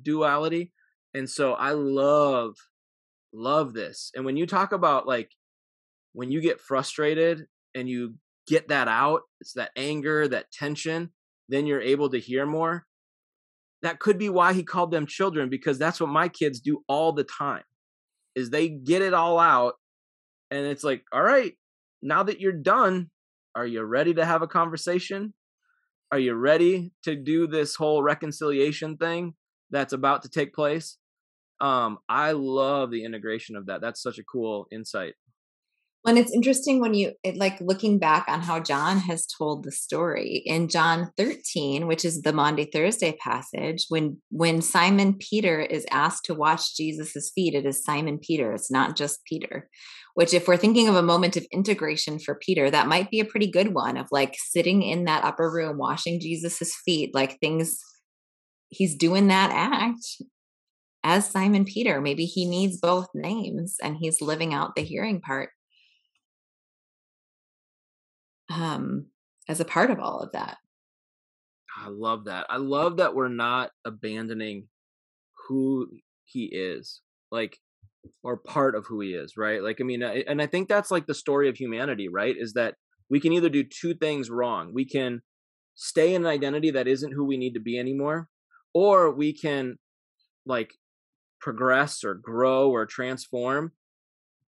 duality. 0.00 0.72
And 1.14 1.28
so 1.28 1.52
I 1.52 1.72
love, 1.72 2.56
love 3.32 3.74
this. 3.74 4.10
And 4.14 4.24
when 4.24 4.36
you 4.36 4.46
talk 4.46 4.72
about 4.72 5.06
like 5.06 5.30
when 6.12 6.30
you 6.30 6.40
get 6.40 6.60
frustrated 6.60 7.46
and 7.74 7.88
you 7.88 8.14
get 8.46 8.68
that 8.68 8.88
out, 8.88 9.22
it's 9.40 9.52
that 9.54 9.70
anger, 9.76 10.26
that 10.28 10.50
tension, 10.50 11.10
then 11.48 11.66
you're 11.66 11.82
able 11.82 12.08
to 12.10 12.18
hear 12.18 12.46
more. 12.46 12.86
That 13.86 14.00
could 14.00 14.18
be 14.18 14.28
why 14.28 14.52
he 14.52 14.64
called 14.64 14.90
them 14.90 15.06
children 15.06 15.48
because 15.48 15.78
that's 15.78 16.00
what 16.00 16.10
my 16.10 16.28
kids 16.28 16.58
do 16.58 16.82
all 16.88 17.12
the 17.12 17.22
time. 17.22 17.62
Is 18.34 18.50
they 18.50 18.68
get 18.68 19.00
it 19.00 19.14
all 19.14 19.38
out 19.38 19.74
and 20.50 20.66
it's 20.66 20.82
like, 20.82 21.04
"All 21.12 21.22
right, 21.22 21.54
now 22.02 22.24
that 22.24 22.40
you're 22.40 22.50
done, 22.50 23.10
are 23.54 23.64
you 23.64 23.84
ready 23.84 24.12
to 24.14 24.24
have 24.24 24.42
a 24.42 24.48
conversation? 24.48 25.34
Are 26.10 26.18
you 26.18 26.34
ready 26.34 26.90
to 27.04 27.14
do 27.14 27.46
this 27.46 27.76
whole 27.76 28.02
reconciliation 28.02 28.96
thing 28.96 29.34
that's 29.70 29.92
about 29.92 30.22
to 30.24 30.28
take 30.28 30.52
place?" 30.52 30.98
um 31.62 31.96
i 32.06 32.32
love 32.32 32.90
the 32.90 33.02
integration 33.02 33.56
of 33.56 33.64
that 33.64 33.80
that's 33.80 34.02
such 34.02 34.18
a 34.18 34.24
cool 34.24 34.66
insight 34.70 35.14
and 36.06 36.18
it's 36.18 36.32
interesting 36.32 36.80
when 36.80 36.94
you 36.94 37.12
it, 37.24 37.36
like 37.36 37.60
looking 37.60 37.98
back 37.98 38.24
on 38.28 38.40
how 38.40 38.60
john 38.60 38.98
has 38.98 39.26
told 39.26 39.64
the 39.64 39.72
story 39.72 40.42
in 40.46 40.68
john 40.68 41.10
13 41.16 41.86
which 41.86 42.04
is 42.04 42.22
the 42.22 42.32
maundy 42.32 42.64
thursday 42.64 43.16
passage 43.20 43.86
when 43.88 44.20
when 44.30 44.62
simon 44.62 45.14
peter 45.14 45.60
is 45.60 45.84
asked 45.90 46.24
to 46.24 46.34
wash 46.34 46.72
jesus's 46.72 47.30
feet 47.34 47.54
it 47.54 47.66
is 47.66 47.82
simon 47.82 48.18
peter 48.18 48.52
it's 48.52 48.70
not 48.70 48.96
just 48.96 49.24
peter 49.24 49.68
which 50.14 50.32
if 50.32 50.48
we're 50.48 50.56
thinking 50.56 50.88
of 50.88 50.94
a 50.94 51.02
moment 51.02 51.36
of 51.36 51.46
integration 51.52 52.18
for 52.18 52.36
peter 52.36 52.70
that 52.70 52.88
might 52.88 53.10
be 53.10 53.20
a 53.20 53.24
pretty 53.24 53.50
good 53.50 53.74
one 53.74 53.96
of 53.96 54.06
like 54.10 54.36
sitting 54.38 54.82
in 54.82 55.04
that 55.04 55.24
upper 55.24 55.50
room 55.50 55.76
washing 55.76 56.20
jesus's 56.20 56.74
feet 56.84 57.14
like 57.14 57.38
things 57.40 57.80
he's 58.68 58.96
doing 58.96 59.28
that 59.28 59.50
act 59.52 60.22
as 61.04 61.30
Simon 61.30 61.64
Peter. 61.64 62.00
Maybe 62.00 62.24
he 62.24 62.46
needs 62.46 62.78
both 62.78 63.06
names 63.14 63.76
and 63.80 63.96
he's 63.96 64.20
living 64.20 64.52
out 64.52 64.74
the 64.74 64.82
hearing 64.82 65.20
part 65.20 65.50
um, 68.52 69.06
as 69.48 69.60
a 69.60 69.64
part 69.64 69.90
of 69.90 69.98
all 69.98 70.20
of 70.20 70.32
that. 70.32 70.58
I 71.76 71.88
love 71.88 72.24
that. 72.24 72.46
I 72.48 72.56
love 72.56 72.96
that 72.96 73.14
we're 73.14 73.28
not 73.28 73.70
abandoning 73.84 74.68
who 75.48 75.88
he 76.24 76.44
is, 76.44 77.02
like, 77.30 77.58
or 78.22 78.36
part 78.36 78.74
of 78.74 78.86
who 78.86 79.00
he 79.00 79.10
is, 79.10 79.36
right? 79.36 79.62
Like, 79.62 79.78
I 79.80 79.84
mean, 79.84 80.02
and 80.02 80.40
I 80.40 80.46
think 80.46 80.68
that's 80.68 80.90
like 80.90 81.06
the 81.06 81.14
story 81.14 81.48
of 81.48 81.56
humanity, 81.56 82.08
right? 82.08 82.34
Is 82.38 82.54
that 82.54 82.76
we 83.10 83.20
can 83.20 83.32
either 83.32 83.48
do 83.48 83.62
two 83.62 83.94
things 83.94 84.30
wrong. 84.30 84.72
We 84.72 84.86
can 84.86 85.22
stay 85.74 86.14
in 86.14 86.22
an 86.22 86.30
identity 86.30 86.70
that 86.70 86.88
isn't 86.88 87.12
who 87.12 87.24
we 87.24 87.36
need 87.36 87.52
to 87.52 87.60
be 87.60 87.78
anymore, 87.78 88.28
or 88.72 89.14
we 89.14 89.32
can 89.34 89.76
like 90.46 90.70
progress 91.40 92.02
or 92.02 92.14
grow 92.14 92.70
or 92.70 92.86
transform 92.86 93.72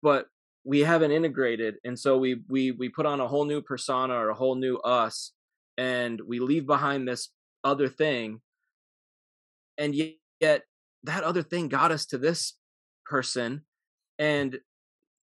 but 0.03 0.27
we 0.69 0.81
haven't 0.81 1.13
integrated 1.13 1.77
and 1.83 1.99
so 1.99 2.19
we 2.19 2.43
we 2.47 2.73
we 2.73 2.91
put 2.91 3.07
on 3.07 3.21
a 3.21 3.27
whole 3.27 3.47
new 3.47 3.63
persona 3.63 4.13
or 4.13 4.29
a 4.29 4.35
whole 4.35 4.55
new 4.55 4.77
us 4.77 5.33
and 5.79 6.21
we 6.21 6.41
leave 6.41 6.67
behind 6.67 7.09
this 7.09 7.31
other 7.65 7.89
thing 7.89 8.43
and 9.79 9.95
yet 9.95 10.65
that 11.05 11.25
other 11.25 11.43
thing 11.43 11.69
got 11.69 11.91
us 11.91 12.05
to 12.05 12.19
this 12.19 12.53
person 13.07 13.63
and 14.19 14.59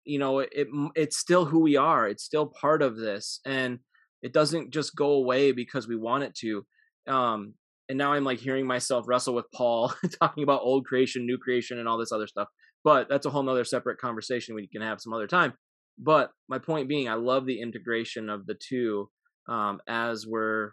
you 0.07 0.19
know 0.19 0.39
it 0.39 0.67
it's 0.95 1.19
still 1.19 1.45
who 1.45 1.59
we 1.59 1.77
are 1.77 2.09
it's 2.09 2.25
still 2.25 2.47
part 2.47 2.81
of 2.81 2.97
this 2.97 3.41
and 3.45 3.81
it 4.23 4.33
doesn't 4.33 4.71
just 4.71 4.97
go 4.97 5.11
away 5.11 5.53
because 5.53 5.87
we 5.87 5.95
want 5.95 6.25
it 6.25 6.35
to 6.35 6.65
um 7.07 7.53
and 7.91 7.99
now 7.99 8.15
I'm 8.15 8.25
like 8.25 8.39
hearing 8.39 8.67
myself 8.67 9.07
wrestle 9.07 9.35
with 9.35 9.51
Paul 9.53 9.93
talking 10.21 10.43
about 10.43 10.63
old 10.63 10.87
creation, 10.87 11.27
new 11.27 11.37
creation, 11.37 11.79
and 11.79 11.87
all 11.87 11.99
this 11.99 12.13
other 12.13 12.27
stuff. 12.27 12.49
But 12.85 13.09
that's 13.09 13.27
a 13.27 13.31
whole 13.31 13.43
nother 13.43 13.65
separate 13.65 13.99
conversation 13.99 14.55
we 14.55 14.69
can 14.69 14.83
have 14.83 15.01
some 15.01 15.13
other 15.13 15.27
time. 15.27 15.55
But 15.99 16.31
my 16.49 16.59
point 16.59 16.89
being, 16.89 17.09
I 17.09 17.15
love 17.15 17.47
the 17.47 17.61
integration 17.61 18.29
of 18.29 18.47
the 18.47 18.55
two 18.55 19.09
um, 19.49 19.81
as 19.89 20.27
we're 20.27 20.73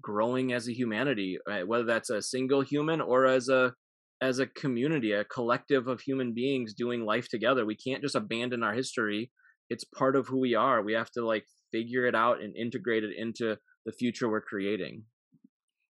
growing 0.00 0.52
as 0.52 0.68
a 0.68 0.74
humanity, 0.74 1.38
right? 1.46 1.66
whether 1.66 1.84
that's 1.84 2.10
a 2.10 2.22
single 2.22 2.60
human 2.60 3.00
or 3.00 3.26
as 3.26 3.48
a 3.48 3.74
as 4.20 4.40
a 4.40 4.46
community, 4.46 5.12
a 5.12 5.24
collective 5.24 5.86
of 5.86 6.00
human 6.00 6.34
beings 6.34 6.74
doing 6.74 7.04
life 7.04 7.28
together. 7.28 7.64
We 7.64 7.76
can't 7.76 8.02
just 8.02 8.16
abandon 8.16 8.64
our 8.64 8.74
history. 8.74 9.30
It's 9.70 9.84
part 9.84 10.16
of 10.16 10.26
who 10.26 10.40
we 10.40 10.56
are. 10.56 10.82
We 10.82 10.94
have 10.94 11.10
to 11.12 11.24
like 11.24 11.44
figure 11.70 12.04
it 12.04 12.16
out 12.16 12.42
and 12.42 12.56
integrate 12.56 13.04
it 13.04 13.12
into 13.16 13.56
the 13.86 13.92
future 13.92 14.28
we're 14.28 14.40
creating. 14.40 15.04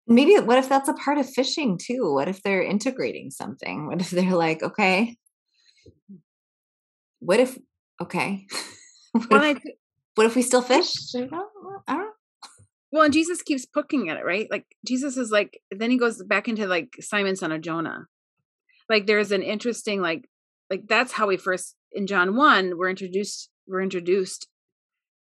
Maybe 0.09 0.37
what 0.37 0.59
if 0.59 0.69
that's 0.69 0.89
a 0.89 0.95
part 0.95 1.19
of 1.19 1.29
fishing 1.29 1.79
too? 1.79 2.13
What 2.13 2.29
if 2.29 2.43
they're 2.43 2.63
integrating 2.63 3.31
something? 3.31 3.87
What 3.87 4.01
if 4.01 4.11
they're 4.11 4.37
like, 4.37 4.63
okay, 4.63 5.17
what 7.19 7.41
if, 7.41 7.59
okay, 8.01 8.47
what, 9.29 9.45
if, 9.45 9.59
what 10.15 10.27
if 10.27 10.37
we 10.37 10.43
still 10.43 10.63
fish? 10.63 10.93
I 11.17 11.21
don't, 11.27 11.51
I 11.89 11.95
don't 11.97 12.17
well, 12.93 13.05
and 13.05 13.13
Jesus 13.13 13.43
keeps 13.43 13.67
poking 13.67 14.09
at 14.09 14.17
it, 14.17 14.25
right? 14.25 14.47
Like 14.51 14.65
Jesus 14.87 15.17
is 15.17 15.31
like, 15.31 15.61
then 15.71 15.91
he 15.91 15.99
goes 15.99 16.23
back 16.23 16.49
into 16.49 16.67
like 16.67 16.95
Simon, 17.01 17.37
son 17.37 17.53
of 17.53 17.61
Jonah. 17.61 18.07
Like 18.89 19.07
there's 19.07 19.33
an 19.33 19.43
interesting, 19.43 20.01
like, 20.01 20.29
like 20.71 20.85
that's 20.89 21.13
how 21.13 21.27
we 21.27 21.37
first 21.37 21.75
in 21.93 22.07
John 22.07 22.37
one 22.37 22.79
we're 22.79 22.89
introduced, 22.89 23.51
we're 23.67 23.83
introduced 23.83 24.49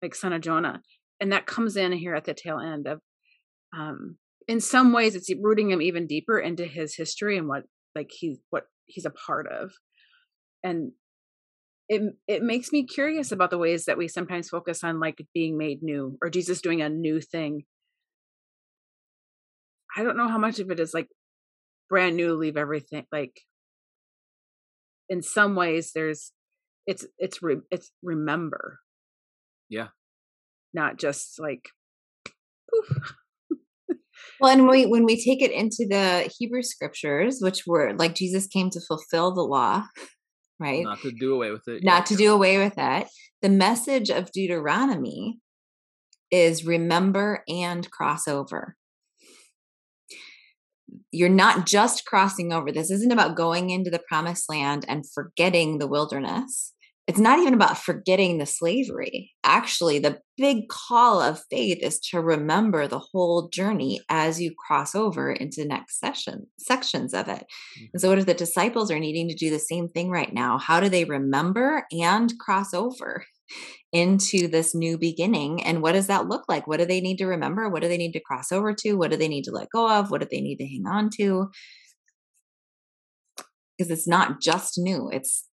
like 0.02 0.14
son 0.14 0.34
of 0.34 0.42
Jonah, 0.42 0.82
and 1.20 1.32
that 1.32 1.46
comes 1.46 1.76
in 1.76 1.94
here 1.94 2.14
at 2.14 2.26
the 2.26 2.34
tail 2.34 2.60
end 2.60 2.88
of 2.88 3.00
um 3.76 4.18
in 4.48 4.60
some 4.60 4.94
ways 4.94 5.16
it's 5.16 5.30
rooting 5.42 5.72
him 5.72 5.82
even 5.82 6.08
deeper 6.08 6.40
into 6.40 6.66
his 6.66 6.96
history 6.96 7.38
and 7.38 7.48
what 7.48 7.64
like 7.96 8.12
he's 8.12 8.40
what 8.50 8.64
he's 8.86 9.06
a 9.06 9.12
part 9.12 9.48
of 9.48 9.72
and 10.64 10.92
it 11.90 12.02
it 12.28 12.42
makes 12.42 12.72
me 12.72 12.86
curious 12.86 13.32
about 13.32 13.50
the 13.50 13.58
ways 13.58 13.86
that 13.86 13.98
we 13.98 14.08
sometimes 14.08 14.50
focus 14.50 14.84
on 14.84 15.00
like 15.00 15.26
being 15.34 15.58
made 15.58 15.84
new 15.84 16.18
or 16.22 16.30
Jesus 16.30 16.62
doing 16.62 16.82
a 16.82 16.90
new 16.90 17.20
thing. 17.20 17.64
I 19.96 20.04
don't 20.04 20.18
know 20.18 20.30
how 20.30 20.38
much 20.38 20.60
of 20.60 20.72
it 20.72 20.80
is 20.80 20.94
like 20.94 21.08
brand 21.90 22.16
new, 22.16 22.34
leave 22.34 22.58
everything 22.58 23.06
like 23.12 23.42
in 25.10 25.22
some 25.22 25.56
ways 25.56 25.92
there's 25.94 26.32
it's 26.88 27.06
it's 27.18 27.44
re, 27.44 27.58
it's 27.70 27.92
remember. 28.02 28.80
Yeah. 29.70 29.90
Not 30.74 30.98
just 30.98 31.40
like 31.40 31.70
poof. 32.72 33.14
Well, 34.40 34.52
and 34.52 34.68
we, 34.68 34.86
when 34.86 35.06
we 35.06 35.24
take 35.24 35.42
it 35.42 35.52
into 35.52 35.86
the 35.88 36.32
Hebrew 36.38 36.64
scriptures, 36.64 37.40
which 37.40 37.66
were 37.66 37.94
like 37.94 38.16
Jesus 38.16 38.48
came 38.48 38.70
to 38.72 38.82
fulfill 38.82 39.34
the 39.34 39.42
law, 39.42 39.86
right? 40.60 40.84
Not 40.84 41.02
to 41.02 41.12
do 41.12 41.34
away 41.34 41.52
with 41.52 41.68
it. 41.68 41.84
Not 41.84 42.00
yeah. 42.00 42.04
to 42.06 42.16
do 42.16 42.34
away 42.34 42.58
with 42.58 42.76
that. 42.76 43.08
The 43.42 43.50
message 43.50 44.10
of 44.10 44.32
Deuteronomy 44.32 45.40
is 46.32 46.66
remember 46.66 47.44
and 47.48 47.90
cross 47.92 48.28
over. 48.28 48.76
You're 51.12 51.30
not 51.30 51.66
just 51.66 52.06
crossing 52.06 52.52
over. 52.52 52.72
This 52.72 52.92
isn't 52.92 53.12
about 53.12 53.36
going 53.36 53.70
into 53.70 53.90
the 53.90 54.02
promised 54.08 54.50
land 54.50 54.86
and 54.88 55.10
forgetting 55.10 55.78
the 55.78 55.88
wilderness 55.88 56.73
it's 57.06 57.20
not 57.20 57.40
even 57.40 57.54
about 57.54 57.78
forgetting 57.78 58.38
the 58.38 58.46
slavery. 58.46 59.32
Actually, 59.44 60.00
the 60.00 60.20
big 60.38 60.70
call 60.70 61.22
of 61.22 61.44
faith 61.50 61.80
is 61.82 62.00
to 62.00 62.22
remember 62.22 62.88
the 62.88 63.00
whole 63.00 63.50
journey 63.50 64.00
as 64.10 64.40
you 64.40 64.54
cross 64.58 64.96
over 64.96 65.32
into 65.32 65.66
next 65.66 66.00
session 66.00 66.48
sections 66.58 67.14
of 67.14 67.28
it. 67.28 67.44
Mm-hmm. 67.44 67.86
And 67.94 68.02
so 68.02 68.10
what 68.10 68.20
if 68.20 68.26
the 68.26 68.34
disciples 68.34 68.90
are 68.90 69.00
needing 69.00 69.28
to 69.28 69.36
do 69.36 69.50
the 69.50 69.60
same 69.60 69.90
thing 69.90 70.10
right 70.10 70.34
now? 70.34 70.58
How 70.58 70.80
do 70.80 70.88
they 70.88 71.04
remember 71.04 71.86
and 71.92 72.34
cross 72.40 72.74
over 72.74 73.26
into 73.92 74.48
this 74.48 74.74
new 74.74 74.98
beginning? 74.98 75.62
And 75.62 75.82
what 75.82 75.92
does 75.92 76.08
that 76.08 76.30
look 76.30 76.46
like? 76.48 76.68
What 76.68 76.80
do 76.80 76.86
they 76.86 77.02
need 77.02 77.18
to 77.18 77.28
remember? 77.28 77.68
What 77.68 77.82
do 77.82 77.90
they 77.90 77.98
need 77.98 78.14
to 78.14 78.22
cross 78.22 78.52
over 78.54 78.74
to? 78.76 78.94
What 78.94 79.12
do 79.12 79.18
they 79.18 79.28
need 79.28 79.44
to 79.44 79.52
let 79.52 79.70
go 79.70 79.92
of? 79.92 80.10
What 80.10 80.22
do 80.22 80.28
they 80.32 80.42
need 80.42 80.58
to 80.58 80.68
hang 80.68 80.86
on 80.88 81.10
to? 81.18 81.50
Because 83.78 83.92
it's 83.92 84.08
not 84.08 84.40
just 84.40 84.78
new, 84.78 85.10
it's 85.12 85.50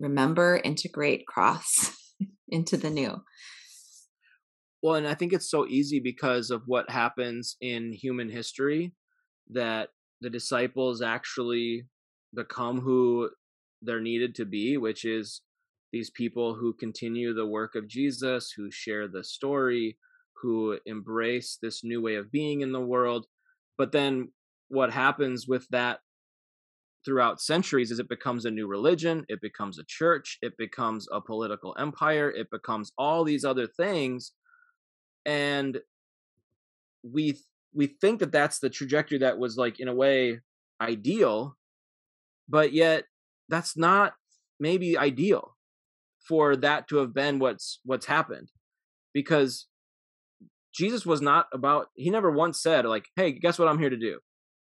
remember, 0.00 0.60
integrate, 0.64 1.26
cross 1.26 1.96
into 2.48 2.76
the 2.76 2.90
new. 2.90 3.22
Well, 4.82 4.94
and 4.94 5.06
I 5.06 5.14
think 5.14 5.32
it's 5.32 5.50
so 5.50 5.66
easy 5.66 6.00
because 6.00 6.50
of 6.50 6.62
what 6.66 6.90
happens 6.90 7.56
in 7.60 7.92
human 7.92 8.30
history 8.30 8.94
that 9.50 9.90
the 10.22 10.30
disciples 10.30 11.02
actually 11.02 11.86
become 12.34 12.80
who 12.80 13.30
they're 13.82 14.00
needed 14.00 14.34
to 14.36 14.46
be, 14.46 14.78
which 14.78 15.04
is 15.04 15.42
these 15.92 16.10
people 16.10 16.54
who 16.54 16.72
continue 16.72 17.34
the 17.34 17.46
work 17.46 17.74
of 17.74 17.88
Jesus, 17.88 18.52
who 18.56 18.70
share 18.70 19.06
the 19.06 19.24
story, 19.24 19.98
who 20.42 20.78
embrace 20.86 21.58
this 21.60 21.84
new 21.84 22.00
way 22.00 22.14
of 22.14 22.32
being 22.32 22.62
in 22.62 22.72
the 22.72 22.80
world. 22.80 23.26
But 23.76 23.92
then 23.92 24.28
what 24.68 24.92
happens 24.92 25.46
with 25.46 25.66
that 25.70 26.00
throughout 27.04 27.40
centuries 27.40 27.90
is 27.90 27.98
it 27.98 28.08
becomes 28.08 28.44
a 28.44 28.50
new 28.50 28.66
religion, 28.66 29.24
it 29.28 29.40
becomes 29.40 29.78
a 29.78 29.84
church, 29.86 30.38
it 30.42 30.52
becomes 30.58 31.06
a 31.12 31.20
political 31.20 31.74
empire, 31.78 32.30
it 32.30 32.50
becomes 32.50 32.92
all 32.98 33.24
these 33.24 33.44
other 33.44 33.66
things. 33.66 34.32
And 35.24 35.78
we 37.02 37.38
we 37.72 37.86
think 37.86 38.20
that 38.20 38.32
that's 38.32 38.58
the 38.58 38.70
trajectory 38.70 39.18
that 39.18 39.38
was 39.38 39.56
like 39.56 39.80
in 39.80 39.88
a 39.88 39.94
way 39.94 40.40
ideal 40.80 41.56
but 42.50 42.72
yet 42.72 43.04
that's 43.48 43.76
not 43.76 44.14
maybe 44.58 44.98
ideal 44.98 45.56
for 46.28 46.56
that 46.56 46.88
to 46.88 46.96
have 46.96 47.14
been 47.14 47.38
what's 47.38 47.80
what's 47.84 48.06
happened. 48.06 48.50
Because 49.14 49.66
Jesus 50.74 51.06
was 51.06 51.20
not 51.20 51.46
about 51.52 51.86
he 51.94 52.10
never 52.10 52.30
once 52.30 52.60
said 52.60 52.84
like 52.84 53.06
hey 53.16 53.32
guess 53.32 53.58
what 53.58 53.68
I'm 53.68 53.78
here 53.78 53.90
to 53.90 53.96
do 53.96 54.18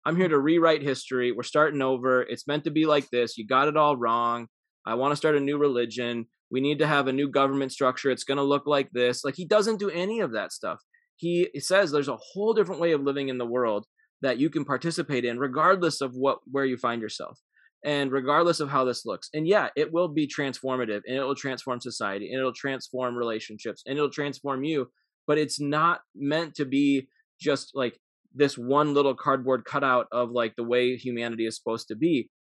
I'm 0.05 0.17
here 0.17 0.29
to 0.29 0.39
rewrite 0.39 0.83
history. 0.83 1.33
We're 1.33 1.43
starting 1.43 1.83
over. 1.83 2.23
It's 2.23 2.47
meant 2.47 2.65
to 2.65 2.71
be 2.71 2.87
like 2.87 3.11
this. 3.11 3.37
You 3.37 3.47
got 3.47 3.69
it 3.69 3.77
all 3.77 3.97
wrong. 3.97 4.49
I 4.87 4.95
want 4.95 5.13
to 5.13 5.17
start 5.17 5.37
a 5.37 5.41
new 5.41 5.59
religion. 5.59 6.27
We 6.51 6.61
need 6.61 6.79
to 6.79 6.87
have 6.87 7.07
a 7.07 7.13
new 7.13 7.29
government 7.29 7.73
structure. 7.73 8.11
It's 8.11 8.25
going 8.25 8.39
to 8.39 8.43
look 8.43 8.67
like 8.67 8.91
this. 8.93 9.25
Like 9.25 9.35
he 9.37 9.45
doesn't 9.45 9.79
do 9.79 9.91
any 9.91 10.21
of 10.21 10.33
that 10.33 10.53
stuff. 10.53 10.81
He 11.17 11.51
says 11.59 11.91
there's 11.91 12.09
a 12.09 12.19
whole 12.33 12.55
different 12.55 12.81
way 12.81 12.93
of 12.93 13.03
living 13.03 13.29
in 13.29 13.39
the 13.39 13.47
world 13.47 13.85
that 14.23 14.39
you 14.39 14.49
can 14.51 14.65
participate 14.65 15.25
in 15.25 15.39
regardless 15.39 16.01
of 16.01 16.13
what 16.15 16.39
where 16.51 16.65
you 16.65 16.77
find 16.77 17.03
yourself 17.03 17.39
and 17.85 18.13
regardless 18.13 18.61
of 18.61 18.71
how 18.71 18.85
this 18.85 19.07
looks. 19.07 19.29
And 19.33 19.47
yeah, 19.47 19.69
it 19.77 19.93
will 19.93 20.09
be 20.09 20.27
transformative 20.27 21.01
and 21.07 21.17
it 21.17 21.23
will 21.23 21.35
transform 21.35 21.81
society 21.81 22.31
and 22.31 22.39
it'll 22.39 22.53
transform 22.53 23.17
relationships 23.17 23.83
and 23.87 23.97
it'll 23.97 24.11
transform 24.11 24.65
you, 24.65 24.91
but 25.27 25.39
it's 25.39 25.61
not 25.61 26.01
meant 26.15 26.55
to 26.57 26.65
be 26.65 27.09
just 27.41 27.73
like 27.75 27.99
this 28.35 28.57
one 28.57 28.95
little 28.95 29.15
cardboard 29.15 29.65
cutout 29.65 30.07
of 30.13 30.31
like 30.31 30.55
the 30.57 30.65
way 30.65 30.97
humanity 30.97 31.47
is 31.47 31.57
supposed 31.57 31.89
to 31.89 31.97
be. 31.97 32.31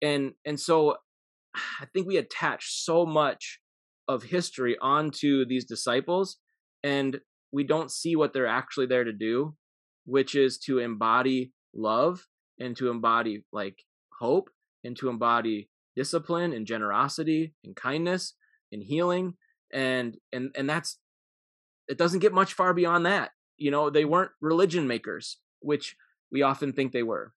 And 0.00 0.32
and 0.44 0.58
so 0.58 0.96
i 1.80 1.86
think 1.92 2.06
we 2.06 2.16
attach 2.16 2.66
so 2.68 3.06
much 3.06 3.60
of 4.06 4.22
history 4.22 4.76
onto 4.80 5.44
these 5.46 5.64
disciples 5.64 6.38
and 6.82 7.20
we 7.52 7.64
don't 7.64 7.90
see 7.90 8.16
what 8.16 8.32
they're 8.32 8.46
actually 8.46 8.86
there 8.86 9.04
to 9.04 9.12
do 9.12 9.54
which 10.04 10.34
is 10.34 10.58
to 10.58 10.78
embody 10.78 11.52
love 11.74 12.26
and 12.58 12.76
to 12.76 12.90
embody 12.90 13.44
like 13.52 13.84
hope 14.20 14.50
and 14.84 14.96
to 14.96 15.08
embody 15.08 15.68
discipline 15.96 16.52
and 16.52 16.66
generosity 16.66 17.54
and 17.64 17.76
kindness 17.76 18.34
and 18.72 18.82
healing 18.82 19.34
and 19.72 20.16
and 20.32 20.50
and 20.56 20.68
that's 20.68 20.98
it 21.88 21.98
doesn't 21.98 22.20
get 22.20 22.32
much 22.32 22.52
far 22.52 22.72
beyond 22.72 23.06
that 23.06 23.30
you 23.58 23.70
know 23.70 23.90
they 23.90 24.04
weren't 24.04 24.30
religion 24.40 24.86
makers 24.86 25.38
which 25.60 25.96
we 26.30 26.42
often 26.42 26.72
think 26.72 26.92
they 26.92 27.02
were. 27.02 27.32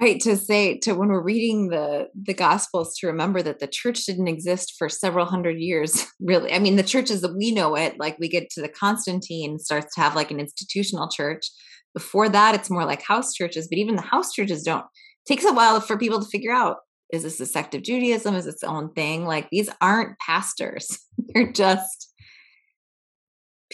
Right 0.00 0.20
to 0.22 0.36
say 0.36 0.78
to 0.78 0.94
when 0.94 1.08
we're 1.08 1.22
reading 1.22 1.68
the 1.68 2.08
the 2.20 2.34
gospels 2.34 2.96
to 2.98 3.06
remember 3.06 3.42
that 3.42 3.60
the 3.60 3.68
church 3.68 4.04
didn't 4.04 4.26
exist 4.26 4.74
for 4.76 4.88
several 4.88 5.24
hundred 5.24 5.58
years 5.58 6.06
really. 6.20 6.52
I 6.52 6.58
mean 6.58 6.76
the 6.76 6.82
churches 6.82 7.20
that 7.20 7.36
we 7.36 7.52
know 7.52 7.76
it 7.76 7.98
like 7.98 8.18
we 8.18 8.28
get 8.28 8.50
to 8.50 8.60
the 8.60 8.68
constantine 8.68 9.58
starts 9.58 9.94
to 9.94 10.00
have 10.00 10.16
like 10.16 10.30
an 10.30 10.40
institutional 10.40 11.08
church. 11.08 11.46
Before 11.94 12.28
that 12.28 12.56
it's 12.56 12.70
more 12.70 12.84
like 12.84 13.02
house 13.02 13.32
churches 13.32 13.68
but 13.68 13.78
even 13.78 13.94
the 13.94 14.02
house 14.02 14.32
churches 14.32 14.64
don't 14.64 14.80
it 14.80 15.32
takes 15.32 15.44
a 15.44 15.52
while 15.52 15.80
for 15.80 15.96
people 15.96 16.20
to 16.20 16.28
figure 16.28 16.52
out 16.52 16.78
is 17.12 17.22
this 17.22 17.38
a 17.38 17.46
sect 17.46 17.76
of 17.76 17.82
judaism? 17.82 18.34
Is 18.34 18.48
its 18.48 18.64
own 18.64 18.92
thing? 18.94 19.24
Like 19.24 19.48
these 19.50 19.70
aren't 19.80 20.18
pastors. 20.18 20.98
They're 21.18 21.52
just 21.52 22.12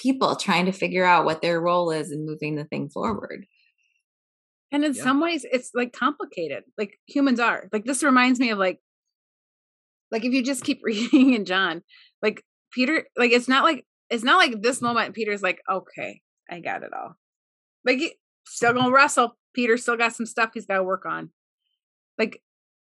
people 0.00 0.36
trying 0.36 0.66
to 0.66 0.72
figure 0.72 1.04
out 1.04 1.24
what 1.24 1.42
their 1.42 1.60
role 1.60 1.90
is 1.90 2.10
in 2.10 2.26
moving 2.26 2.56
the 2.56 2.64
thing 2.64 2.88
forward. 2.88 3.46
And 4.72 4.84
in 4.84 4.94
yeah. 4.94 5.02
some 5.02 5.20
ways, 5.20 5.44
it's 5.50 5.70
like 5.74 5.92
complicated, 5.92 6.64
like 6.78 6.98
humans 7.06 7.40
are. 7.40 7.68
Like 7.72 7.84
this 7.84 8.02
reminds 8.02 8.38
me 8.38 8.50
of 8.50 8.58
like, 8.58 8.78
like 10.10 10.24
if 10.24 10.32
you 10.32 10.42
just 10.44 10.64
keep 10.64 10.80
reading 10.84 11.34
in 11.34 11.44
John, 11.44 11.82
like 12.22 12.42
Peter, 12.72 13.06
like 13.16 13.32
it's 13.32 13.48
not 13.48 13.64
like 13.64 13.84
it's 14.10 14.24
not 14.24 14.38
like 14.38 14.62
this 14.62 14.80
moment. 14.80 15.14
Peter's 15.14 15.42
like, 15.42 15.60
okay, 15.70 16.20
I 16.48 16.60
got 16.60 16.82
it 16.82 16.90
all. 16.92 17.16
Like 17.84 18.00
still 18.46 18.72
gonna 18.72 18.92
wrestle. 18.92 19.36
Peter 19.54 19.76
still 19.76 19.96
got 19.96 20.14
some 20.14 20.26
stuff 20.26 20.50
he's 20.54 20.66
got 20.66 20.76
to 20.76 20.84
work 20.84 21.04
on. 21.04 21.30
Like, 22.16 22.40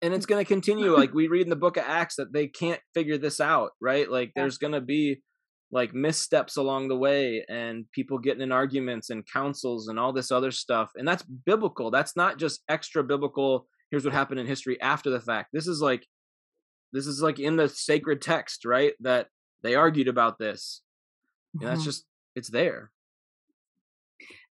and 0.02 0.14
it's 0.14 0.26
gonna 0.26 0.46
continue. 0.46 0.94
like 0.98 1.14
we 1.14 1.28
read 1.28 1.44
in 1.44 1.50
the 1.50 1.56
Book 1.56 1.78
of 1.78 1.84
Acts 1.86 2.16
that 2.16 2.32
they 2.32 2.48
can't 2.48 2.82
figure 2.94 3.18
this 3.18 3.42
out, 3.42 3.72
right? 3.82 4.10
Like 4.10 4.32
yeah. 4.36 4.44
there's 4.44 4.58
gonna 4.58 4.82
be 4.82 5.22
like 5.72 5.94
missteps 5.94 6.58
along 6.58 6.88
the 6.88 6.96
way 6.96 7.44
and 7.50 7.90
people 7.92 8.18
getting 8.18 8.42
in 8.42 8.52
arguments 8.52 9.10
and 9.10 9.30
councils 9.32 9.88
and 9.88 10.00
all 10.00 10.14
this 10.14 10.32
other 10.32 10.52
stuff 10.52 10.92
and 10.96 11.08
that's 11.08 11.24
biblical 11.24 11.90
that's 11.90 12.16
not 12.16 12.38
just 12.38 12.64
extra 12.70 13.04
biblical 13.04 13.68
here's 13.92 14.04
what 14.04 14.14
happened 14.14 14.40
in 14.40 14.46
history 14.46 14.80
after 14.82 15.10
the 15.10 15.20
fact. 15.20 15.50
This 15.54 15.68
is 15.68 15.82
like 15.82 16.06
this 16.92 17.08
is 17.08 17.22
like 17.22 17.40
in 17.40 17.56
the 17.56 17.70
sacred 17.70 18.22
text 18.22 18.66
right 18.66 18.94
that 19.00 19.28
they 19.64 19.76
argued 19.76 20.08
about 20.08 20.38
this 20.38 20.82
mm-hmm. 21.56 21.66
that's 21.66 21.84
just 21.84 22.06
it's 22.36 22.50
there. 22.50 22.92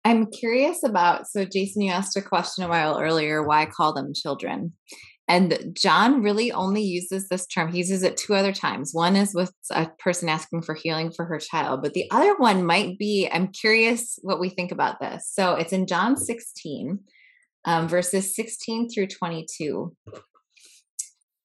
I'm 0.05 0.28
curious 0.32 0.84
about 0.84 1.28
so 1.28 1.45
jason 1.45 1.82
you 1.82 1.91
asked 1.91 2.16
a 2.18 2.22
question 2.22 2.64
a 2.64 2.70
while 2.70 2.99
earlier 2.99 3.43
why 3.43 3.66
call 3.66 3.93
them 3.93 4.14
children 4.14 4.74
and 5.30 5.78
John 5.80 6.24
really 6.24 6.52
only 6.52 6.82
uses 6.82 7.30
this 7.30 7.46
term. 7.46 7.72
He 7.72 7.78
uses 7.78 8.02
it 8.02 8.18
two 8.18 8.34
other 8.34 8.52
times. 8.52 8.96
One 8.96 9.16
is 9.16 9.36
with 9.36 9.54
a 9.70 9.88
person 10.00 10.28
asking 10.28 10.64
for 10.64 10.74
healing 10.74 11.12
for 11.12 11.24
her 11.26 11.38
child, 11.38 11.84
but 11.84 11.94
the 11.94 12.10
other 12.10 12.36
one 12.38 12.66
might 12.66 12.98
be 12.98 13.30
I'm 13.32 13.50
curious 13.50 14.18
what 14.24 14.40
we 14.40 14.50
think 14.50 14.72
about 14.72 15.00
this. 15.00 15.30
So 15.32 15.54
it's 15.54 15.72
in 15.72 15.86
John 15.86 16.18
16, 16.18 17.00
um, 17.66 17.88
verses 17.88 18.36
16 18.36 18.90
through 18.90 19.06
22. 19.06 19.96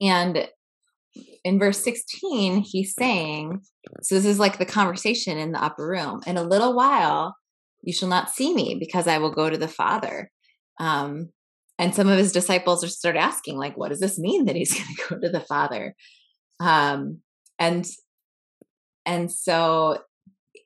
And 0.00 0.48
in 1.44 1.58
verse 1.58 1.84
16, 1.84 2.62
he's 2.62 2.94
saying, 2.98 3.60
so 4.00 4.14
this 4.14 4.24
is 4.24 4.38
like 4.38 4.56
the 4.56 4.64
conversation 4.64 5.36
in 5.36 5.52
the 5.52 5.62
upper 5.62 5.86
room. 5.86 6.22
In 6.26 6.38
a 6.38 6.42
little 6.42 6.74
while, 6.74 7.36
you 7.82 7.92
shall 7.92 8.08
not 8.08 8.30
see 8.30 8.54
me 8.54 8.78
because 8.80 9.06
I 9.06 9.18
will 9.18 9.30
go 9.30 9.50
to 9.50 9.58
the 9.58 9.68
Father. 9.68 10.30
Um, 10.80 11.28
and 11.78 11.94
some 11.94 12.08
of 12.08 12.18
his 12.18 12.32
disciples 12.32 12.96
start 12.96 13.16
asking 13.16 13.56
like 13.56 13.76
what 13.76 13.88
does 13.88 14.00
this 14.00 14.18
mean 14.18 14.44
that 14.46 14.56
he's 14.56 14.74
going 14.78 14.94
to 14.94 15.02
go 15.08 15.20
to 15.20 15.28
the 15.30 15.40
father? 15.40 15.94
Um 16.60 17.20
and 17.58 17.86
and 19.06 19.30
so 19.30 20.02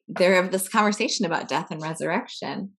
they 0.09 0.25
have 0.25 0.51
this 0.51 0.69
conversation 0.69 1.27
about 1.27 1.49
death 1.49 1.71
and 1.71 1.83
resurrection. 1.83 2.73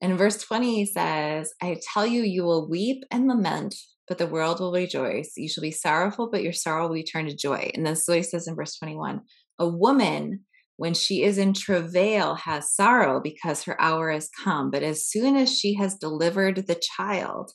And 0.00 0.18
verse 0.18 0.38
20 0.38 0.74
he 0.74 0.86
says 0.86 1.52
i 1.62 1.76
tell 1.92 2.06
you 2.06 2.22
you 2.22 2.42
will 2.44 2.68
weep 2.68 3.04
and 3.10 3.28
lament 3.28 3.74
but 4.08 4.18
the 4.18 4.26
world 4.26 4.60
will 4.60 4.72
rejoice. 4.72 5.32
You 5.36 5.48
shall 5.48 5.62
be 5.62 5.70
sorrowful 5.70 6.28
but 6.30 6.42
your 6.42 6.52
sorrow 6.52 6.88
will 6.88 6.94
be 6.94 7.04
turned 7.04 7.30
to 7.30 7.36
joy. 7.36 7.70
And 7.74 7.86
this 7.86 8.02
is 8.02 8.08
what 8.08 8.16
he 8.16 8.22
says 8.22 8.46
in 8.48 8.56
verse 8.56 8.76
21 8.78 9.20
a 9.58 9.68
woman 9.68 10.40
when 10.76 10.94
she 10.94 11.22
is 11.22 11.38
in 11.38 11.52
travail 11.52 12.34
has 12.34 12.74
sorrow 12.74 13.20
because 13.20 13.62
her 13.62 13.80
hour 13.80 14.10
has 14.10 14.28
come 14.42 14.70
but 14.70 14.82
as 14.82 15.06
soon 15.06 15.36
as 15.36 15.56
she 15.56 15.74
has 15.74 15.94
delivered 15.94 16.66
the 16.66 16.80
child 16.96 17.52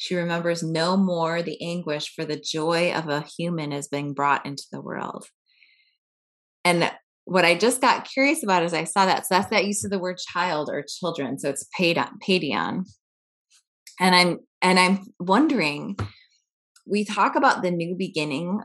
She 0.00 0.16
remembers 0.16 0.62
no 0.62 0.96
more 0.96 1.42
the 1.42 1.60
anguish 1.60 2.14
for 2.14 2.24
the 2.24 2.40
joy 2.40 2.90
of 2.90 3.10
a 3.10 3.20
human 3.20 3.70
is 3.70 3.86
being 3.86 4.14
brought 4.14 4.46
into 4.46 4.64
the 4.72 4.80
world. 4.80 5.26
And 6.64 6.90
what 7.26 7.44
I 7.44 7.54
just 7.54 7.82
got 7.82 8.08
curious 8.08 8.42
about 8.42 8.62
as 8.62 8.72
I 8.72 8.84
saw 8.84 9.04
that, 9.04 9.26
so 9.26 9.34
that's 9.34 9.50
that 9.50 9.66
use 9.66 9.84
of 9.84 9.90
the 9.90 9.98
word 9.98 10.16
child 10.16 10.70
or 10.72 10.82
children. 10.88 11.38
So 11.38 11.50
it's 11.50 11.68
paid 11.76 11.98
paidion. 12.26 12.84
And 14.00 14.14
I'm 14.14 14.38
and 14.62 14.80
I'm 14.80 15.00
wondering, 15.18 15.98
we 16.86 17.04
talk 17.04 17.36
about 17.36 17.60
the 17.60 17.70
new 17.70 17.94
beginning 17.94 18.62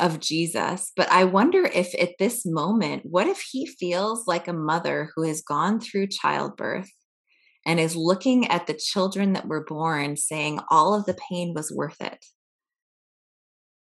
of 0.00 0.18
Jesus, 0.18 0.92
but 0.96 1.10
I 1.10 1.24
wonder 1.24 1.66
if 1.66 1.94
at 2.00 2.16
this 2.18 2.46
moment, 2.46 3.02
what 3.04 3.26
if 3.26 3.42
he 3.50 3.66
feels 3.66 4.26
like 4.26 4.48
a 4.48 4.54
mother 4.54 5.10
who 5.14 5.24
has 5.24 5.42
gone 5.42 5.78
through 5.78 6.06
childbirth 6.06 6.90
and 7.66 7.80
is 7.80 7.96
looking 7.96 8.46
at 8.48 8.66
the 8.66 8.74
children 8.74 9.32
that 9.32 9.48
were 9.48 9.64
born 9.64 10.16
saying 10.16 10.60
all 10.70 10.94
of 10.94 11.06
the 11.06 11.16
pain 11.30 11.54
was 11.54 11.72
worth 11.72 12.00
it? 12.00 12.24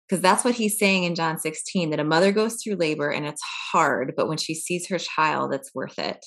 Because 0.08 0.22
that's 0.22 0.44
what 0.44 0.54
he's 0.54 0.78
saying 0.78 1.04
in 1.04 1.14
John 1.14 1.38
16 1.38 1.90
that 1.90 2.00
a 2.00 2.04
mother 2.04 2.30
goes 2.32 2.62
through 2.62 2.76
labor 2.76 3.10
and 3.10 3.26
it's 3.26 3.42
hard, 3.72 4.14
but 4.16 4.28
when 4.28 4.38
she 4.38 4.54
sees 4.54 4.86
her 4.88 4.98
child, 4.98 5.52
it's 5.52 5.74
worth 5.74 5.98
it. 5.98 6.24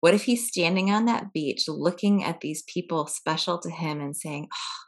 What 0.00 0.14
if 0.14 0.24
he's 0.24 0.46
standing 0.46 0.90
on 0.90 1.06
that 1.06 1.32
beach 1.32 1.64
looking 1.66 2.22
at 2.22 2.40
these 2.40 2.62
people 2.62 3.06
special 3.06 3.58
to 3.60 3.70
him 3.70 4.00
and 4.00 4.14
saying, 4.14 4.48
oh, 4.52 4.86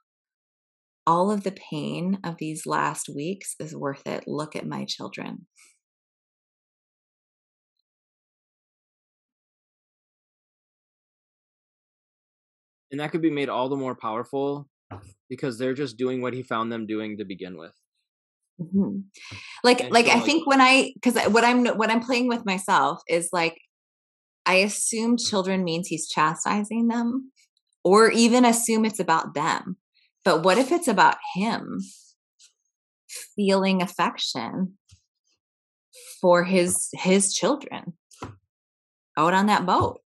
all 1.08 1.30
of 1.30 1.42
the 1.42 1.52
pain 1.52 2.18
of 2.22 2.36
these 2.36 2.66
last 2.66 3.08
weeks 3.08 3.54
is 3.58 3.74
worth 3.74 4.06
it. 4.06 4.24
Look 4.26 4.54
at 4.54 4.66
my 4.66 4.84
children. 4.84 5.46
And 12.90 13.00
that 13.00 13.10
could 13.10 13.22
be 13.22 13.30
made 13.30 13.48
all 13.48 13.68
the 13.68 13.76
more 13.76 13.94
powerful 13.94 14.68
because 15.28 15.58
they're 15.58 15.74
just 15.74 15.96
doing 15.98 16.22
what 16.22 16.34
he 16.34 16.42
found 16.42 16.72
them 16.72 16.86
doing 16.86 17.18
to 17.18 17.24
begin 17.24 17.58
with. 17.58 17.74
Mm-hmm. 18.60 19.00
Like, 19.62 19.82
and 19.82 19.92
like 19.92 20.06
so, 20.06 20.12
I 20.12 20.14
like, 20.16 20.24
think 20.24 20.46
when 20.46 20.60
I, 20.60 20.92
because 20.94 21.16
what 21.30 21.44
I'm 21.44 21.66
what 21.66 21.90
I'm 21.90 22.00
playing 22.00 22.28
with 22.28 22.44
myself 22.46 23.02
is 23.08 23.28
like, 23.32 23.60
I 24.46 24.54
assume 24.54 25.16
children 25.16 25.62
means 25.62 25.88
he's 25.88 26.08
chastising 26.08 26.88
them, 26.88 27.30
or 27.84 28.10
even 28.10 28.44
assume 28.44 28.84
it's 28.84 28.98
about 28.98 29.34
them. 29.34 29.76
But 30.24 30.42
what 30.42 30.58
if 30.58 30.72
it's 30.72 30.88
about 30.88 31.16
him 31.34 31.80
feeling 33.36 33.82
affection 33.82 34.78
for 36.20 36.44
his 36.44 36.88
his 36.94 37.34
children 37.34 37.92
out 39.16 39.34
on 39.34 39.46
that 39.46 39.66
boat? 39.66 40.00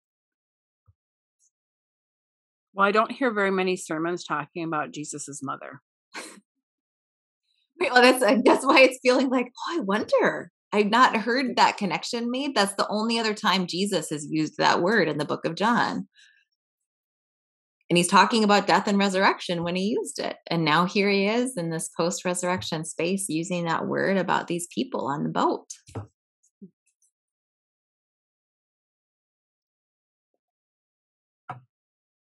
Well, 2.81 2.87
I 2.87 2.93
don't 2.93 3.11
hear 3.11 3.31
very 3.31 3.51
many 3.51 3.77
sermons 3.77 4.23
talking 4.23 4.63
about 4.63 4.91
Jesus's 4.91 5.41
mother. 5.43 5.81
well, 7.79 8.01
that's 8.01 8.21
that's 8.43 8.65
why 8.65 8.79
it's 8.79 8.97
feeling 9.03 9.29
like, 9.29 9.45
oh, 9.45 9.77
I 9.77 9.81
wonder. 9.81 10.49
I've 10.73 10.89
not 10.89 11.15
heard 11.15 11.57
that 11.57 11.77
connection 11.77 12.31
made. 12.31 12.55
That's 12.55 12.73
the 12.73 12.87
only 12.89 13.19
other 13.19 13.35
time 13.35 13.67
Jesus 13.67 14.09
has 14.09 14.25
used 14.31 14.57
that 14.57 14.81
word 14.81 15.07
in 15.07 15.19
the 15.19 15.25
book 15.25 15.45
of 15.45 15.53
John. 15.53 16.07
And 17.91 17.97
he's 17.97 18.07
talking 18.07 18.43
about 18.43 18.65
death 18.65 18.87
and 18.87 18.97
resurrection 18.97 19.63
when 19.63 19.75
he 19.75 19.95
used 19.95 20.17
it. 20.17 20.37
And 20.49 20.65
now 20.65 20.85
here 20.85 21.07
he 21.07 21.27
is 21.27 21.57
in 21.57 21.69
this 21.69 21.87
post 21.95 22.25
resurrection 22.25 22.83
space 22.83 23.27
using 23.29 23.65
that 23.65 23.85
word 23.85 24.17
about 24.17 24.47
these 24.47 24.67
people 24.73 25.05
on 25.05 25.21
the 25.21 25.29
boat. 25.29 25.67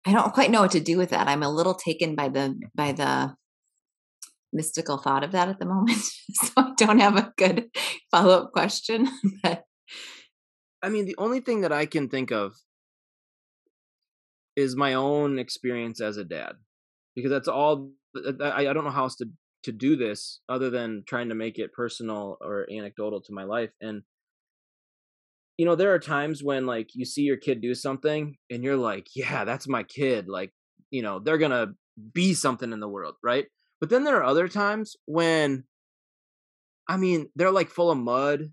I 0.04 0.12
don't 0.12 0.32
quite 0.32 0.50
know 0.50 0.62
what 0.62 0.72
to 0.72 0.80
do 0.80 0.98
with 0.98 1.10
that. 1.10 1.28
I'm 1.28 1.42
a 1.42 1.50
little 1.50 1.74
taken 1.74 2.14
by 2.14 2.28
the 2.28 2.58
by 2.74 2.92
the 2.92 3.34
mystical 4.52 4.98
thought 4.98 5.24
of 5.24 5.32
that 5.32 5.48
at 5.48 5.58
the 5.58 5.66
moment. 5.66 5.98
so 6.32 6.52
I 6.56 6.72
don't 6.76 6.98
have 6.98 7.16
a 7.16 7.32
good 7.36 7.70
follow-up 8.10 8.52
question. 8.52 9.08
I 10.82 10.88
mean, 10.88 11.06
the 11.06 11.16
only 11.18 11.40
thing 11.40 11.60
that 11.60 11.72
I 11.72 11.86
can 11.86 12.08
think 12.08 12.32
of 12.32 12.54
is 14.56 14.76
my 14.76 14.94
own 14.94 15.38
experience 15.38 16.00
as 16.00 16.16
a 16.16 16.24
dad 16.24 16.52
because 17.14 17.30
that's 17.30 17.48
all 17.48 17.92
I, 18.40 18.66
I 18.66 18.72
don't 18.72 18.84
know 18.84 18.90
how 18.90 19.04
else 19.04 19.16
to 19.16 19.26
to 19.64 19.72
do 19.72 19.96
this 19.96 20.40
other 20.48 20.70
than 20.70 21.04
trying 21.06 21.28
to 21.28 21.34
make 21.34 21.58
it 21.58 21.72
personal 21.72 22.36
or 22.40 22.66
anecdotal 22.70 23.20
to 23.22 23.32
my 23.32 23.44
life 23.44 23.70
and 23.80 24.02
you 25.62 25.66
know 25.66 25.76
there 25.76 25.94
are 25.94 26.00
times 26.00 26.42
when 26.42 26.66
like 26.66 26.90
you 26.92 27.04
see 27.04 27.22
your 27.22 27.36
kid 27.36 27.60
do 27.60 27.72
something 27.72 28.34
and 28.50 28.64
you're 28.64 28.76
like 28.76 29.06
yeah 29.14 29.44
that's 29.44 29.68
my 29.68 29.84
kid 29.84 30.26
like 30.26 30.50
you 30.90 31.02
know 31.02 31.20
they're 31.20 31.38
gonna 31.38 31.68
be 32.12 32.34
something 32.34 32.72
in 32.72 32.80
the 32.80 32.88
world 32.88 33.14
right? 33.22 33.46
But 33.80 33.88
then 33.88 34.02
there 34.02 34.16
are 34.16 34.24
other 34.24 34.48
times 34.48 34.96
when 35.06 35.62
i 36.88 36.96
mean 36.96 37.28
they're 37.36 37.52
like 37.52 37.68
full 37.70 37.92
of 37.92 37.98
mud 37.98 38.50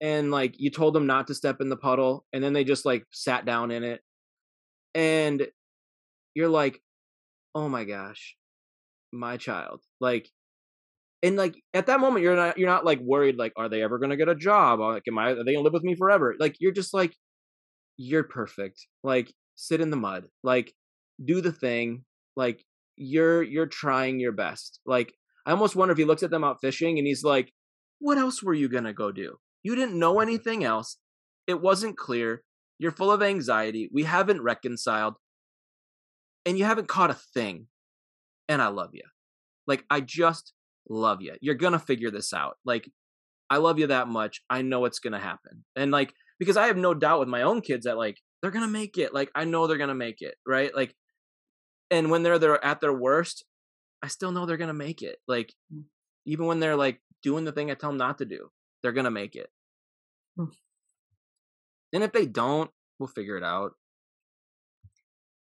and 0.00 0.32
like 0.32 0.58
you 0.58 0.72
told 0.72 0.92
them 0.92 1.06
not 1.06 1.28
to 1.28 1.36
step 1.36 1.60
in 1.60 1.68
the 1.68 1.76
puddle 1.76 2.26
and 2.32 2.42
then 2.42 2.52
they 2.52 2.64
just 2.64 2.84
like 2.84 3.04
sat 3.12 3.44
down 3.44 3.70
in 3.70 3.84
it 3.84 4.00
and 4.92 5.46
you're 6.34 6.48
like 6.48 6.82
oh 7.54 7.68
my 7.68 7.84
gosh 7.84 8.34
my 9.12 9.36
child 9.36 9.80
like 10.00 10.28
and 11.22 11.36
like 11.36 11.54
at 11.74 11.86
that 11.86 12.00
moment 12.00 12.22
you're 12.22 12.36
not 12.36 12.58
you're 12.58 12.68
not 12.68 12.84
like 12.84 13.00
worried 13.00 13.36
like 13.36 13.52
are 13.56 13.68
they 13.68 13.82
ever 13.82 13.98
to 13.98 14.16
get 14.16 14.28
a 14.28 14.34
job? 14.34 14.80
Like 14.80 15.02
am 15.08 15.18
i 15.18 15.30
are 15.30 15.44
they 15.44 15.54
to 15.54 15.60
live 15.60 15.72
with 15.72 15.82
me 15.82 15.94
forever? 15.94 16.34
Like 16.38 16.56
you're 16.60 16.72
just 16.72 16.94
like 16.94 17.14
you're 17.96 18.24
perfect. 18.24 18.86
Like 19.02 19.32
sit 19.56 19.80
in 19.80 19.90
the 19.90 19.96
mud. 19.96 20.26
Like 20.42 20.72
do 21.22 21.40
the 21.40 21.52
thing. 21.52 22.04
Like 22.36 22.64
you're 22.96 23.42
you're 23.42 23.66
trying 23.66 24.20
your 24.20 24.32
best. 24.32 24.80
Like 24.86 25.12
i 25.46 25.50
almost 25.50 25.76
wonder 25.76 25.92
if 25.92 25.98
he 25.98 26.04
looks 26.04 26.22
at 26.22 26.30
them 26.30 26.44
out 26.44 26.60
fishing 26.60 26.98
and 26.98 27.06
he's 27.06 27.24
like 27.24 27.52
what 28.00 28.16
else 28.16 28.42
were 28.42 28.54
you 28.54 28.68
to 28.68 28.92
go 28.92 29.12
do? 29.12 29.36
You 29.62 29.74
didn't 29.74 29.98
know 29.98 30.20
anything 30.20 30.64
else. 30.64 30.96
It 31.46 31.60
wasn't 31.60 31.98
clear. 31.98 32.42
You're 32.78 32.92
full 32.92 33.12
of 33.12 33.22
anxiety. 33.22 33.90
We 33.92 34.04
haven't 34.04 34.42
reconciled. 34.42 35.14
And 36.46 36.58
you 36.58 36.64
haven't 36.64 36.88
caught 36.88 37.10
a 37.10 37.14
thing. 37.34 37.66
And 38.48 38.62
I 38.62 38.68
love 38.68 38.90
you. 38.94 39.02
Like, 39.66 39.84
I 39.90 40.00
just 40.00 40.54
love 40.90 41.22
you. 41.22 41.34
You're 41.40 41.54
going 41.54 41.72
to 41.72 41.78
figure 41.78 42.10
this 42.10 42.34
out. 42.34 42.58
Like, 42.64 42.90
I 43.48 43.56
love 43.56 43.78
you 43.78 43.86
that 43.86 44.08
much. 44.08 44.42
I 44.50 44.60
know 44.62 44.84
it's 44.84 44.98
going 44.98 45.14
to 45.14 45.18
happen. 45.18 45.64
And 45.74 45.90
like, 45.90 46.12
because 46.38 46.56
I 46.56 46.66
have 46.66 46.76
no 46.76 46.92
doubt 46.92 47.20
with 47.20 47.28
my 47.28 47.42
own 47.42 47.62
kids 47.62 47.86
that 47.86 47.96
like, 47.96 48.18
they're 48.42 48.50
going 48.50 48.64
to 48.64 48.70
make 48.70 48.98
it. 48.98 49.14
Like, 49.14 49.30
I 49.34 49.44
know 49.44 49.66
they're 49.66 49.78
going 49.78 49.88
to 49.88 49.94
make 49.94 50.20
it. 50.20 50.34
Right. 50.46 50.74
Like, 50.74 50.94
and 51.90 52.10
when 52.10 52.22
they're, 52.22 52.38
they're 52.38 52.64
at 52.64 52.80
their 52.80 52.92
worst, 52.92 53.44
I 54.02 54.08
still 54.08 54.32
know 54.32 54.46
they're 54.46 54.56
going 54.56 54.68
to 54.68 54.74
make 54.74 55.02
it. 55.02 55.18
Like, 55.26 55.52
mm. 55.72 55.84
even 56.26 56.46
when 56.46 56.60
they're 56.60 56.76
like 56.76 57.00
doing 57.22 57.44
the 57.44 57.52
thing 57.52 57.70
I 57.70 57.74
tell 57.74 57.90
them 57.90 57.98
not 57.98 58.18
to 58.18 58.24
do, 58.24 58.50
they're 58.82 58.92
going 58.92 59.04
to 59.04 59.10
make 59.10 59.36
it. 59.36 59.50
Hmm. 60.36 60.46
And 61.92 62.02
if 62.04 62.12
they 62.12 62.24
don't, 62.24 62.70
we'll 62.98 63.08
figure 63.08 63.36
it 63.36 63.44
out. 63.44 63.72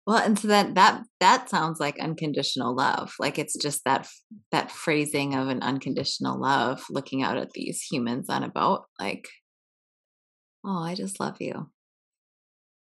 Well, 0.06 0.18
and 0.18 0.38
so 0.38 0.48
that 0.48 0.74
that 0.74 1.02
that 1.20 1.48
sounds 1.48 1.80
like 1.80 1.98
unconditional 1.98 2.76
love. 2.76 3.14
Like 3.18 3.38
it's 3.38 3.56
just 3.56 3.82
that 3.84 4.06
that 4.52 4.70
phrasing 4.70 5.34
of 5.34 5.48
an 5.48 5.62
unconditional 5.62 6.38
love, 6.38 6.84
looking 6.90 7.22
out 7.22 7.38
at 7.38 7.52
these 7.52 7.80
humans 7.80 8.28
on 8.28 8.42
a 8.42 8.50
boat, 8.50 8.82
like, 9.00 9.28
oh, 10.64 10.82
I 10.82 10.94
just 10.94 11.20
love 11.20 11.36
you. 11.40 11.70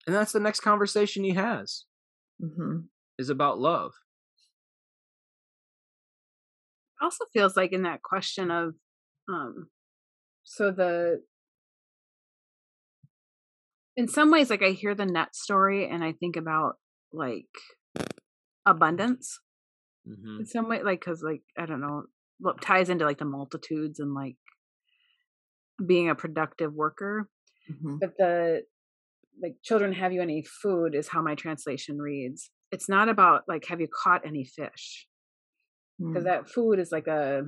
And 0.07 0.15
that's 0.15 0.33
the 0.33 0.41
next 0.41 0.61
conversation 0.61 1.25
he 1.25 1.35
has. 1.35 1.85
Mm-hmm. 2.43 2.83
Is 3.19 3.31
about 3.31 3.59
love. 3.59 3.93
also 7.01 7.25
feels 7.33 7.57
like 7.57 7.73
in 7.73 7.83
that 7.83 8.03
question 8.03 8.51
of, 8.51 8.75
um, 9.29 9.69
so 10.45 10.71
the 10.71 11.23
in 13.97 14.09
some 14.09 14.31
ways 14.31 14.49
like 14.49 14.63
i 14.63 14.71
hear 14.71 14.95
the 14.95 15.05
net 15.05 15.35
story 15.35 15.87
and 15.87 16.03
i 16.03 16.13
think 16.13 16.37
about 16.37 16.77
like 17.13 17.47
abundance 18.67 19.41
mm-hmm. 20.07 20.41
in 20.41 20.47
some 20.47 20.69
way 20.69 20.83
like 20.83 21.01
because 21.01 21.23
like 21.23 21.43
i 21.57 21.67
don't 21.67 21.81
know 21.81 22.03
what 22.39 22.61
ties 22.61 22.89
into 22.89 23.05
like 23.05 23.19
the 23.19 23.25
multitudes 23.25 23.99
and 23.99 24.15
like 24.15 24.37
being 25.87 26.09
a 26.09 26.15
productive 26.15 26.73
worker 26.73 27.29
mm-hmm. 27.71 27.97
but 28.01 28.11
the 28.19 28.63
like 29.41 29.55
children 29.63 29.93
have 29.93 30.13
you 30.13 30.21
any 30.21 30.43
food 30.43 30.95
is 30.95 31.09
how 31.09 31.23
my 31.23 31.35
translation 31.35 31.99
reads 31.99 32.51
it's 32.71 32.89
not 32.89 33.09
about 33.09 33.43
like 33.49 33.65
have 33.67 33.81
you 33.81 33.89
caught 34.03 34.27
any 34.27 34.45
fish 34.45 35.07
because 35.99 36.23
mm. 36.23 36.27
that 36.27 36.49
food 36.49 36.79
is 36.79 36.91
like 36.93 37.07
a 37.07 37.43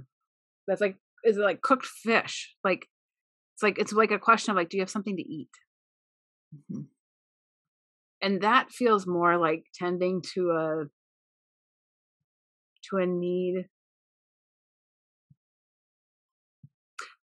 that's 0.66 0.80
like 0.80 0.96
is 1.24 1.36
it 1.36 1.40
like 1.40 1.61
cooked 1.61 1.86
fish 1.86 2.54
like 2.64 2.86
it's 3.54 3.62
like 3.62 3.78
it's 3.78 3.92
like 3.92 4.11
a 4.11 4.18
question 4.18 4.52
of 4.52 4.56
like 4.56 4.68
do 4.68 4.76
you 4.76 4.82
have 4.82 4.90
something 4.90 5.16
to 5.16 5.22
eat 5.22 5.50
Mm-hmm. 6.54 6.82
And 8.22 8.42
that 8.42 8.70
feels 8.70 9.06
more 9.06 9.38
like 9.38 9.64
tending 9.74 10.22
to 10.34 10.50
a 10.50 10.84
to 12.90 12.96
a 12.96 13.06
need 13.06 13.66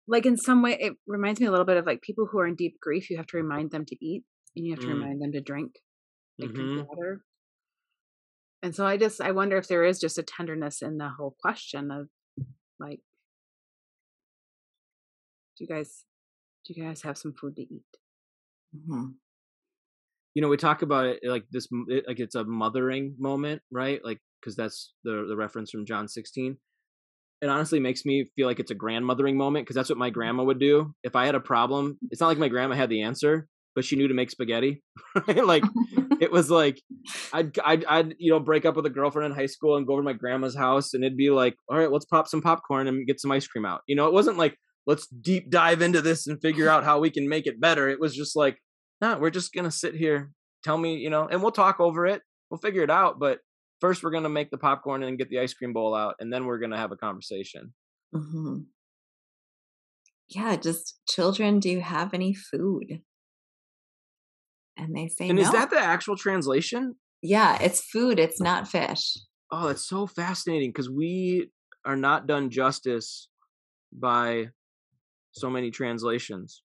like 0.08 0.26
in 0.26 0.36
some 0.36 0.60
way 0.60 0.76
it 0.78 0.94
reminds 1.06 1.40
me 1.40 1.46
a 1.46 1.50
little 1.50 1.64
bit 1.64 1.76
of 1.76 1.86
like 1.86 2.02
people 2.02 2.26
who 2.26 2.38
are 2.40 2.46
in 2.46 2.56
deep 2.56 2.78
grief 2.80 3.08
you 3.10 3.16
have 3.16 3.28
to 3.28 3.36
remind 3.36 3.70
them 3.70 3.84
to 3.86 3.96
eat 4.04 4.24
and 4.56 4.66
you 4.66 4.72
have 4.72 4.80
to 4.80 4.86
mm. 4.86 4.94
remind 4.94 5.22
them 5.22 5.30
to 5.30 5.40
drink 5.40 5.76
like 6.38 6.50
mm-hmm. 6.50 6.74
drink 6.74 6.88
water 6.88 7.22
and 8.60 8.74
so 8.74 8.84
I 8.84 8.96
just 8.96 9.20
I 9.20 9.30
wonder 9.30 9.56
if 9.56 9.68
there 9.68 9.84
is 9.84 10.00
just 10.00 10.18
a 10.18 10.24
tenderness 10.24 10.82
in 10.82 10.98
the 10.98 11.10
whole 11.16 11.36
question 11.40 11.92
of 11.92 12.08
like 12.80 13.00
do 15.56 15.64
you 15.64 15.68
guys 15.68 16.04
do 16.66 16.74
you 16.74 16.82
guys 16.82 17.02
have 17.02 17.16
some 17.16 17.32
food 17.32 17.56
to 17.56 17.62
eat? 17.62 17.82
Mm-hmm. 18.76 19.10
You 20.36 20.42
know, 20.42 20.48
we 20.48 20.58
talk 20.58 20.82
about 20.82 21.06
it 21.06 21.20
like 21.24 21.44
this, 21.50 21.66
like 22.06 22.20
it's 22.20 22.34
a 22.34 22.44
mothering 22.44 23.14
moment, 23.18 23.62
right? 23.72 24.04
Like 24.04 24.20
because 24.38 24.54
that's 24.54 24.92
the 25.02 25.24
the 25.26 25.34
reference 25.34 25.70
from 25.70 25.86
John 25.86 26.08
16. 26.08 26.58
It 27.40 27.48
honestly 27.48 27.80
makes 27.80 28.04
me 28.04 28.26
feel 28.36 28.46
like 28.46 28.60
it's 28.60 28.70
a 28.70 28.74
grandmothering 28.74 29.36
moment 29.36 29.64
because 29.64 29.76
that's 29.76 29.88
what 29.88 29.98
my 29.98 30.08
mm-hmm. 30.08 30.14
grandma 30.14 30.44
would 30.44 30.60
do 30.60 30.94
if 31.02 31.16
I 31.16 31.24
had 31.24 31.34
a 31.34 31.40
problem. 31.40 31.98
It's 32.10 32.20
not 32.20 32.28
like 32.28 32.38
my 32.38 32.48
grandma 32.48 32.74
had 32.74 32.90
the 32.90 33.02
answer, 33.02 33.48
but 33.74 33.86
she 33.86 33.96
knew 33.96 34.08
to 34.08 34.14
make 34.14 34.30
spaghetti. 34.30 34.82
like 35.26 35.64
it 36.20 36.30
was 36.30 36.50
like 36.50 36.82
I'd, 37.32 37.58
I'd 37.64 37.84
I'd 37.86 38.14
you 38.18 38.30
know 38.30 38.40
break 38.40 38.66
up 38.66 38.76
with 38.76 38.84
a 38.84 38.90
girlfriend 38.90 39.32
in 39.32 39.38
high 39.38 39.46
school 39.46 39.78
and 39.78 39.86
go 39.86 39.94
over 39.94 40.02
to 40.02 40.04
my 40.04 40.12
grandma's 40.12 40.56
house 40.56 40.92
and 40.92 41.02
it'd 41.02 41.16
be 41.16 41.30
like, 41.30 41.56
all 41.70 41.78
right, 41.78 41.90
let's 41.90 42.04
pop 42.04 42.28
some 42.28 42.42
popcorn 42.42 42.88
and 42.88 43.06
get 43.06 43.20
some 43.20 43.32
ice 43.32 43.46
cream 43.46 43.64
out. 43.64 43.80
You 43.86 43.96
know, 43.96 44.06
it 44.06 44.12
wasn't 44.12 44.36
like 44.36 44.58
let's 44.86 45.06
deep 45.06 45.50
dive 45.50 45.82
into 45.82 46.00
this 46.00 46.26
and 46.26 46.40
figure 46.40 46.68
out 46.68 46.84
how 46.84 47.00
we 47.00 47.10
can 47.10 47.26
make 47.28 47.46
it 47.46 47.60
better. 47.60 47.88
It 47.88 48.00
was 48.00 48.14
just 48.14 48.36
like, 48.36 48.58
nah, 49.00 49.18
we're 49.18 49.30
just 49.30 49.52
gonna 49.52 49.70
sit 49.70 49.94
here, 49.94 50.30
tell 50.64 50.78
me, 50.78 50.96
you 50.96 51.10
know, 51.10 51.28
and 51.28 51.42
we'll 51.42 51.52
talk 51.52 51.80
over 51.80 52.06
it. 52.06 52.22
We'll 52.50 52.58
figure 52.58 52.82
it 52.82 52.90
out. 52.90 53.18
But 53.18 53.40
first, 53.80 54.02
we're 54.02 54.10
gonna 54.10 54.28
make 54.28 54.50
the 54.50 54.58
popcorn 54.58 55.02
and 55.02 55.18
get 55.18 55.30
the 55.30 55.40
ice 55.40 55.54
cream 55.54 55.72
bowl 55.72 55.94
out, 55.94 56.16
and 56.20 56.32
then 56.32 56.46
we're 56.46 56.58
gonna 56.58 56.78
have 56.78 56.92
a 56.92 56.96
conversation. 56.96 57.72
Mm-hmm. 58.14 58.58
Yeah, 60.28 60.56
just 60.56 60.98
children. 61.08 61.60
Do 61.60 61.70
you 61.70 61.80
have 61.80 62.14
any 62.14 62.34
food? 62.34 63.02
And 64.76 64.94
they 64.94 65.08
say, 65.08 65.28
and 65.28 65.38
no. 65.38 65.42
is 65.42 65.52
that 65.52 65.70
the 65.70 65.78
actual 65.78 66.16
translation? 66.16 66.96
Yeah, 67.22 67.60
it's 67.60 67.80
food. 67.80 68.18
It's 68.18 68.40
not 68.40 68.68
fish. 68.68 69.16
Oh, 69.50 69.68
that's 69.68 69.88
so 69.88 70.06
fascinating 70.06 70.70
because 70.70 70.90
we 70.90 71.50
are 71.84 71.96
not 71.96 72.26
done 72.26 72.50
justice 72.50 73.28
by 73.92 74.48
so 75.32 75.48
many 75.48 75.70
translations. 75.70 76.62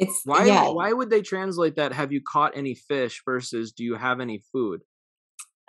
It's 0.00 0.22
why 0.24 0.46
yeah. 0.46 0.68
why 0.68 0.92
would 0.92 1.10
they 1.10 1.22
translate 1.22 1.76
that 1.76 1.92
have 1.92 2.10
you 2.10 2.20
caught 2.26 2.56
any 2.56 2.74
fish 2.74 3.22
versus 3.24 3.72
do 3.72 3.84
you 3.84 3.96
have 3.96 4.18
any 4.18 4.42
food? 4.52 4.80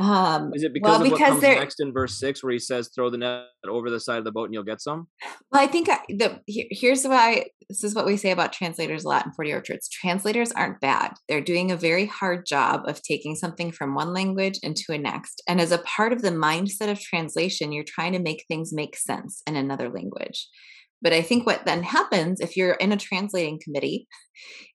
Um, 0.01 0.51
Is 0.55 0.63
it 0.63 0.73
because 0.73 0.89
well, 0.89 1.01
of 1.01 1.03
because 1.03 1.19
what 1.19 1.41
comes 1.41 1.43
next 1.43 1.79
in 1.79 1.93
verse 1.93 2.17
six, 2.17 2.43
where 2.43 2.53
he 2.53 2.57
says, 2.57 2.89
"Throw 2.95 3.11
the 3.11 3.17
net 3.17 3.45
over 3.67 3.91
the 3.91 3.99
side 3.99 4.17
of 4.17 4.23
the 4.23 4.31
boat 4.31 4.45
and 4.45 4.53
you'll 4.53 4.63
get 4.63 4.81
some"? 4.81 5.07
Well, 5.51 5.61
I 5.61 5.67
think 5.67 5.89
I, 5.89 5.99
the 6.09 6.39
here, 6.47 6.65
here's 6.71 7.03
why 7.03 7.45
this 7.69 7.83
is 7.83 7.93
what 7.93 8.07
we 8.07 8.17
say 8.17 8.31
about 8.31 8.51
translators 8.51 9.03
a 9.03 9.09
lot 9.09 9.25
in 9.27 9.31
40 9.31 9.53
Orchards. 9.53 9.87
Translators 9.89 10.51
aren't 10.53 10.81
bad. 10.81 11.13
They're 11.29 11.39
doing 11.39 11.71
a 11.71 11.77
very 11.77 12.07
hard 12.07 12.47
job 12.47 12.81
of 12.87 13.03
taking 13.03 13.35
something 13.35 13.71
from 13.71 13.93
one 13.93 14.11
language 14.11 14.59
into 14.63 14.91
a 14.91 14.97
next. 14.97 15.43
And 15.47 15.61
as 15.61 15.71
a 15.71 15.77
part 15.79 16.13
of 16.13 16.21
the 16.21 16.31
mindset 16.31 16.91
of 16.91 16.99
translation, 16.99 17.71
you're 17.71 17.83
trying 17.87 18.13
to 18.13 18.19
make 18.19 18.45
things 18.47 18.73
make 18.73 18.97
sense 18.97 19.43
in 19.45 19.55
another 19.55 19.89
language. 19.89 20.47
But 21.01 21.13
I 21.13 21.21
think 21.21 21.45
what 21.45 21.65
then 21.65 21.83
happens 21.83 22.39
if 22.39 22.55
you're 22.55 22.73
in 22.73 22.91
a 22.91 22.97
translating 22.97 23.59
committee 23.61 24.07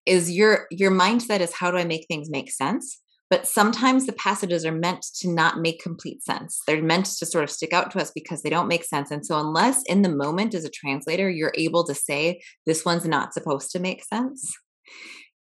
is 0.05 0.31
your 0.31 0.67
your 0.71 0.91
mindset 0.91 1.41
is 1.41 1.55
how 1.55 1.71
do 1.71 1.77
I 1.77 1.85
make 1.85 2.07
things 2.09 2.31
make 2.31 2.51
sense? 2.51 3.01
But 3.29 3.47
sometimes 3.47 4.07
the 4.07 4.13
passages 4.13 4.65
are 4.65 4.73
meant 4.73 5.05
to 5.17 5.29
not 5.29 5.59
make 5.59 5.83
complete 5.83 6.23
sense. 6.23 6.61
They're 6.67 6.83
meant 6.83 7.07
to 7.07 7.27
sort 7.27 7.43
of 7.43 7.51
stick 7.51 7.73
out 7.73 7.91
to 7.91 8.01
us 8.01 8.13
because 8.15 8.43
they 8.43 8.51
don't 8.51 8.69
make 8.69 8.85
sense. 8.85 9.11
And 9.11 9.27
so, 9.27 9.39
unless 9.39 9.83
in 9.85 10.03
the 10.03 10.09
moment 10.09 10.55
as 10.55 10.65
a 10.65 10.71
translator, 10.71 11.29
you're 11.29 11.53
able 11.57 11.85
to 11.87 11.95
say, 11.95 12.41
this 12.67 12.85
one's 12.85 13.05
not 13.05 13.35
supposed 13.35 13.73
to 13.73 13.81
make 13.81 14.05
sense, 14.05 14.53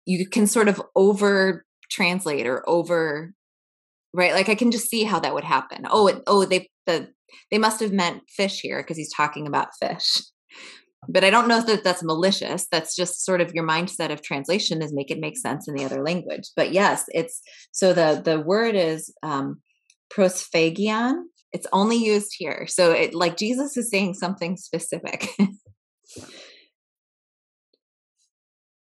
you 0.05 0.27
can 0.27 0.45
sort 0.45 0.67
of 0.67 0.81
over 0.95 1.65
translate 1.89 2.47
or 2.47 2.67
over, 2.69 3.33
right? 4.13 4.33
Like 4.33 4.49
I 4.49 4.55
can 4.55 4.71
just 4.71 4.89
see 4.89 5.03
how 5.03 5.19
that 5.21 5.33
would 5.33 5.45
happen. 5.45 5.85
Oh, 5.89 6.07
it, 6.07 6.21
oh, 6.27 6.43
they, 6.43 6.69
the, 6.85 7.09
they 7.49 7.57
must 7.57 7.79
have 7.79 7.93
meant 7.93 8.23
fish 8.29 8.59
here 8.59 8.81
because 8.81 8.97
he's 8.97 9.13
talking 9.13 9.47
about 9.47 9.69
fish 9.79 10.21
but 11.07 11.23
I 11.23 11.29
don't 11.29 11.47
know 11.47 11.61
that 11.61 11.83
that's 11.83 12.03
malicious. 12.03 12.67
That's 12.71 12.95
just 12.95 13.23
sort 13.25 13.41
of 13.41 13.53
your 13.53 13.65
mindset 13.65 14.11
of 14.11 14.21
translation 14.21 14.81
is 14.81 14.93
make 14.93 15.09
it 15.09 15.19
make 15.19 15.37
sense 15.37 15.67
in 15.67 15.75
the 15.75 15.85
other 15.85 16.03
language. 16.03 16.49
But 16.55 16.73
yes, 16.73 17.05
it's 17.09 17.41
so 17.71 17.93
the 17.93 18.21
the 18.23 18.39
word 18.41 18.75
is 18.75 19.13
um, 19.23 19.61
prosphagion. 20.11 21.23
It's 21.51 21.67
only 21.73 21.97
used 21.97 22.35
here, 22.37 22.67
so 22.67 22.91
it 22.91 23.15
like 23.15 23.37
Jesus 23.37 23.77
is 23.77 23.89
saying 23.89 24.15
something 24.15 24.57
specific. 24.57 25.29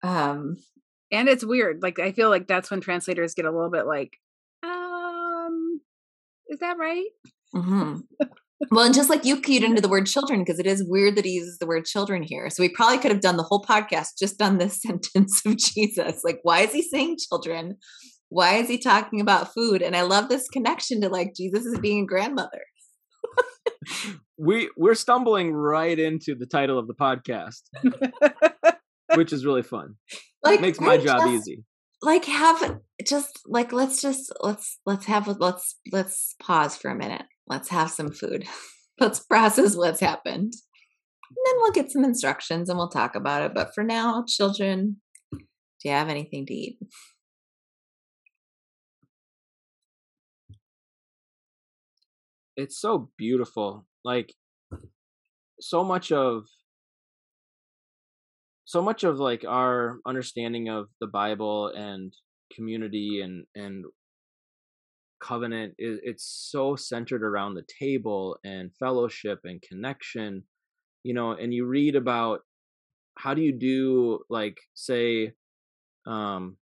um, 0.03 0.57
and 1.11 1.29
it's 1.29 1.45
weird. 1.45 1.83
Like 1.83 1.99
I 1.99 2.13
feel 2.13 2.31
like 2.31 2.47
that's 2.47 2.71
when 2.71 2.81
translators 2.81 3.35
get 3.35 3.47
a 3.47 3.53
little 3.53 3.71
bit 3.71 3.87
like, 3.87 4.19
um, 4.63 5.81
is 6.49 6.59
that 6.59 6.77
right? 6.79 7.07
Mm-hmm. 7.55 8.01
Well, 8.71 8.85
and 8.85 8.95
just 8.95 9.09
like 9.09 9.25
you 9.25 9.41
keyed 9.41 9.63
into 9.63 9.81
the 9.81 9.89
word 9.89 10.07
children, 10.07 10.41
because 10.41 10.59
it 10.59 10.67
is 10.67 10.85
weird 10.87 11.17
that 11.17 11.25
he 11.25 11.33
uses 11.33 11.59
the 11.59 11.67
word 11.67 11.85
children 11.85 12.23
here. 12.23 12.51
So 12.51 12.63
we 12.63 12.69
probably 12.69 12.99
could 12.99 13.13
have 13.13 13.21
done 13.21 13.37
the 13.37 13.45
whole 13.45 13.63
podcast 13.63 14.19
just 14.19 14.43
on 14.43 14.59
this 14.59 14.83
sentence 14.83 15.43
of 15.47 15.57
Jesus. 15.57 16.23
Like, 16.25 16.41
why 16.43 16.61
is 16.61 16.73
he 16.73 16.83
saying 16.83 17.19
children? 17.29 17.77
Why 18.31 18.57
is 18.57 18.69
he 18.69 18.79
talking 18.79 19.21
about 19.21 19.55
food? 19.55 19.81
And 19.81 19.97
I 19.97 20.03
love 20.03 20.29
this 20.29 20.49
connection 20.49 21.01
to 21.03 21.09
like 21.09 21.35
Jesus 21.37 21.65
is 21.65 21.79
being 21.79 22.03
a 22.03 22.07
grandmother. 22.07 22.63
we 24.37 24.69
we're 24.77 24.95
stumbling 24.95 25.53
right 25.53 25.99
into 25.99 26.35
the 26.35 26.47
title 26.47 26.79
of 26.79 26.89
the 26.89 26.95
podcast, 26.95 27.63
which 29.15 29.33
is 29.33 29.47
really 29.47 29.63
fun. 29.63 29.95
Like, 30.43 30.59
it 30.59 30.63
makes 30.63 30.81
my 30.81 30.99
job 30.99 31.21
just, 31.21 31.33
easy. 31.49 31.65
Like, 32.03 32.25
have 32.27 32.81
just 33.07 33.41
like 33.47 33.73
let's 33.73 34.03
just 34.03 34.33
let's 34.41 34.79
let's 34.85 35.07
have 35.07 35.27
let's 35.27 35.77
let's 35.93 36.35
pause 36.41 36.77
for 36.77 36.91
a 36.91 36.97
minute 36.97 37.23
let's 37.49 37.69
have 37.69 37.91
some 37.91 38.13
food. 38.13 38.47
let's 39.01 39.21
process 39.21 39.77
what's 39.77 40.01
happened. 40.01 40.53
And 41.31 41.37
then 41.45 41.55
we'll 41.57 41.73
get 41.73 41.91
some 41.91 42.05
instructions 42.05 42.69
and 42.69 42.79
we'll 42.79 42.89
talk 42.89 43.15
about 43.15 43.43
it. 43.43 43.53
But 43.55 43.75
for 43.75 43.85
now, 43.85 44.25
children, 44.27 44.97
do 45.33 45.39
you 45.85 45.91
have 45.91 46.09
anything 46.09 46.47
to 46.47 46.55
eat? 46.55 46.79
It's 52.57 52.81
so 52.81 53.11
beautiful. 53.17 53.87
Like 54.05 54.35
so 55.61 55.85
much 55.85 56.11
of 56.11 56.45
so 58.65 58.83
much 58.83 59.05
of 59.05 59.19
like 59.19 59.45
our 59.47 59.99
understanding 60.07 60.69
of 60.69 60.89
the 61.01 61.07
Bible 61.07 61.69
and 61.69 62.13
community 62.53 63.21
and 63.23 63.45
and 63.55 63.85
covenant 65.21 65.75
is 65.79 65.99
it's 66.03 66.25
so 66.51 66.77
centered 66.77 67.23
around 67.23 67.55
the 67.55 67.65
table 67.81 68.39
and 68.45 68.71
fellowship 68.79 69.41
and 69.45 69.63
connection 69.63 70.43
you 71.03 71.15
know 71.15 71.33
and 71.33 71.53
you 71.53 71.67
read 71.67 71.97
about 71.97 72.41
how 73.17 73.35
do 73.35 73.43
you 73.43 73.53
do 73.53 74.21
like 74.29 74.59
say 74.75 75.33
um 76.07 76.57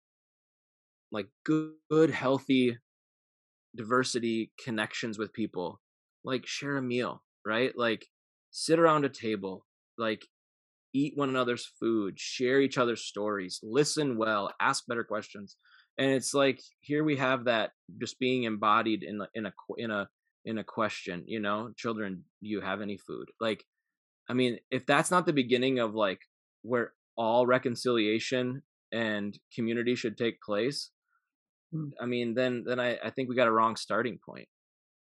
like 1.10 1.28
good, 1.44 1.72
good 1.90 2.10
healthy 2.10 2.76
diversity 3.76 4.52
connections 4.62 5.18
with 5.18 5.32
people 5.32 5.80
like 6.24 6.46
share 6.46 6.76
a 6.76 6.82
meal 6.82 7.22
right? 7.44 7.76
Like 7.76 8.06
sit 8.50 8.78
around 8.78 9.04
a 9.04 9.08
table 9.08 9.66
like 9.98 10.24
eat 10.92 11.16
one 11.16 11.28
another's 11.28 11.66
food 11.80 12.18
share 12.18 12.60
each 12.60 12.78
other's 12.78 13.04
stories 13.04 13.58
listen 13.64 14.16
well 14.16 14.52
ask 14.60 14.86
better 14.86 15.02
questions 15.02 15.56
and 15.98 16.10
it's 16.10 16.34
like 16.34 16.60
here 16.80 17.04
we 17.04 17.16
have 17.16 17.44
that 17.44 17.72
just 17.98 18.18
being 18.18 18.44
embodied 18.44 19.02
in 19.02 19.22
in 19.34 19.46
a 19.46 19.52
in 19.76 19.90
a 19.90 20.08
in 20.44 20.58
a 20.58 20.64
question 20.64 21.24
you 21.26 21.40
know 21.40 21.70
children 21.76 22.24
do 22.42 22.48
you 22.48 22.60
have 22.60 22.80
any 22.80 22.96
food? 22.96 23.30
Like 23.40 23.64
i 24.28 24.32
mean 24.32 24.58
if 24.70 24.86
that's 24.86 25.10
not 25.10 25.26
the 25.26 25.32
beginning 25.32 25.78
of 25.78 25.94
like 25.94 26.20
where 26.62 26.92
all 27.16 27.46
reconciliation 27.46 28.62
and 28.92 29.38
community 29.54 29.94
should 29.94 30.16
take 30.16 30.40
place 30.40 30.90
hmm. 31.72 31.88
i 32.00 32.06
mean 32.06 32.34
then 32.34 32.64
then 32.66 32.80
i 32.80 32.98
i 33.04 33.10
think 33.10 33.28
we 33.28 33.36
got 33.36 33.48
a 33.48 33.52
wrong 33.52 33.76
starting 33.76 34.18
point. 34.24 34.48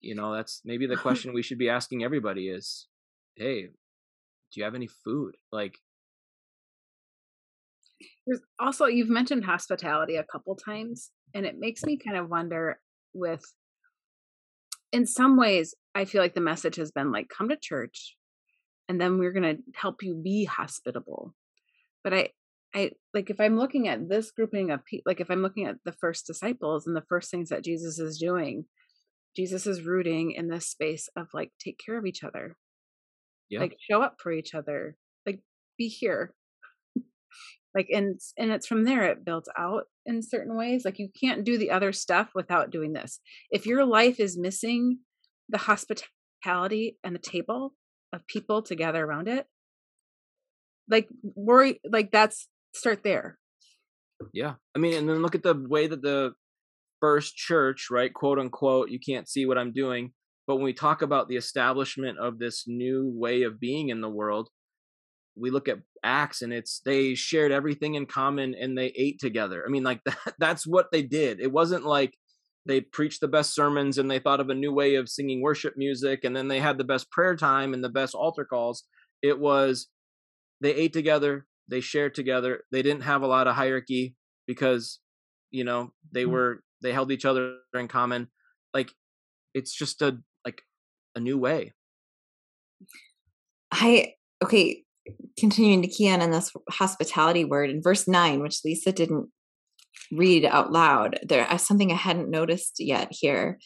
You 0.01 0.15
know 0.15 0.35
that's 0.35 0.61
maybe 0.65 0.87
the 0.87 0.97
question 1.07 1.35
we 1.35 1.43
should 1.43 1.59
be 1.59 1.71
asking 1.71 2.03
everybody 2.05 2.49
is 2.49 2.89
hey 3.37 3.69
do 4.55 4.61
you 4.61 4.65
have 4.65 4.75
any 4.75 4.87
food? 4.87 5.37
Like 5.53 5.79
there's 8.27 8.41
also 8.59 8.87
you've 8.87 9.09
mentioned 9.09 9.45
hospitality 9.45 10.17
a 10.17 10.25
couple 10.25 10.57
times 10.57 11.11
and 11.35 11.45
it 11.47 11.59
makes 11.59 11.85
me 11.85 11.97
kind 11.97 12.17
of 12.17 12.31
wonder 12.31 12.81
with 13.13 13.45
in 14.93 15.07
some 15.07 15.37
ways 15.37 15.75
i 15.95 16.05
feel 16.05 16.23
like 16.23 16.35
the 16.35 16.41
message 16.41 16.77
has 16.77 16.91
been 16.91 17.13
like 17.13 17.29
come 17.29 17.49
to 17.49 17.57
church 17.57 18.17
and 18.89 19.01
then 19.01 19.19
we're 19.19 19.33
going 19.33 19.57
to 19.57 19.63
help 19.75 20.03
you 20.03 20.15
be 20.15 20.45
hospitable. 20.45 21.35
But 22.03 22.15
i 22.15 22.29
i 22.75 22.91
like 23.15 23.31
if 23.31 23.41
i'm 23.41 23.57
looking 23.57 23.89
at 23.89 24.09
this 24.09 24.33
grouping 24.33 24.71
of 24.73 24.85
people 24.85 25.05
like 25.07 25.21
if 25.21 25.31
i'm 25.31 25.43
looking 25.43 25.65
at 25.65 25.77
the 25.85 25.93
first 25.93 26.27
disciples 26.27 26.87
and 26.87 26.97
the 26.97 27.05
first 27.09 27.31
things 27.31 27.51
that 27.51 27.63
jesus 27.63 28.01
is 28.01 28.19
doing 28.19 28.65
jesus 29.37 29.67
is 29.67 29.83
rooting 29.83 30.33
in 30.33 30.49
this 30.49 30.67
space 30.67 31.09
of 31.17 31.29
like 31.33 31.53
take 31.59 31.79
care 31.85 31.97
of 31.97 32.05
each 32.05 32.25
other. 32.25 32.57
Yeah. 33.49 33.61
like 33.61 33.77
show 33.79 34.03
up 34.03 34.17
for 34.19 34.33
each 34.33 34.55
other. 34.55 34.97
Like 35.25 35.41
be 35.79 35.89
here 35.89 36.35
like 37.75 37.89
and 37.93 38.21
and 38.39 38.51
it's 38.51 38.67
from 38.67 38.85
there 38.85 39.05
it 39.05 39.25
builds 39.25 39.49
out 39.59 39.85
in 40.07 40.23
certain 40.23 40.57
ways 40.57 40.85
like 40.85 40.99
you 40.99 41.09
can't 41.21 41.45
do 41.45 41.59
the 41.59 41.71
other 41.71 41.93
stuff 41.93 42.31
without 42.35 42.71
doing 42.71 42.93
this. 42.93 43.21
If 43.51 43.67
your 43.67 43.85
life 43.85 44.21
is 44.21 44.39
missing 44.39 44.99
the 45.49 45.59
hospitality 45.59 46.99
and 47.03 47.15
the 47.15 47.21
table 47.21 47.75
of 48.13 48.27
people 48.27 48.63
together 48.63 49.05
around 49.05 49.29
it 49.29 49.47
like 50.89 51.09
worry 51.35 51.81
like 51.91 52.11
that's 52.11 52.49
start 52.75 53.03
there. 53.03 53.39
Yeah 54.33 54.55
i 54.75 54.79
mean 54.79 54.95
and 54.95 55.09
then 55.09 55.23
look 55.23 55.35
at 55.35 55.43
the 55.43 55.55
way 55.55 55.87
that 55.87 56.03
the 56.03 56.33
first 57.01 57.37
church 57.37 57.89
right 57.91 58.13
quote 58.15 58.39
unquote 58.39 58.89
you 58.89 58.99
can't 58.99 59.29
see 59.29 59.45
what 59.45 59.59
i'm 59.59 59.73
doing 59.73 60.13
but 60.47 60.57
when 60.57 60.65
we 60.65 60.73
talk 60.73 61.03
about 61.03 61.29
the 61.29 61.37
establishment 61.37 62.19
of 62.19 62.39
this 62.39 62.65
new 62.67 63.11
way 63.15 63.43
of 63.43 63.61
being 63.61 63.91
in 63.91 64.01
the 64.01 64.09
world 64.09 64.49
we 65.37 65.51
look 65.51 65.69
at 65.69 65.79
acts 66.03 66.43
and 66.43 66.53
it's 66.53 66.81
they 66.85 67.15
shared 67.15 67.53
everything 67.53 67.95
in 67.95 68.07
common 68.07 68.55
and 68.55 68.77
they 68.77 68.93
ate 68.97 69.19
together. 69.19 69.65
I 69.67 69.71
mean 69.71 69.83
like 69.83 70.03
that, 70.07 70.35
that's 70.39 70.67
what 70.67 70.91
they 70.93 71.03
did. 71.03 71.41
It 71.41 71.53
wasn't 71.53 71.85
like 71.85 72.15
they 72.67 72.81
preached 72.81 73.21
the 73.21 73.29
best 73.29 73.55
sermons 73.55 73.99
and 73.99 74.11
they 74.11 74.19
thought 74.19 74.41
of 74.41 74.49
a 74.49 74.55
new 74.55 74.73
way 74.73 74.95
of 74.95 75.09
singing 75.09 75.43
worship 75.43 75.75
music 75.77 76.25
and 76.25 76.35
then 76.35 76.49
they 76.49 76.61
had 76.61 76.79
the 76.79 76.85
best 76.85 77.11
prayer 77.11 77.37
time 77.37 77.75
and 77.75 77.83
the 77.83 77.89
best 77.89 78.15
altar 78.15 78.45
calls. 78.45 78.85
It 79.23 79.39
was 79.39 79.89
they 80.61 80.75
ate 80.75 80.93
together 80.93 81.47
they 81.69 81.81
shared 81.81 82.15
together 82.15 82.65
they 82.71 82.83
didn't 82.83 83.03
have 83.03 83.23
a 83.23 83.27
lot 83.27 83.47
of 83.47 83.55
hierarchy 83.55 84.15
because 84.47 85.01
you 85.51 85.65
know 85.65 85.93
they 86.13 86.23
mm-hmm. 86.23 86.33
were 86.33 86.63
they 86.83 86.93
held 86.93 87.11
each 87.11 87.25
other 87.25 87.57
in 87.75 87.89
common. 87.89 88.29
Like 88.73 88.93
it's 89.55 89.75
just 89.75 90.03
a 90.03 90.19
like 90.45 90.63
a 91.15 91.21
new 91.21 91.39
way. 91.39 91.73
I 93.73 94.15
okay 94.43 94.84
continuing 95.39 95.83
to 95.83 95.89
key 95.89 96.11
on 96.11 96.23
in 96.23 96.31
this 96.31 96.51
hospitality 96.71 97.45
word 97.45 97.71
in 97.71 97.83
verse 97.83 98.09
9 98.09 98.41
which 98.41 98.61
lisa 98.65 98.93
didn't 98.93 99.29
read 100.13 100.45
out 100.45 100.73
loud. 100.73 101.19
There 101.23 101.47
is 101.53 101.63
something 101.63 101.93
i 101.93 101.97
hadn't 101.97 102.31
noticed 102.31 102.77
yet 102.79 103.09
here. 103.11 103.59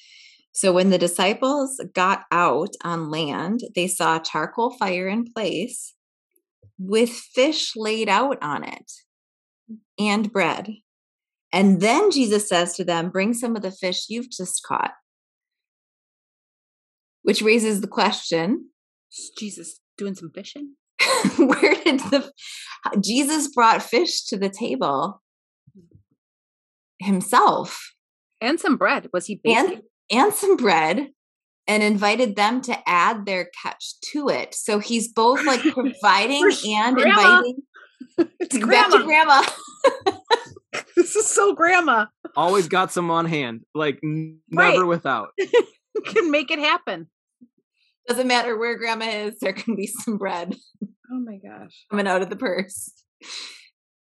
So 0.52 0.72
when 0.72 0.90
the 0.90 0.98
disciples 0.98 1.80
got 1.94 2.24
out 2.30 2.74
on 2.82 3.10
land 3.10 3.60
they 3.74 3.86
saw 3.86 4.16
a 4.16 4.22
charcoal 4.22 4.76
fire 4.76 5.08
in 5.08 5.32
place 5.32 5.94
with 6.78 7.10
fish 7.10 7.72
laid 7.76 8.08
out 8.08 8.38
on 8.42 8.64
it 8.64 8.92
and 9.98 10.32
bread. 10.32 10.70
And 11.52 11.80
then 11.80 12.10
jesus 12.10 12.48
says 12.48 12.74
to 12.76 12.84
them 12.84 13.10
bring 13.10 13.34
some 13.34 13.56
of 13.56 13.62
the 13.62 13.70
fish 13.70 14.06
you've 14.08 14.30
just 14.30 14.62
caught. 14.62 14.92
Which 17.22 17.42
raises 17.42 17.80
the 17.80 17.88
question 17.88 18.70
jesus 19.38 19.80
doing 19.96 20.14
some 20.14 20.30
fishing 20.34 20.74
where 21.38 21.74
did 21.84 22.00
the 22.00 22.30
Jesus 23.00 23.48
brought 23.48 23.82
fish 23.82 24.24
to 24.24 24.36
the 24.36 24.48
table 24.48 25.20
himself. 26.98 27.94
And 28.40 28.60
some 28.60 28.76
bread. 28.76 29.08
Was 29.12 29.26
he 29.26 29.40
baking? 29.42 29.58
and 29.58 29.82
and 30.10 30.32
some 30.32 30.56
bread 30.56 31.08
and 31.66 31.82
invited 31.82 32.36
them 32.36 32.60
to 32.62 32.76
add 32.88 33.26
their 33.26 33.50
catch 33.62 34.00
to 34.12 34.28
it. 34.28 34.54
So 34.54 34.78
he's 34.78 35.08
both 35.12 35.44
like 35.44 35.60
providing 35.74 36.44
and 36.66 36.96
grandma. 36.96 37.38
inviting 37.38 37.62
it's 38.40 38.58
back 38.58 38.90
to 38.90 39.04
grandma. 39.04 39.42
this 40.96 41.16
is 41.16 41.26
so 41.26 41.54
grandma. 41.54 42.06
Always 42.36 42.68
got 42.68 42.92
some 42.92 43.10
on 43.10 43.26
hand 43.26 43.64
like 43.74 43.98
never 44.02 44.80
right. 44.80 44.86
without. 44.86 45.30
Can 46.06 46.30
make 46.30 46.50
it 46.50 46.60
happen 46.60 47.08
doesn't 48.08 48.26
matter 48.26 48.58
where 48.58 48.78
grandma 48.78 49.06
is, 49.06 49.38
there 49.40 49.52
can 49.52 49.76
be 49.76 49.86
some 49.86 50.16
bread. 50.16 50.56
Oh 50.82 51.20
my 51.20 51.36
gosh. 51.36 51.84
Coming 51.90 52.06
out 52.06 52.22
of 52.22 52.30
the 52.30 52.36
purse. 52.36 52.90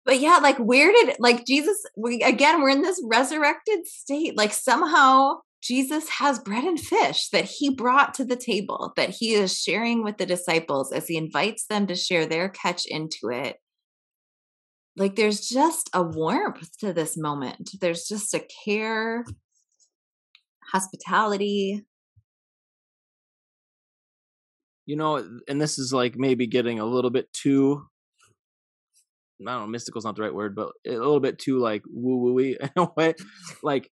But 0.06 0.20
yeah, 0.20 0.40
like 0.42 0.58
where 0.58 0.92
did 0.92 1.18
like 1.20 1.46
Jesus 1.46 1.78
we 1.98 2.22
again 2.22 2.62
we're 2.62 2.70
in 2.70 2.82
this 2.82 3.02
resurrected 3.06 3.86
state. 3.86 4.38
Like 4.38 4.54
somehow 4.54 5.36
Jesus 5.62 6.08
has 6.10 6.40
bread 6.40 6.64
and 6.64 6.80
fish 6.80 7.30
that 7.30 7.46
he 7.46 7.74
brought 7.74 8.14
to 8.16 8.26
the 8.26 8.36
table 8.36 8.94
that 8.96 9.10
he 9.10 9.34
is 9.34 9.60
sharing 9.60 10.04
with 10.04 10.18
the 10.18 10.26
disciples 10.26 10.94
as 10.94 11.08
he 11.08 11.18
invites 11.18 11.66
them 11.66 11.88
to 11.88 11.96
share 11.96 12.26
their 12.26 12.48
catch 12.48 12.86
into 12.86 13.30
it. 13.30 13.58
Like 14.96 15.16
there's 15.16 15.48
just 15.48 15.90
a 15.94 16.04
warmth 16.04 16.78
to 16.80 16.94
this 16.94 17.18
moment. 17.18 17.72
There's 17.82 18.06
just 18.06 18.34
a 18.34 18.46
care, 18.66 19.26
hospitality, 20.72 21.86
you 24.88 24.96
know, 24.96 25.24
and 25.48 25.62
this 25.62 25.78
is 25.78 25.94
like 25.94 26.16
maybe 26.18 26.48
getting 26.48 26.80
a 26.80 26.86
little 26.86 27.12
bit 27.12 27.32
too 27.34 27.84
I 29.42 29.52
don't 29.52 29.62
know, 29.62 29.68
mystical 29.68 30.00
is 30.00 30.06
not 30.06 30.16
the 30.16 30.24
right 30.24 30.34
word, 30.34 30.56
but 30.56 30.72
a 30.88 30.92
little 30.92 31.20
bit 31.20 31.38
too 31.38 31.60
like 31.60 31.84
woo 31.88 32.34
wooey 32.34 32.58
in 32.60 32.72
a 32.76 32.88
way. 32.98 33.14
Like, 33.62 33.92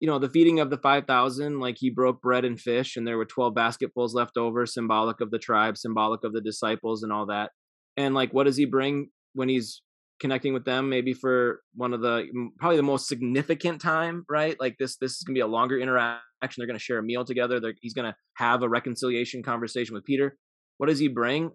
you 0.00 0.08
know, 0.08 0.18
the 0.18 0.28
feeding 0.28 0.58
of 0.58 0.70
the 0.70 0.78
5,000, 0.78 1.60
like 1.60 1.76
he 1.78 1.90
broke 1.90 2.20
bread 2.20 2.44
and 2.44 2.60
fish, 2.60 2.96
and 2.96 3.06
there 3.06 3.16
were 3.16 3.24
12 3.24 3.54
basketfuls 3.54 4.14
left 4.14 4.36
over, 4.36 4.66
symbolic 4.66 5.20
of 5.20 5.30
the 5.30 5.38
tribe, 5.38 5.78
symbolic 5.78 6.24
of 6.24 6.32
the 6.32 6.40
disciples, 6.40 7.04
and 7.04 7.12
all 7.12 7.26
that. 7.26 7.50
And 7.96 8.12
like, 8.12 8.34
what 8.34 8.44
does 8.44 8.56
he 8.56 8.64
bring 8.64 9.10
when 9.34 9.48
he's 9.48 9.82
connecting 10.22 10.54
with 10.54 10.64
them? 10.64 10.88
Maybe 10.88 11.12
for 11.12 11.60
one 11.74 11.92
of 11.92 12.00
the 12.00 12.26
probably 12.58 12.78
the 12.78 12.82
most 12.82 13.08
significant 13.08 13.82
time, 13.82 14.24
right? 14.30 14.56
Like 14.58 14.76
this, 14.78 14.96
this 14.96 15.12
is 15.12 15.22
gonna 15.22 15.34
be 15.34 15.40
a 15.40 15.46
longer 15.46 15.78
interaction 15.78 16.22
they're 16.56 16.66
going 16.66 16.78
to 16.78 16.84
share 16.84 16.98
a 16.98 17.02
meal 17.02 17.24
together. 17.24 17.60
They're, 17.60 17.74
he's 17.80 17.94
going 17.94 18.10
to 18.10 18.16
have 18.34 18.62
a 18.62 18.68
reconciliation 18.68 19.42
conversation 19.42 19.94
with 19.94 20.04
Peter. 20.04 20.36
What 20.78 20.88
does 20.88 20.98
he 20.98 21.08
bring? 21.08 21.50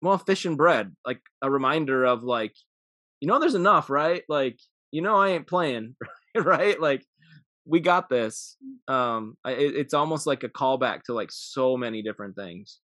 Well, 0.00 0.18
fish 0.18 0.44
and 0.44 0.56
bread, 0.56 0.94
like 1.06 1.20
a 1.42 1.50
reminder 1.50 2.04
of 2.04 2.22
like, 2.22 2.54
you 3.20 3.28
know, 3.28 3.38
there's 3.38 3.54
enough, 3.54 3.88
right? 3.88 4.22
Like, 4.28 4.58
you 4.90 5.02
know, 5.02 5.16
I 5.16 5.30
ain't 5.30 5.46
playing, 5.46 5.94
right? 6.36 6.80
Like, 6.80 7.04
we 7.64 7.78
got 7.78 8.08
this. 8.08 8.56
Um, 8.88 9.36
it, 9.46 9.76
it's 9.76 9.94
almost 9.94 10.26
like 10.26 10.42
a 10.42 10.48
callback 10.48 11.02
to 11.04 11.14
like 11.14 11.30
so 11.30 11.76
many 11.76 12.02
different 12.02 12.34
things. 12.34 12.80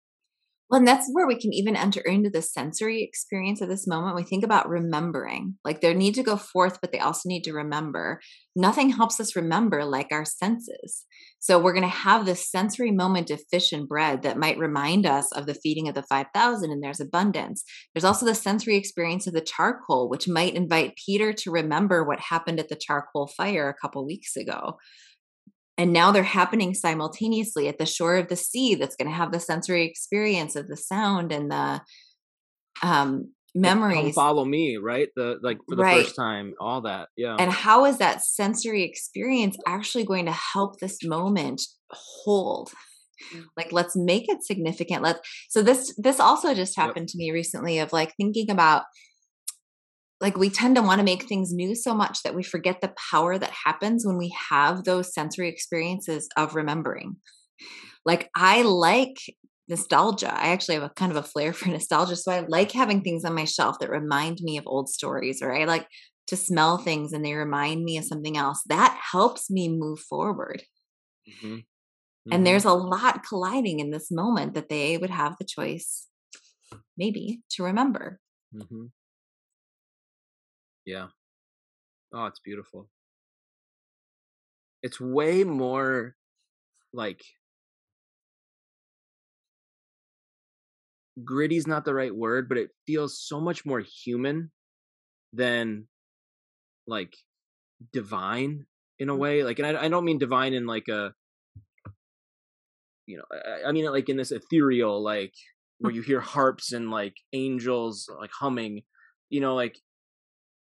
Well, 0.71 0.81
and 0.81 0.87
that's 0.87 1.09
where 1.11 1.27
we 1.27 1.41
can 1.41 1.55
even 1.55 1.77
enter 1.77 2.01
into 2.01 2.29
the 2.29 2.43
sensory 2.43 3.03
experience 3.03 3.63
of 3.63 3.71
this 3.71 3.87
moment. 3.87 4.17
We 4.17 4.23
think 4.23 4.45
about 4.45 4.69
remembering, 4.69 5.55
like 5.65 5.81
they 5.81 5.95
need 5.95 6.15
to 6.17 6.23
go 6.23 6.37
forth, 6.37 6.79
but 6.83 6.93
they 6.93 6.99
also 6.99 7.27
need 7.27 7.45
to 7.45 7.55
remember. 7.55 8.21
Nothing 8.55 8.91
helps 8.91 9.19
us 9.19 9.35
remember 9.35 9.87
like 9.87 10.09
our 10.11 10.27
senses. 10.27 11.07
So 11.39 11.59
we're 11.59 11.73
going 11.73 11.85
to 11.85 11.89
have 11.89 12.27
this 12.27 12.51
sensory 12.51 12.91
moment 12.91 13.31
of 13.31 13.41
fish 13.51 13.73
and 13.73 13.89
bread 13.89 14.23
that 14.23 14.37
might 14.37 14.59
remind 14.59 15.07
us 15.07 15.33
of 15.33 15.47
the 15.47 15.55
feeding 15.55 15.89
of 15.89 15.95
the 15.95 16.03
5,000 16.03 16.71
and 16.71 16.83
there's 16.83 17.01
abundance. 17.01 17.65
There's 17.95 18.05
also 18.05 18.27
the 18.27 18.35
sensory 18.35 18.77
experience 18.77 19.27
of 19.27 19.33
the 19.33 19.41
charcoal, 19.41 20.11
which 20.11 20.29
might 20.29 20.55
invite 20.55 20.99
Peter 21.03 21.33
to 21.33 21.51
remember 21.51 22.05
what 22.05 22.21
happened 22.21 22.61
at 22.61 22.69
the 22.69 22.77
charcoal 22.77 23.27
fire 23.29 23.71
a 23.71 23.81
couple 23.81 24.05
weeks 24.05 24.37
ago 24.37 24.77
and 25.79 25.93
now 25.93 26.11
they're 26.11 26.23
happening 26.25 26.75
simultaneously 26.75 27.69
at 27.69 27.79
the 27.79 27.87
shore 27.87 28.17
of 28.17 28.29
the 28.29 28.37
sea 28.37 28.75
that's 28.75 28.97
going 28.97 29.09
to 29.09 29.15
have 29.15 29.33
the 29.33 29.41
sensory 29.41 29.87
experience 29.87 30.57
of 30.57 30.69
the 30.69 30.77
sound 30.77 31.33
and 31.33 31.51
the 31.51 31.81
um 32.83 33.33
memories 33.55 34.15
Come 34.15 34.25
follow 34.25 34.45
me 34.45 34.77
right 34.77 35.09
the 35.17 35.39
like 35.43 35.59
for 35.69 35.77
the 35.77 35.83
right. 35.83 36.05
first 36.05 36.17
time 36.17 36.55
all 36.61 36.83
that 36.83 37.09
yeah 37.17 37.37
and 37.39 37.51
how 37.51 37.87
is 37.87 37.99
that 37.99 38.23
sensory 38.23 38.85
experience 38.85 39.57
actually 39.67 40.05
going 40.05 40.27
to 40.27 40.33
help 40.33 40.79
this 40.79 41.03
moment 41.03 41.63
hold 41.91 42.71
mm. 43.35 43.45
like 43.57 43.73
let's 43.73 43.97
make 43.97 44.29
it 44.29 44.45
significant 44.45 45.03
let's 45.03 45.21
so 45.49 45.63
this 45.63 45.95
this 45.97 46.21
also 46.21 46.55
just 46.55 46.77
happened 46.77 47.09
yep. 47.09 47.13
to 47.13 47.19
me 47.19 47.31
recently 47.31 47.79
of 47.79 47.93
like 47.93 48.15
thinking 48.17 48.51
about 48.51 48.83
like 50.21 50.37
we 50.37 50.51
tend 50.51 50.77
to 50.77 50.83
want 50.83 50.99
to 50.99 51.05
make 51.05 51.25
things 51.25 51.53
new 51.53 51.75
so 51.75 51.95
much 51.95 52.23
that 52.23 52.35
we 52.35 52.43
forget 52.43 52.81
the 52.81 52.93
power 53.11 53.39
that 53.39 53.53
happens 53.65 54.05
when 54.05 54.17
we 54.17 54.35
have 54.51 54.85
those 54.85 55.15
sensory 55.15 55.49
experiences 55.49 56.29
of 56.37 56.55
remembering. 56.55 57.17
Like 58.05 58.29
I 58.35 58.63
like 58.63 59.17
nostalgia. 59.69 60.33
I 60.35 60.49
actually 60.49 60.77
have 60.77 60.85
a 60.85 60.91
kind 60.91 61.13
of 61.13 61.17
a 61.17 61.23
flair 61.23 61.53
for 61.55 61.69
nostalgia. 61.69 62.17
So 62.17 62.33
I 62.33 62.41
like 62.49 62.73
having 62.73 63.03
things 63.03 63.25
on 63.25 63.35
my 63.35 63.45
shelf 63.45 63.79
that 63.81 63.91
remind 63.91 64.39
me 64.41 64.59
of 64.59 64.67
old 64.67 64.89
stories, 64.89 65.41
or 65.43 65.55
I 65.55 65.65
like 65.65 65.87
to 66.29 66.37
smell 66.37 66.79
things 66.79 67.13
and 67.13 67.25
they 67.25 67.35
remind 67.35 67.85
me 67.85 67.97
of 67.97 68.05
something 68.05 68.37
else. 68.37 68.63
That 68.67 68.99
helps 69.13 69.51
me 69.51 69.69
move 69.69 70.01
forward. 70.01 70.63
Mm-hmm. 71.29 71.55
Mm-hmm. 72.29 72.33
And 72.33 72.47
there's 72.47 72.65
a 72.65 72.73
lot 72.73 73.25
colliding 73.27 73.81
in 73.81 73.91
this 73.91 74.11
moment 74.11 74.55
that 74.55 74.69
they 74.69 74.99
would 74.99 75.11
have 75.11 75.37
the 75.39 75.47
choice, 75.47 76.07
maybe, 76.97 77.43
to 77.53 77.63
remember. 77.63 78.21
Mm-hmm. 78.55 78.87
Yeah. 80.89 81.09
Oh, 82.15 82.25
it's 82.25 82.41
beautiful. 82.41 82.89
It's 84.83 84.99
way 84.99 85.45
more 85.45 86.17
like 86.95 87.21
gritty's 91.23 91.67
not 91.67 91.85
the 91.85 91.93
right 91.93 92.15
word, 92.15 92.49
but 92.49 92.57
it 92.57 92.71
feels 92.87 93.21
so 93.21 93.39
much 93.39 93.67
more 93.67 93.81
human 93.81 94.51
than 95.35 95.89
like 96.87 97.15
divine 97.93 98.65
in 98.99 99.11
a 99.11 99.15
way. 99.15 99.45
Like, 99.45 99.59
and 99.59 99.77
I, 99.77 99.85
I 99.85 99.89
don't 99.91 100.07
mean 100.07 100.19
divine 100.19 100.55
in 100.55 100.67
like 100.67 100.89
a, 100.89 101.13
you 103.05 103.19
know, 103.19 103.25
I, 103.31 103.69
I 103.69 103.73
mean 103.73 103.85
like 103.93 104.09
in 104.09 104.17
this 104.17 104.33
ethereal, 104.33 105.05
like 105.05 105.35
where 105.81 105.93
you 105.93 106.01
hear 106.01 106.23
harps 106.23 106.73
and 106.73 106.91
like 106.91 107.17
angels 107.35 108.09
like 108.19 108.31
humming, 108.33 108.85
you 109.29 109.43
know, 109.43 109.55
like 109.55 109.79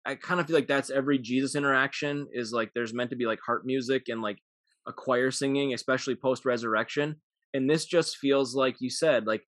I 0.09 0.15
kind 0.15 0.39
of 0.39 0.47
feel 0.47 0.55
like 0.55 0.67
that's 0.67 0.89
every 0.89 1.19
Jesus 1.19 1.53
interaction 1.53 2.27
is 2.33 2.51
like 2.51 2.71
there's 2.73 2.95
meant 2.95 3.11
to 3.11 3.15
be 3.15 3.27
like 3.27 3.39
heart 3.45 3.63
music 3.63 4.05
and 4.07 4.23
like 4.23 4.39
a 4.87 4.91
choir 4.91 5.29
singing, 5.29 5.71
especially 5.75 6.15
post 6.15 6.45
resurrection. 6.45 7.17
And 7.53 7.69
this 7.69 7.85
just 7.85 8.17
feels 8.17 8.55
like 8.55 8.77
you 8.79 8.89
said, 8.89 9.27
like 9.27 9.43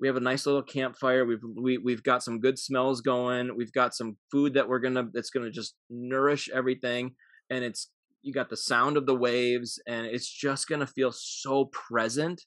we 0.00 0.08
have 0.08 0.16
a 0.16 0.20
nice 0.20 0.46
little 0.46 0.64
campfire. 0.64 1.24
We've 1.24 1.44
we, 1.56 1.78
we've 1.78 2.02
got 2.02 2.24
some 2.24 2.40
good 2.40 2.58
smells 2.58 3.02
going. 3.02 3.56
We've 3.56 3.72
got 3.72 3.94
some 3.94 4.16
food 4.32 4.54
that 4.54 4.68
we're 4.68 4.80
gonna 4.80 5.04
that's 5.14 5.30
gonna 5.30 5.48
just 5.48 5.76
nourish 5.88 6.48
everything. 6.52 7.12
And 7.48 7.62
it's 7.62 7.88
you 8.22 8.32
got 8.32 8.50
the 8.50 8.56
sound 8.56 8.96
of 8.96 9.06
the 9.06 9.14
waves, 9.14 9.80
and 9.86 10.06
it's 10.06 10.28
just 10.28 10.66
gonna 10.66 10.88
feel 10.88 11.12
so 11.12 11.66
present 11.66 12.42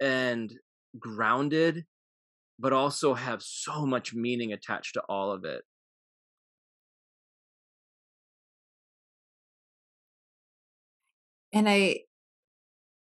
and 0.00 0.52
grounded, 0.96 1.86
but 2.56 2.72
also 2.72 3.14
have 3.14 3.42
so 3.42 3.84
much 3.84 4.14
meaning 4.14 4.52
attached 4.52 4.94
to 4.94 5.02
all 5.08 5.32
of 5.32 5.44
it. 5.44 5.64
And 11.52 11.68
I 11.68 12.00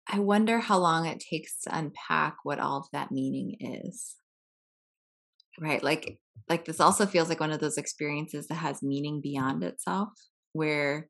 I 0.08 0.20
wonder 0.20 0.60
how 0.60 0.78
long 0.80 1.06
it 1.06 1.20
takes 1.20 1.62
to 1.62 1.78
unpack 1.78 2.38
what 2.44 2.60
all 2.60 2.78
of 2.80 2.88
that 2.92 3.12
meaning 3.12 3.56
is. 3.60 4.16
Right? 5.60 5.84
Like 5.84 6.18
like 6.50 6.66
this 6.66 6.80
also 6.80 7.06
feels 7.06 7.30
like 7.30 7.40
one 7.40 7.52
of 7.52 7.60
those 7.60 7.78
experiences 7.78 8.48
that 8.48 8.56
has 8.56 8.82
meaning 8.84 9.22
beyond 9.22 9.64
itself 9.64 10.10
where 10.54 11.08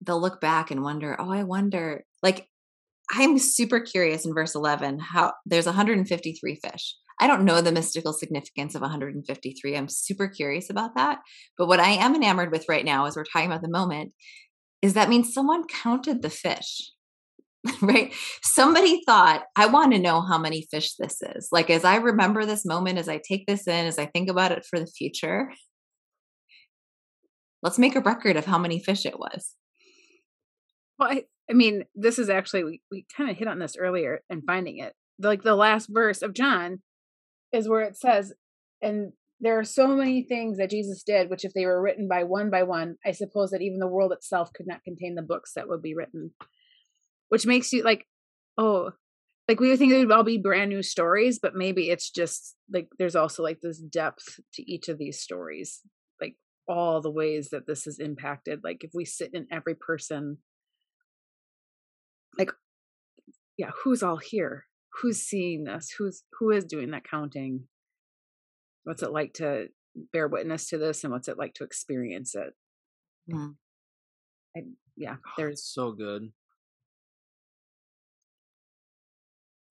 they'll 0.00 0.20
look 0.20 0.40
back 0.40 0.70
and 0.70 0.82
wonder, 0.82 1.16
"Oh, 1.20 1.30
I 1.32 1.42
wonder." 1.44 2.04
Like 2.22 2.48
I'm 3.12 3.38
super 3.38 3.80
curious 3.80 4.26
in 4.26 4.34
verse 4.34 4.54
11 4.54 4.98
how 5.00 5.32
there's 5.46 5.66
153 5.66 6.56
fish. 6.56 6.96
I 7.20 7.26
don't 7.26 7.44
know 7.44 7.60
the 7.60 7.72
mystical 7.72 8.12
significance 8.12 8.74
of 8.74 8.82
153. 8.82 9.76
I'm 9.76 9.88
super 9.88 10.28
curious 10.28 10.70
about 10.70 10.94
that. 10.96 11.18
But 11.56 11.66
what 11.66 11.80
I 11.80 11.90
am 11.90 12.14
enamored 12.14 12.52
with 12.52 12.68
right 12.68 12.84
now, 12.84 13.06
as 13.06 13.16
we're 13.16 13.24
talking 13.24 13.50
about 13.50 13.62
the 13.62 13.68
moment, 13.68 14.12
is 14.82 14.94
that 14.94 15.08
means 15.08 15.32
someone 15.32 15.66
counted 15.66 16.22
the 16.22 16.30
fish, 16.30 16.92
right? 17.82 18.12
Somebody 18.42 19.02
thought, 19.04 19.42
I 19.56 19.66
want 19.66 19.92
to 19.92 19.98
know 19.98 20.20
how 20.20 20.38
many 20.38 20.66
fish 20.70 20.94
this 20.94 21.20
is. 21.20 21.48
Like, 21.50 21.70
as 21.70 21.84
I 21.84 21.96
remember 21.96 22.46
this 22.46 22.64
moment, 22.64 22.98
as 22.98 23.08
I 23.08 23.18
take 23.18 23.46
this 23.46 23.66
in, 23.66 23.86
as 23.86 23.98
I 23.98 24.06
think 24.06 24.30
about 24.30 24.52
it 24.52 24.64
for 24.64 24.78
the 24.78 24.86
future, 24.86 25.50
let's 27.62 27.78
make 27.78 27.96
a 27.96 28.00
record 28.00 28.36
of 28.36 28.46
how 28.46 28.58
many 28.58 28.78
fish 28.78 29.04
it 29.04 29.18
was. 29.18 29.54
Well, 30.98 31.10
I, 31.10 31.24
I 31.50 31.54
mean, 31.54 31.84
this 31.96 32.18
is 32.18 32.28
actually, 32.28 32.62
we, 32.64 32.82
we 32.90 33.06
kind 33.16 33.30
of 33.30 33.36
hit 33.36 33.48
on 33.48 33.58
this 33.58 33.76
earlier 33.76 34.20
and 34.30 34.42
finding 34.46 34.78
it. 34.78 34.94
Like 35.20 35.42
the 35.42 35.56
last 35.56 35.88
verse 35.90 36.22
of 36.22 36.34
John 36.34 36.82
is 37.52 37.68
where 37.68 37.82
it 37.82 37.96
says, 37.96 38.32
and 38.82 39.12
there 39.40 39.58
are 39.58 39.64
so 39.64 39.88
many 39.88 40.22
things 40.22 40.58
that 40.58 40.70
Jesus 40.70 41.02
did, 41.02 41.30
which 41.30 41.44
if 41.44 41.54
they 41.54 41.64
were 41.64 41.80
written 41.80 42.08
by 42.08 42.24
one 42.24 42.50
by 42.50 42.64
one, 42.64 42.96
I 43.06 43.12
suppose 43.12 43.50
that 43.50 43.62
even 43.62 43.78
the 43.78 43.86
world 43.86 44.12
itself 44.12 44.52
could 44.52 44.66
not 44.66 44.84
contain 44.84 45.14
the 45.14 45.22
books 45.22 45.52
that 45.54 45.68
would 45.68 45.82
be 45.82 45.94
written. 45.94 46.32
Which 47.28 47.46
makes 47.46 47.72
you 47.72 47.82
like, 47.82 48.06
oh, 48.56 48.92
like 49.46 49.60
we 49.60 49.70
would 49.70 49.78
think 49.78 49.92
it 49.92 49.98
would 49.98 50.12
all 50.12 50.24
be 50.24 50.38
brand 50.38 50.70
new 50.70 50.82
stories, 50.82 51.38
but 51.40 51.54
maybe 51.54 51.90
it's 51.90 52.10
just 52.10 52.56
like 52.72 52.88
there's 52.98 53.16
also 53.16 53.42
like 53.42 53.60
this 53.62 53.78
depth 53.78 54.40
to 54.54 54.70
each 54.70 54.88
of 54.88 54.98
these 54.98 55.20
stories, 55.20 55.80
like 56.20 56.34
all 56.66 57.00
the 57.00 57.10
ways 57.10 57.50
that 57.50 57.66
this 57.66 57.84
has 57.84 57.98
impacted. 57.98 58.60
Like 58.64 58.82
if 58.82 58.90
we 58.92 59.04
sit 59.04 59.30
in 59.32 59.46
every 59.50 59.74
person, 59.74 60.38
like, 62.38 62.50
yeah, 63.56 63.70
who's 63.82 64.02
all 64.02 64.18
here? 64.18 64.64
Who's 65.00 65.22
seeing 65.22 65.64
this? 65.64 65.94
Who's 65.96 66.24
who 66.38 66.50
is 66.50 66.64
doing 66.64 66.90
that 66.90 67.08
counting? 67.08 67.64
what's 68.88 69.02
it 69.02 69.12
like 69.12 69.34
to 69.34 69.66
bear 70.14 70.28
witness 70.28 70.70
to 70.70 70.78
this 70.78 71.04
and 71.04 71.12
what's 71.12 71.28
it 71.28 71.36
like 71.36 71.52
to 71.52 71.62
experience 71.62 72.34
it 72.34 72.54
mm. 73.30 73.54
I, 74.56 74.60
yeah 74.96 75.16
oh, 75.26 75.32
there's 75.36 75.62
so 75.62 75.92
good 75.92 76.32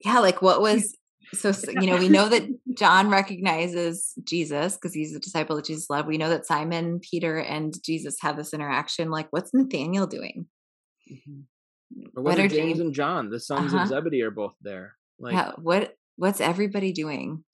yeah 0.04 0.20
like 0.20 0.40
what 0.40 0.60
was 0.60 0.94
so 1.32 1.52
you 1.68 1.88
know 1.88 1.96
we 1.96 2.08
know 2.08 2.28
that 2.28 2.48
john 2.74 3.10
recognizes 3.10 4.14
jesus 4.22 4.76
because 4.76 4.94
he's 4.94 5.16
a 5.16 5.20
disciple 5.20 5.56
that 5.56 5.64
jesus 5.64 5.90
loved 5.90 6.06
we 6.06 6.16
know 6.16 6.30
that 6.30 6.46
simon 6.46 7.00
peter 7.00 7.38
and 7.38 7.74
jesus 7.82 8.18
have 8.20 8.36
this 8.36 8.54
interaction 8.54 9.10
like 9.10 9.26
what's 9.30 9.52
nathaniel 9.52 10.06
doing 10.06 10.46
mm-hmm. 11.10 11.40
or 12.16 12.22
what 12.22 12.38
are 12.38 12.46
james 12.46 12.78
they, 12.78 12.84
and 12.84 12.94
john 12.94 13.30
the 13.30 13.40
sons 13.40 13.74
uh-huh. 13.74 13.82
of 13.82 13.88
zebedee 13.88 14.22
are 14.22 14.30
both 14.30 14.54
there 14.62 14.94
like 15.18 15.34
yeah, 15.34 15.52
what 15.56 15.94
what's 16.16 16.40
everybody 16.40 16.92
doing 16.92 17.44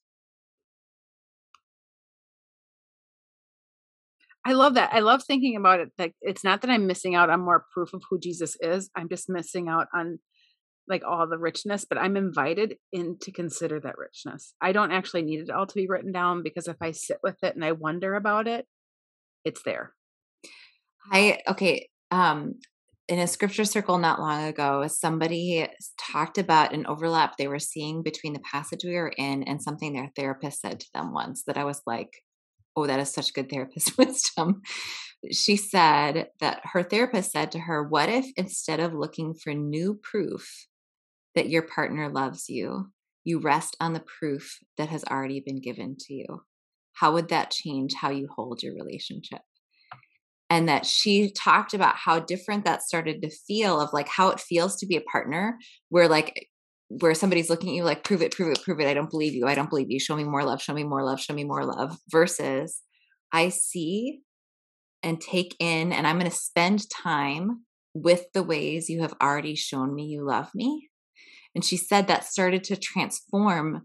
I 4.46 4.52
love 4.52 4.74
that. 4.74 4.90
I 4.92 5.00
love 5.00 5.22
thinking 5.24 5.56
about 5.56 5.80
it. 5.80 5.90
Like 5.98 6.14
it's 6.20 6.44
not 6.44 6.60
that 6.60 6.70
I'm 6.70 6.86
missing 6.86 7.14
out 7.14 7.30
on 7.30 7.40
more 7.40 7.64
proof 7.72 7.94
of 7.94 8.02
who 8.10 8.18
Jesus 8.18 8.56
is. 8.60 8.90
I'm 8.94 9.08
just 9.08 9.30
missing 9.30 9.68
out 9.68 9.86
on 9.94 10.18
like 10.86 11.02
all 11.02 11.26
the 11.26 11.38
richness, 11.38 11.86
but 11.88 11.96
I'm 11.96 12.16
invited 12.16 12.76
in 12.92 13.16
to 13.22 13.32
consider 13.32 13.80
that 13.80 13.96
richness. 13.96 14.52
I 14.60 14.72
don't 14.72 14.92
actually 14.92 15.22
need 15.22 15.40
it 15.40 15.50
all 15.50 15.66
to 15.66 15.74
be 15.74 15.86
written 15.86 16.12
down 16.12 16.42
because 16.42 16.68
if 16.68 16.76
I 16.82 16.90
sit 16.90 17.18
with 17.22 17.36
it 17.42 17.54
and 17.54 17.64
I 17.64 17.72
wonder 17.72 18.14
about 18.14 18.46
it, 18.46 18.66
it's 19.46 19.62
there. 19.62 19.94
I 21.10 21.38
okay, 21.48 21.88
um 22.10 22.56
in 23.08 23.18
a 23.18 23.26
scripture 23.26 23.64
circle 23.64 23.98
not 23.98 24.20
long 24.20 24.44
ago, 24.44 24.86
somebody 24.86 25.68
talked 25.98 26.38
about 26.38 26.72
an 26.72 26.86
overlap 26.86 27.36
they 27.36 27.48
were 27.48 27.58
seeing 27.58 28.02
between 28.02 28.32
the 28.32 28.40
passage 28.40 28.80
we 28.84 28.94
were 28.94 29.12
in 29.16 29.42
and 29.42 29.62
something 29.62 29.92
their 29.92 30.10
therapist 30.16 30.60
said 30.60 30.80
to 30.80 30.86
them 30.94 31.12
once 31.12 31.42
that 31.46 31.58
I 31.58 31.64
was 31.64 31.82
like, 31.86 32.10
oh, 32.76 32.86
that 32.86 33.00
is 33.00 33.12
such 33.12 33.34
good 33.34 33.50
therapist 33.50 33.98
wisdom. 33.98 34.62
She 35.30 35.56
said 35.56 36.28
that 36.40 36.60
her 36.72 36.82
therapist 36.82 37.32
said 37.32 37.52
to 37.52 37.60
her, 37.60 37.82
What 37.82 38.08
if 38.08 38.26
instead 38.36 38.80
of 38.80 38.94
looking 38.94 39.34
for 39.34 39.54
new 39.54 39.98
proof 40.02 40.66
that 41.34 41.48
your 41.48 41.62
partner 41.62 42.08
loves 42.08 42.48
you, 42.48 42.90
you 43.24 43.40
rest 43.40 43.76
on 43.80 43.92
the 43.92 44.04
proof 44.18 44.58
that 44.76 44.88
has 44.88 45.04
already 45.04 45.40
been 45.40 45.60
given 45.60 45.96
to 46.00 46.14
you? 46.14 46.42
How 46.94 47.12
would 47.12 47.28
that 47.28 47.50
change 47.50 47.94
how 47.94 48.10
you 48.10 48.28
hold 48.34 48.62
your 48.62 48.74
relationship? 48.74 49.40
And 50.50 50.68
that 50.68 50.86
she 50.86 51.32
talked 51.32 51.74
about 51.74 51.96
how 51.96 52.20
different 52.20 52.64
that 52.64 52.82
started 52.82 53.22
to 53.22 53.30
feel 53.30 53.80
of 53.80 53.92
like 53.92 54.08
how 54.08 54.28
it 54.28 54.40
feels 54.40 54.76
to 54.76 54.86
be 54.86 54.96
a 54.96 55.00
partner 55.00 55.58
where 55.88 56.06
like 56.06 56.48
where 56.88 57.14
somebody's 57.14 57.50
looking 57.50 57.70
at 57.70 57.74
you 57.74 57.82
like 57.82 58.04
prove 58.04 58.22
it 58.22 58.32
prove 58.32 58.52
it 58.52 58.62
prove 58.62 58.78
it. 58.78 58.86
I 58.86 58.94
don't 58.94 59.10
believe 59.10 59.34
you. 59.34 59.46
I 59.46 59.54
don't 59.54 59.70
believe 59.70 59.90
you. 59.90 59.98
Show 59.98 60.16
me 60.16 60.24
more 60.24 60.44
love. 60.44 60.62
Show 60.62 60.74
me 60.74 60.84
more 60.84 61.02
love. 61.02 61.20
Show 61.20 61.34
me 61.34 61.44
more 61.44 61.64
love. 61.64 61.98
Versus 62.10 62.82
i 63.32 63.48
see 63.48 64.20
and 65.02 65.20
take 65.20 65.56
in 65.58 65.92
and 65.92 66.06
i'm 66.06 66.18
going 66.18 66.30
to 66.30 66.36
spend 66.36 66.88
time 66.90 67.64
with 67.94 68.26
the 68.34 68.42
ways 68.42 68.90
you 68.90 69.00
have 69.00 69.14
already 69.22 69.54
shown 69.54 69.94
me 69.94 70.04
you 70.06 70.24
love 70.24 70.50
me. 70.54 70.90
And 71.54 71.64
she 71.64 71.76
said 71.76 72.08
that 72.08 72.24
started 72.24 72.64
to 72.64 72.76
transform 72.76 73.82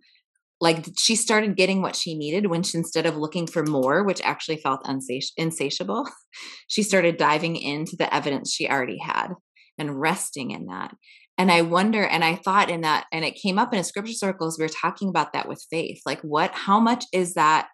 like 0.62 0.86
she 0.98 1.16
started 1.16 1.56
getting 1.56 1.82
what 1.82 1.96
she 1.96 2.16
needed 2.16 2.48
when 2.48 2.64
she, 2.64 2.78
instead 2.78 3.06
of 3.06 3.18
looking 3.18 3.48
for 3.48 3.64
more 3.64 4.04
which 4.04 4.22
actually 4.24 4.58
felt 4.58 4.84
unsati- 4.84 5.32
insatiable 5.38 6.08
she 6.68 6.84
started 6.84 7.18
diving 7.18 7.56
into 7.56 7.96
the 7.96 8.14
evidence 8.14 8.54
she 8.54 8.70
already 8.70 9.00
had 9.00 9.30
and 9.78 10.00
resting 10.00 10.52
in 10.52 10.66
that. 10.66 10.94
And 11.38 11.52
i 11.52 11.62
wonder 11.62 12.04
and 12.04 12.24
i 12.24 12.36
thought 12.36 12.70
in 12.70 12.82
that 12.82 13.06
and 13.14 13.24
it 13.24 13.40
came 13.42 13.58
up 13.58 13.74
in 13.74 13.80
a 13.80 13.84
scripture 13.84 14.14
circles 14.14 14.58
we 14.58 14.66
were 14.66 14.70
talking 14.70 15.10
about 15.10 15.34
that 15.34 15.48
with 15.48 15.66
faith 15.70 16.02
like 16.06 16.22
what 16.22 16.52
how 16.54 16.80
much 16.80 17.06
is 17.14 17.36
that 17.36 17.70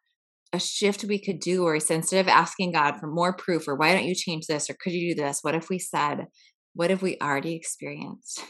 a 0.53 0.59
shift 0.59 1.03
we 1.03 1.19
could 1.19 1.39
do 1.39 1.63
or 1.63 1.75
instead 1.75 2.19
of 2.19 2.27
asking 2.27 2.71
god 2.71 2.97
for 2.99 3.07
more 3.07 3.33
proof 3.35 3.67
or 3.67 3.75
why 3.75 3.93
don't 3.93 4.05
you 4.05 4.13
change 4.15 4.45
this 4.45 4.69
or 4.69 4.75
could 4.75 4.93
you 4.93 5.15
do 5.15 5.21
this? 5.21 5.39
What 5.41 5.55
if 5.55 5.69
we 5.69 5.79
said 5.79 6.27
what 6.75 6.89
have 6.89 7.01
we 7.01 7.17
already 7.21 7.55
experienced 7.55 8.43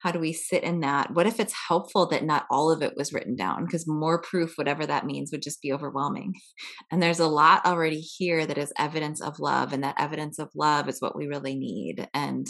how 0.00 0.12
do 0.12 0.20
we 0.20 0.32
sit 0.32 0.62
in 0.62 0.80
that? 0.80 1.12
What 1.12 1.26
if 1.26 1.40
it's 1.40 1.54
helpful 1.68 2.06
that 2.08 2.24
not 2.24 2.46
all 2.50 2.70
of 2.70 2.82
it 2.82 2.96
was 2.96 3.12
written 3.12 3.34
down? 3.34 3.64
Because 3.64 3.86
more 3.86 4.20
proof 4.20 4.52
whatever 4.56 4.86
that 4.86 5.04
means 5.04 5.32
would 5.32 5.42
just 5.42 5.60
be 5.60 5.72
overwhelming. 5.72 6.34
And 6.90 7.02
there's 7.02 7.20
a 7.20 7.26
lot 7.26 7.66
already 7.66 8.00
here 8.00 8.46
that 8.46 8.56
is 8.56 8.72
evidence 8.78 9.20
of 9.20 9.40
love 9.40 9.72
and 9.72 9.84
that 9.84 10.00
evidence 10.00 10.38
of 10.38 10.48
love 10.54 10.88
is 10.88 11.00
what 11.00 11.14
we 11.14 11.26
really 11.26 11.54
need. 11.54 12.08
And 12.14 12.46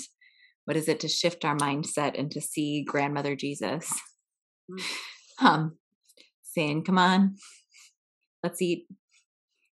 what 0.65 0.77
is 0.77 0.89
it 0.89 1.01
to 1.01 1.09
shift 1.09 1.45
our 1.45 1.57
mindset 1.57 2.17
and 2.17 2.31
to 2.31 2.41
see 2.41 2.85
grandmother 2.85 3.35
jesus? 3.35 3.93
Mm. 4.71 4.85
um 5.41 5.79
saying 6.43 6.85
come 6.85 6.99
on. 6.99 7.37
Let's 8.43 8.63
eat. 8.63 8.87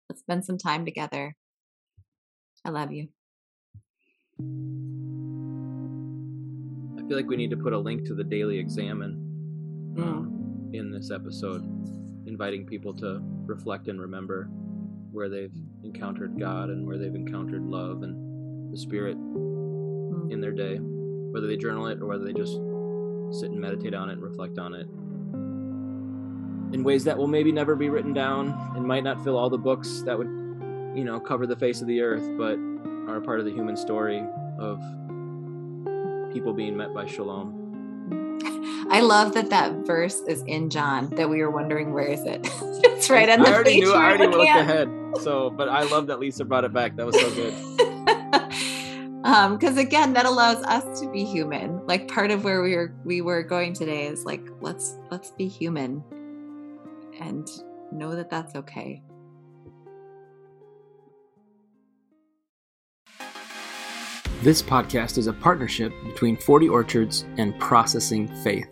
Let's 0.09 0.21
spend 0.21 0.43
some 0.43 0.57
time 0.57 0.83
together. 0.83 1.35
I 2.65 2.69
love 2.71 2.91
you 2.91 3.07
feel 7.09 7.17
like 7.17 7.27
we 7.27 7.35
need 7.35 7.49
to 7.49 7.57
put 7.57 7.73
a 7.73 7.77
link 7.77 8.05
to 8.05 8.13
the 8.13 8.23
daily 8.23 8.57
examen 8.57 9.93
mm. 9.97 10.01
um, 10.01 10.69
in 10.73 10.91
this 10.91 11.11
episode 11.11 11.63
inviting 12.27 12.65
people 12.65 12.93
to 12.93 13.19
reflect 13.45 13.87
and 13.87 13.99
remember 13.99 14.45
where 15.11 15.27
they've 15.27 15.55
encountered 15.83 16.39
god 16.39 16.69
and 16.69 16.85
where 16.85 16.99
they've 16.99 17.15
encountered 17.15 17.63
love 17.65 18.03
and 18.03 18.71
the 18.71 18.77
spirit 18.77 19.17
in 20.31 20.39
their 20.39 20.51
day, 20.51 20.77
whether 20.77 21.47
they 21.47 21.57
journal 21.57 21.87
it 21.87 21.99
or 21.99 22.05
whether 22.05 22.23
they 22.23 22.33
just 22.33 22.53
sit 23.39 23.49
and 23.51 23.59
meditate 23.59 23.93
on 23.93 24.09
it 24.09 24.13
and 24.13 24.21
reflect 24.21 24.57
on 24.59 24.73
it. 24.73 24.87
in 26.71 26.83
ways 26.83 27.03
that 27.03 27.17
will 27.17 27.27
maybe 27.27 27.51
never 27.51 27.75
be 27.75 27.89
written 27.89 28.13
down 28.13 28.53
and 28.75 28.85
might 28.85 29.03
not 29.03 29.23
fill 29.23 29.35
all 29.35 29.49
the 29.49 29.57
books 29.57 30.03
that 30.05 30.15
would, 30.15 30.27
you 30.95 31.03
know, 31.03 31.19
cover 31.19 31.47
the 31.47 31.55
face 31.55 31.81
of 31.81 31.87
the 31.87 31.99
earth, 31.99 32.29
but 32.37 32.59
are 33.09 33.17
a 33.17 33.21
part 33.21 33.39
of 33.39 33.45
the 33.45 33.51
human 33.51 33.75
story 33.75 34.23
of 34.59 34.79
people 36.33 36.53
being 36.53 36.77
met 36.77 36.93
by 36.93 37.05
shalom. 37.05 37.55
I 38.91 39.01
love 39.01 39.33
that 39.33 39.49
that 39.51 39.85
verse 39.85 40.21
is 40.21 40.43
in 40.43 40.69
John. 40.69 41.09
That 41.11 41.29
we 41.29 41.41
were 41.41 41.51
wondering 41.51 41.93
where 41.93 42.07
is 42.07 42.23
it? 42.25 42.41
it's 42.83 43.09
right 43.09 43.29
on 43.29 43.41
the 43.41 43.49
I 43.49 43.53
already 43.53 43.71
page. 43.71 43.83
knew. 43.83 43.93
I 43.93 44.09
already 44.09 44.27
looked 44.27 44.49
ahead. 44.49 44.89
So, 45.21 45.49
but 45.49 45.69
I 45.69 45.83
love 45.83 46.07
that 46.07 46.19
Lisa 46.19 46.45
brought 46.45 46.63
it 46.63 46.73
back. 46.73 46.95
That 46.95 47.05
was 47.05 47.19
so 47.19 47.29
good. 47.33 47.53
um 49.23 49.57
because 49.57 49.77
again 49.77 50.13
that 50.13 50.25
allows 50.25 50.63
us 50.63 51.01
to 51.01 51.09
be 51.11 51.25
human 51.25 51.85
like 51.85 52.07
part 52.07 52.31
of 52.31 52.45
where 52.45 52.61
we 52.61 52.75
were 52.75 52.93
we 53.03 53.19
were 53.19 53.43
going 53.43 53.73
today 53.73 54.07
is 54.07 54.23
like 54.23 54.41
let's 54.61 54.97
let's 55.11 55.31
be 55.31 55.45
human 55.47 56.01
and 57.19 57.49
know 57.91 58.15
that 58.15 58.29
that's 58.29 58.55
okay 58.55 59.01
This 64.41 64.61
podcast 64.61 65.17
is 65.17 65.27
a 65.27 65.33
partnership 65.33 65.91
between 66.05 66.37
40 66.37 66.69
Orchards 66.69 67.25
and 67.35 67.59
Processing 67.59 68.33
Faith. 68.41 68.69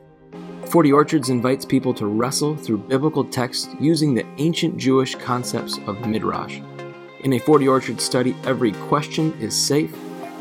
40 0.68 0.94
Orchards 0.94 1.28
invites 1.28 1.66
people 1.66 1.94
to 1.96 2.08
wrestle 2.08 2.56
through 2.56 2.78
biblical 2.78 3.26
text 3.26 3.72
using 3.78 4.14
the 4.14 4.26
ancient 4.38 4.78
Jewish 4.78 5.16
concepts 5.16 5.78
of 5.80 6.08
Midrash. 6.08 6.62
In 7.26 7.34
a 7.34 7.40
40 7.40 7.68
Orchard 7.68 8.00
study, 8.00 8.34
every 8.46 8.72
question 8.88 9.34
is 9.42 9.54
safe, 9.54 9.94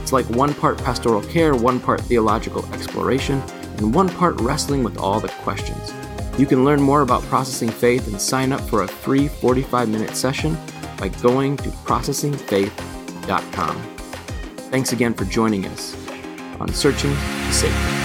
It's 0.00 0.14
like 0.14 0.24
one 0.30 0.54
part 0.54 0.78
pastoral 0.78 1.20
care, 1.20 1.54
one 1.54 1.78
part 1.78 2.00
theological 2.00 2.64
exploration, 2.72 3.42
and 3.76 3.94
one 3.94 4.08
part 4.08 4.40
wrestling 4.40 4.84
with 4.84 4.96
all 4.96 5.20
the 5.20 5.28
questions. 5.28 5.92
You 6.38 6.46
can 6.46 6.64
learn 6.64 6.80
more 6.82 7.02
about 7.02 7.22
Processing 7.24 7.68
Faith 7.70 8.06
and 8.08 8.20
sign 8.20 8.52
up 8.52 8.60
for 8.62 8.82
a 8.82 8.88
free 8.88 9.28
45 9.28 9.88
minute 9.88 10.16
session 10.16 10.56
by 10.98 11.08
going 11.08 11.56
to 11.58 11.68
processingfaith.com. 11.70 13.76
Thanks 14.70 14.92
again 14.92 15.14
for 15.14 15.24
joining 15.26 15.66
us 15.66 15.94
on 16.60 16.72
Searching 16.72 17.10
the 17.10 17.52
Sacred. 17.52 17.98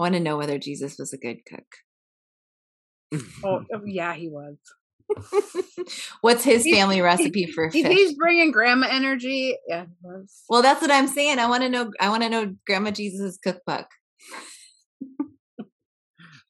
i 0.00 0.04
want 0.04 0.14
to 0.14 0.20
know 0.20 0.36
whether 0.36 0.58
jesus 0.58 0.98
was 0.98 1.12
a 1.12 1.18
good 1.18 1.44
cook 1.46 1.64
Oh, 3.44 3.62
oh, 3.74 3.82
yeah, 3.86 4.14
he 4.14 4.28
was. 4.28 4.56
what's 6.20 6.44
his 6.44 6.64
He- 6.64 6.72
family 6.74 7.00
recipe 7.00 7.46
for 7.46 7.64
If 7.64 7.72
fish 7.72 7.86
he's 7.86 8.14
bringing 8.14 8.50
grandma 8.52 8.86
energy, 8.90 9.56
yeah, 9.68 9.86
well 10.48 10.62
that's 10.62 10.80
what 10.82 10.90
i'm 10.90 11.08
saying 11.08 11.38
i 11.38 11.46
want 11.48 11.62
to 11.62 11.68
know 11.68 11.90
i 12.00 12.08
want 12.08 12.22
to 12.22 12.28
know 12.28 12.54
grandma 12.66 12.90
jesus's 12.90 13.38
cookbook 13.42 13.86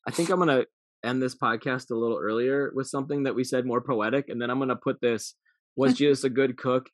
I 0.07 0.13
think 0.13 0.31
I'm 0.31 0.39
going 0.41 0.49
to 0.49 0.67
end 1.05 1.23
this 1.23 1.37
podcast 1.37 1.91
a 1.91 1.95
little 1.95 2.19
earlier 2.19 2.73
with 2.75 2.89
something 2.89 3.25
that 3.25 3.35
we 3.35 3.45
said 3.45 3.67
more 3.67 3.81
poetic, 3.81 4.29
and 4.29 4.41
then 4.41 4.51
I'm 4.51 4.59
going 4.59 4.71
to 4.71 4.77
put 4.77 5.01
this 5.01 5.35
Was 5.77 5.95
Jesus 5.99 6.25
a 6.25 6.31
good 6.31 6.57
cook? 6.57 6.89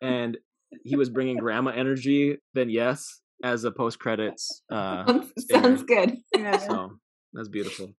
And 0.00 0.38
he 0.84 0.96
was 0.96 1.08
bringing 1.10 1.36
grandma 1.36 1.70
energy, 1.70 2.38
then 2.54 2.68
yes, 2.70 3.20
as 3.44 3.64
a 3.64 3.70
post 3.70 3.98
credits. 3.98 4.62
Uh, 4.70 5.22
sounds 5.38 5.82
good 5.82 6.16
Yeah. 6.36 6.56
so 6.58 6.98
that's 7.32 7.48
beautiful. 7.48 7.94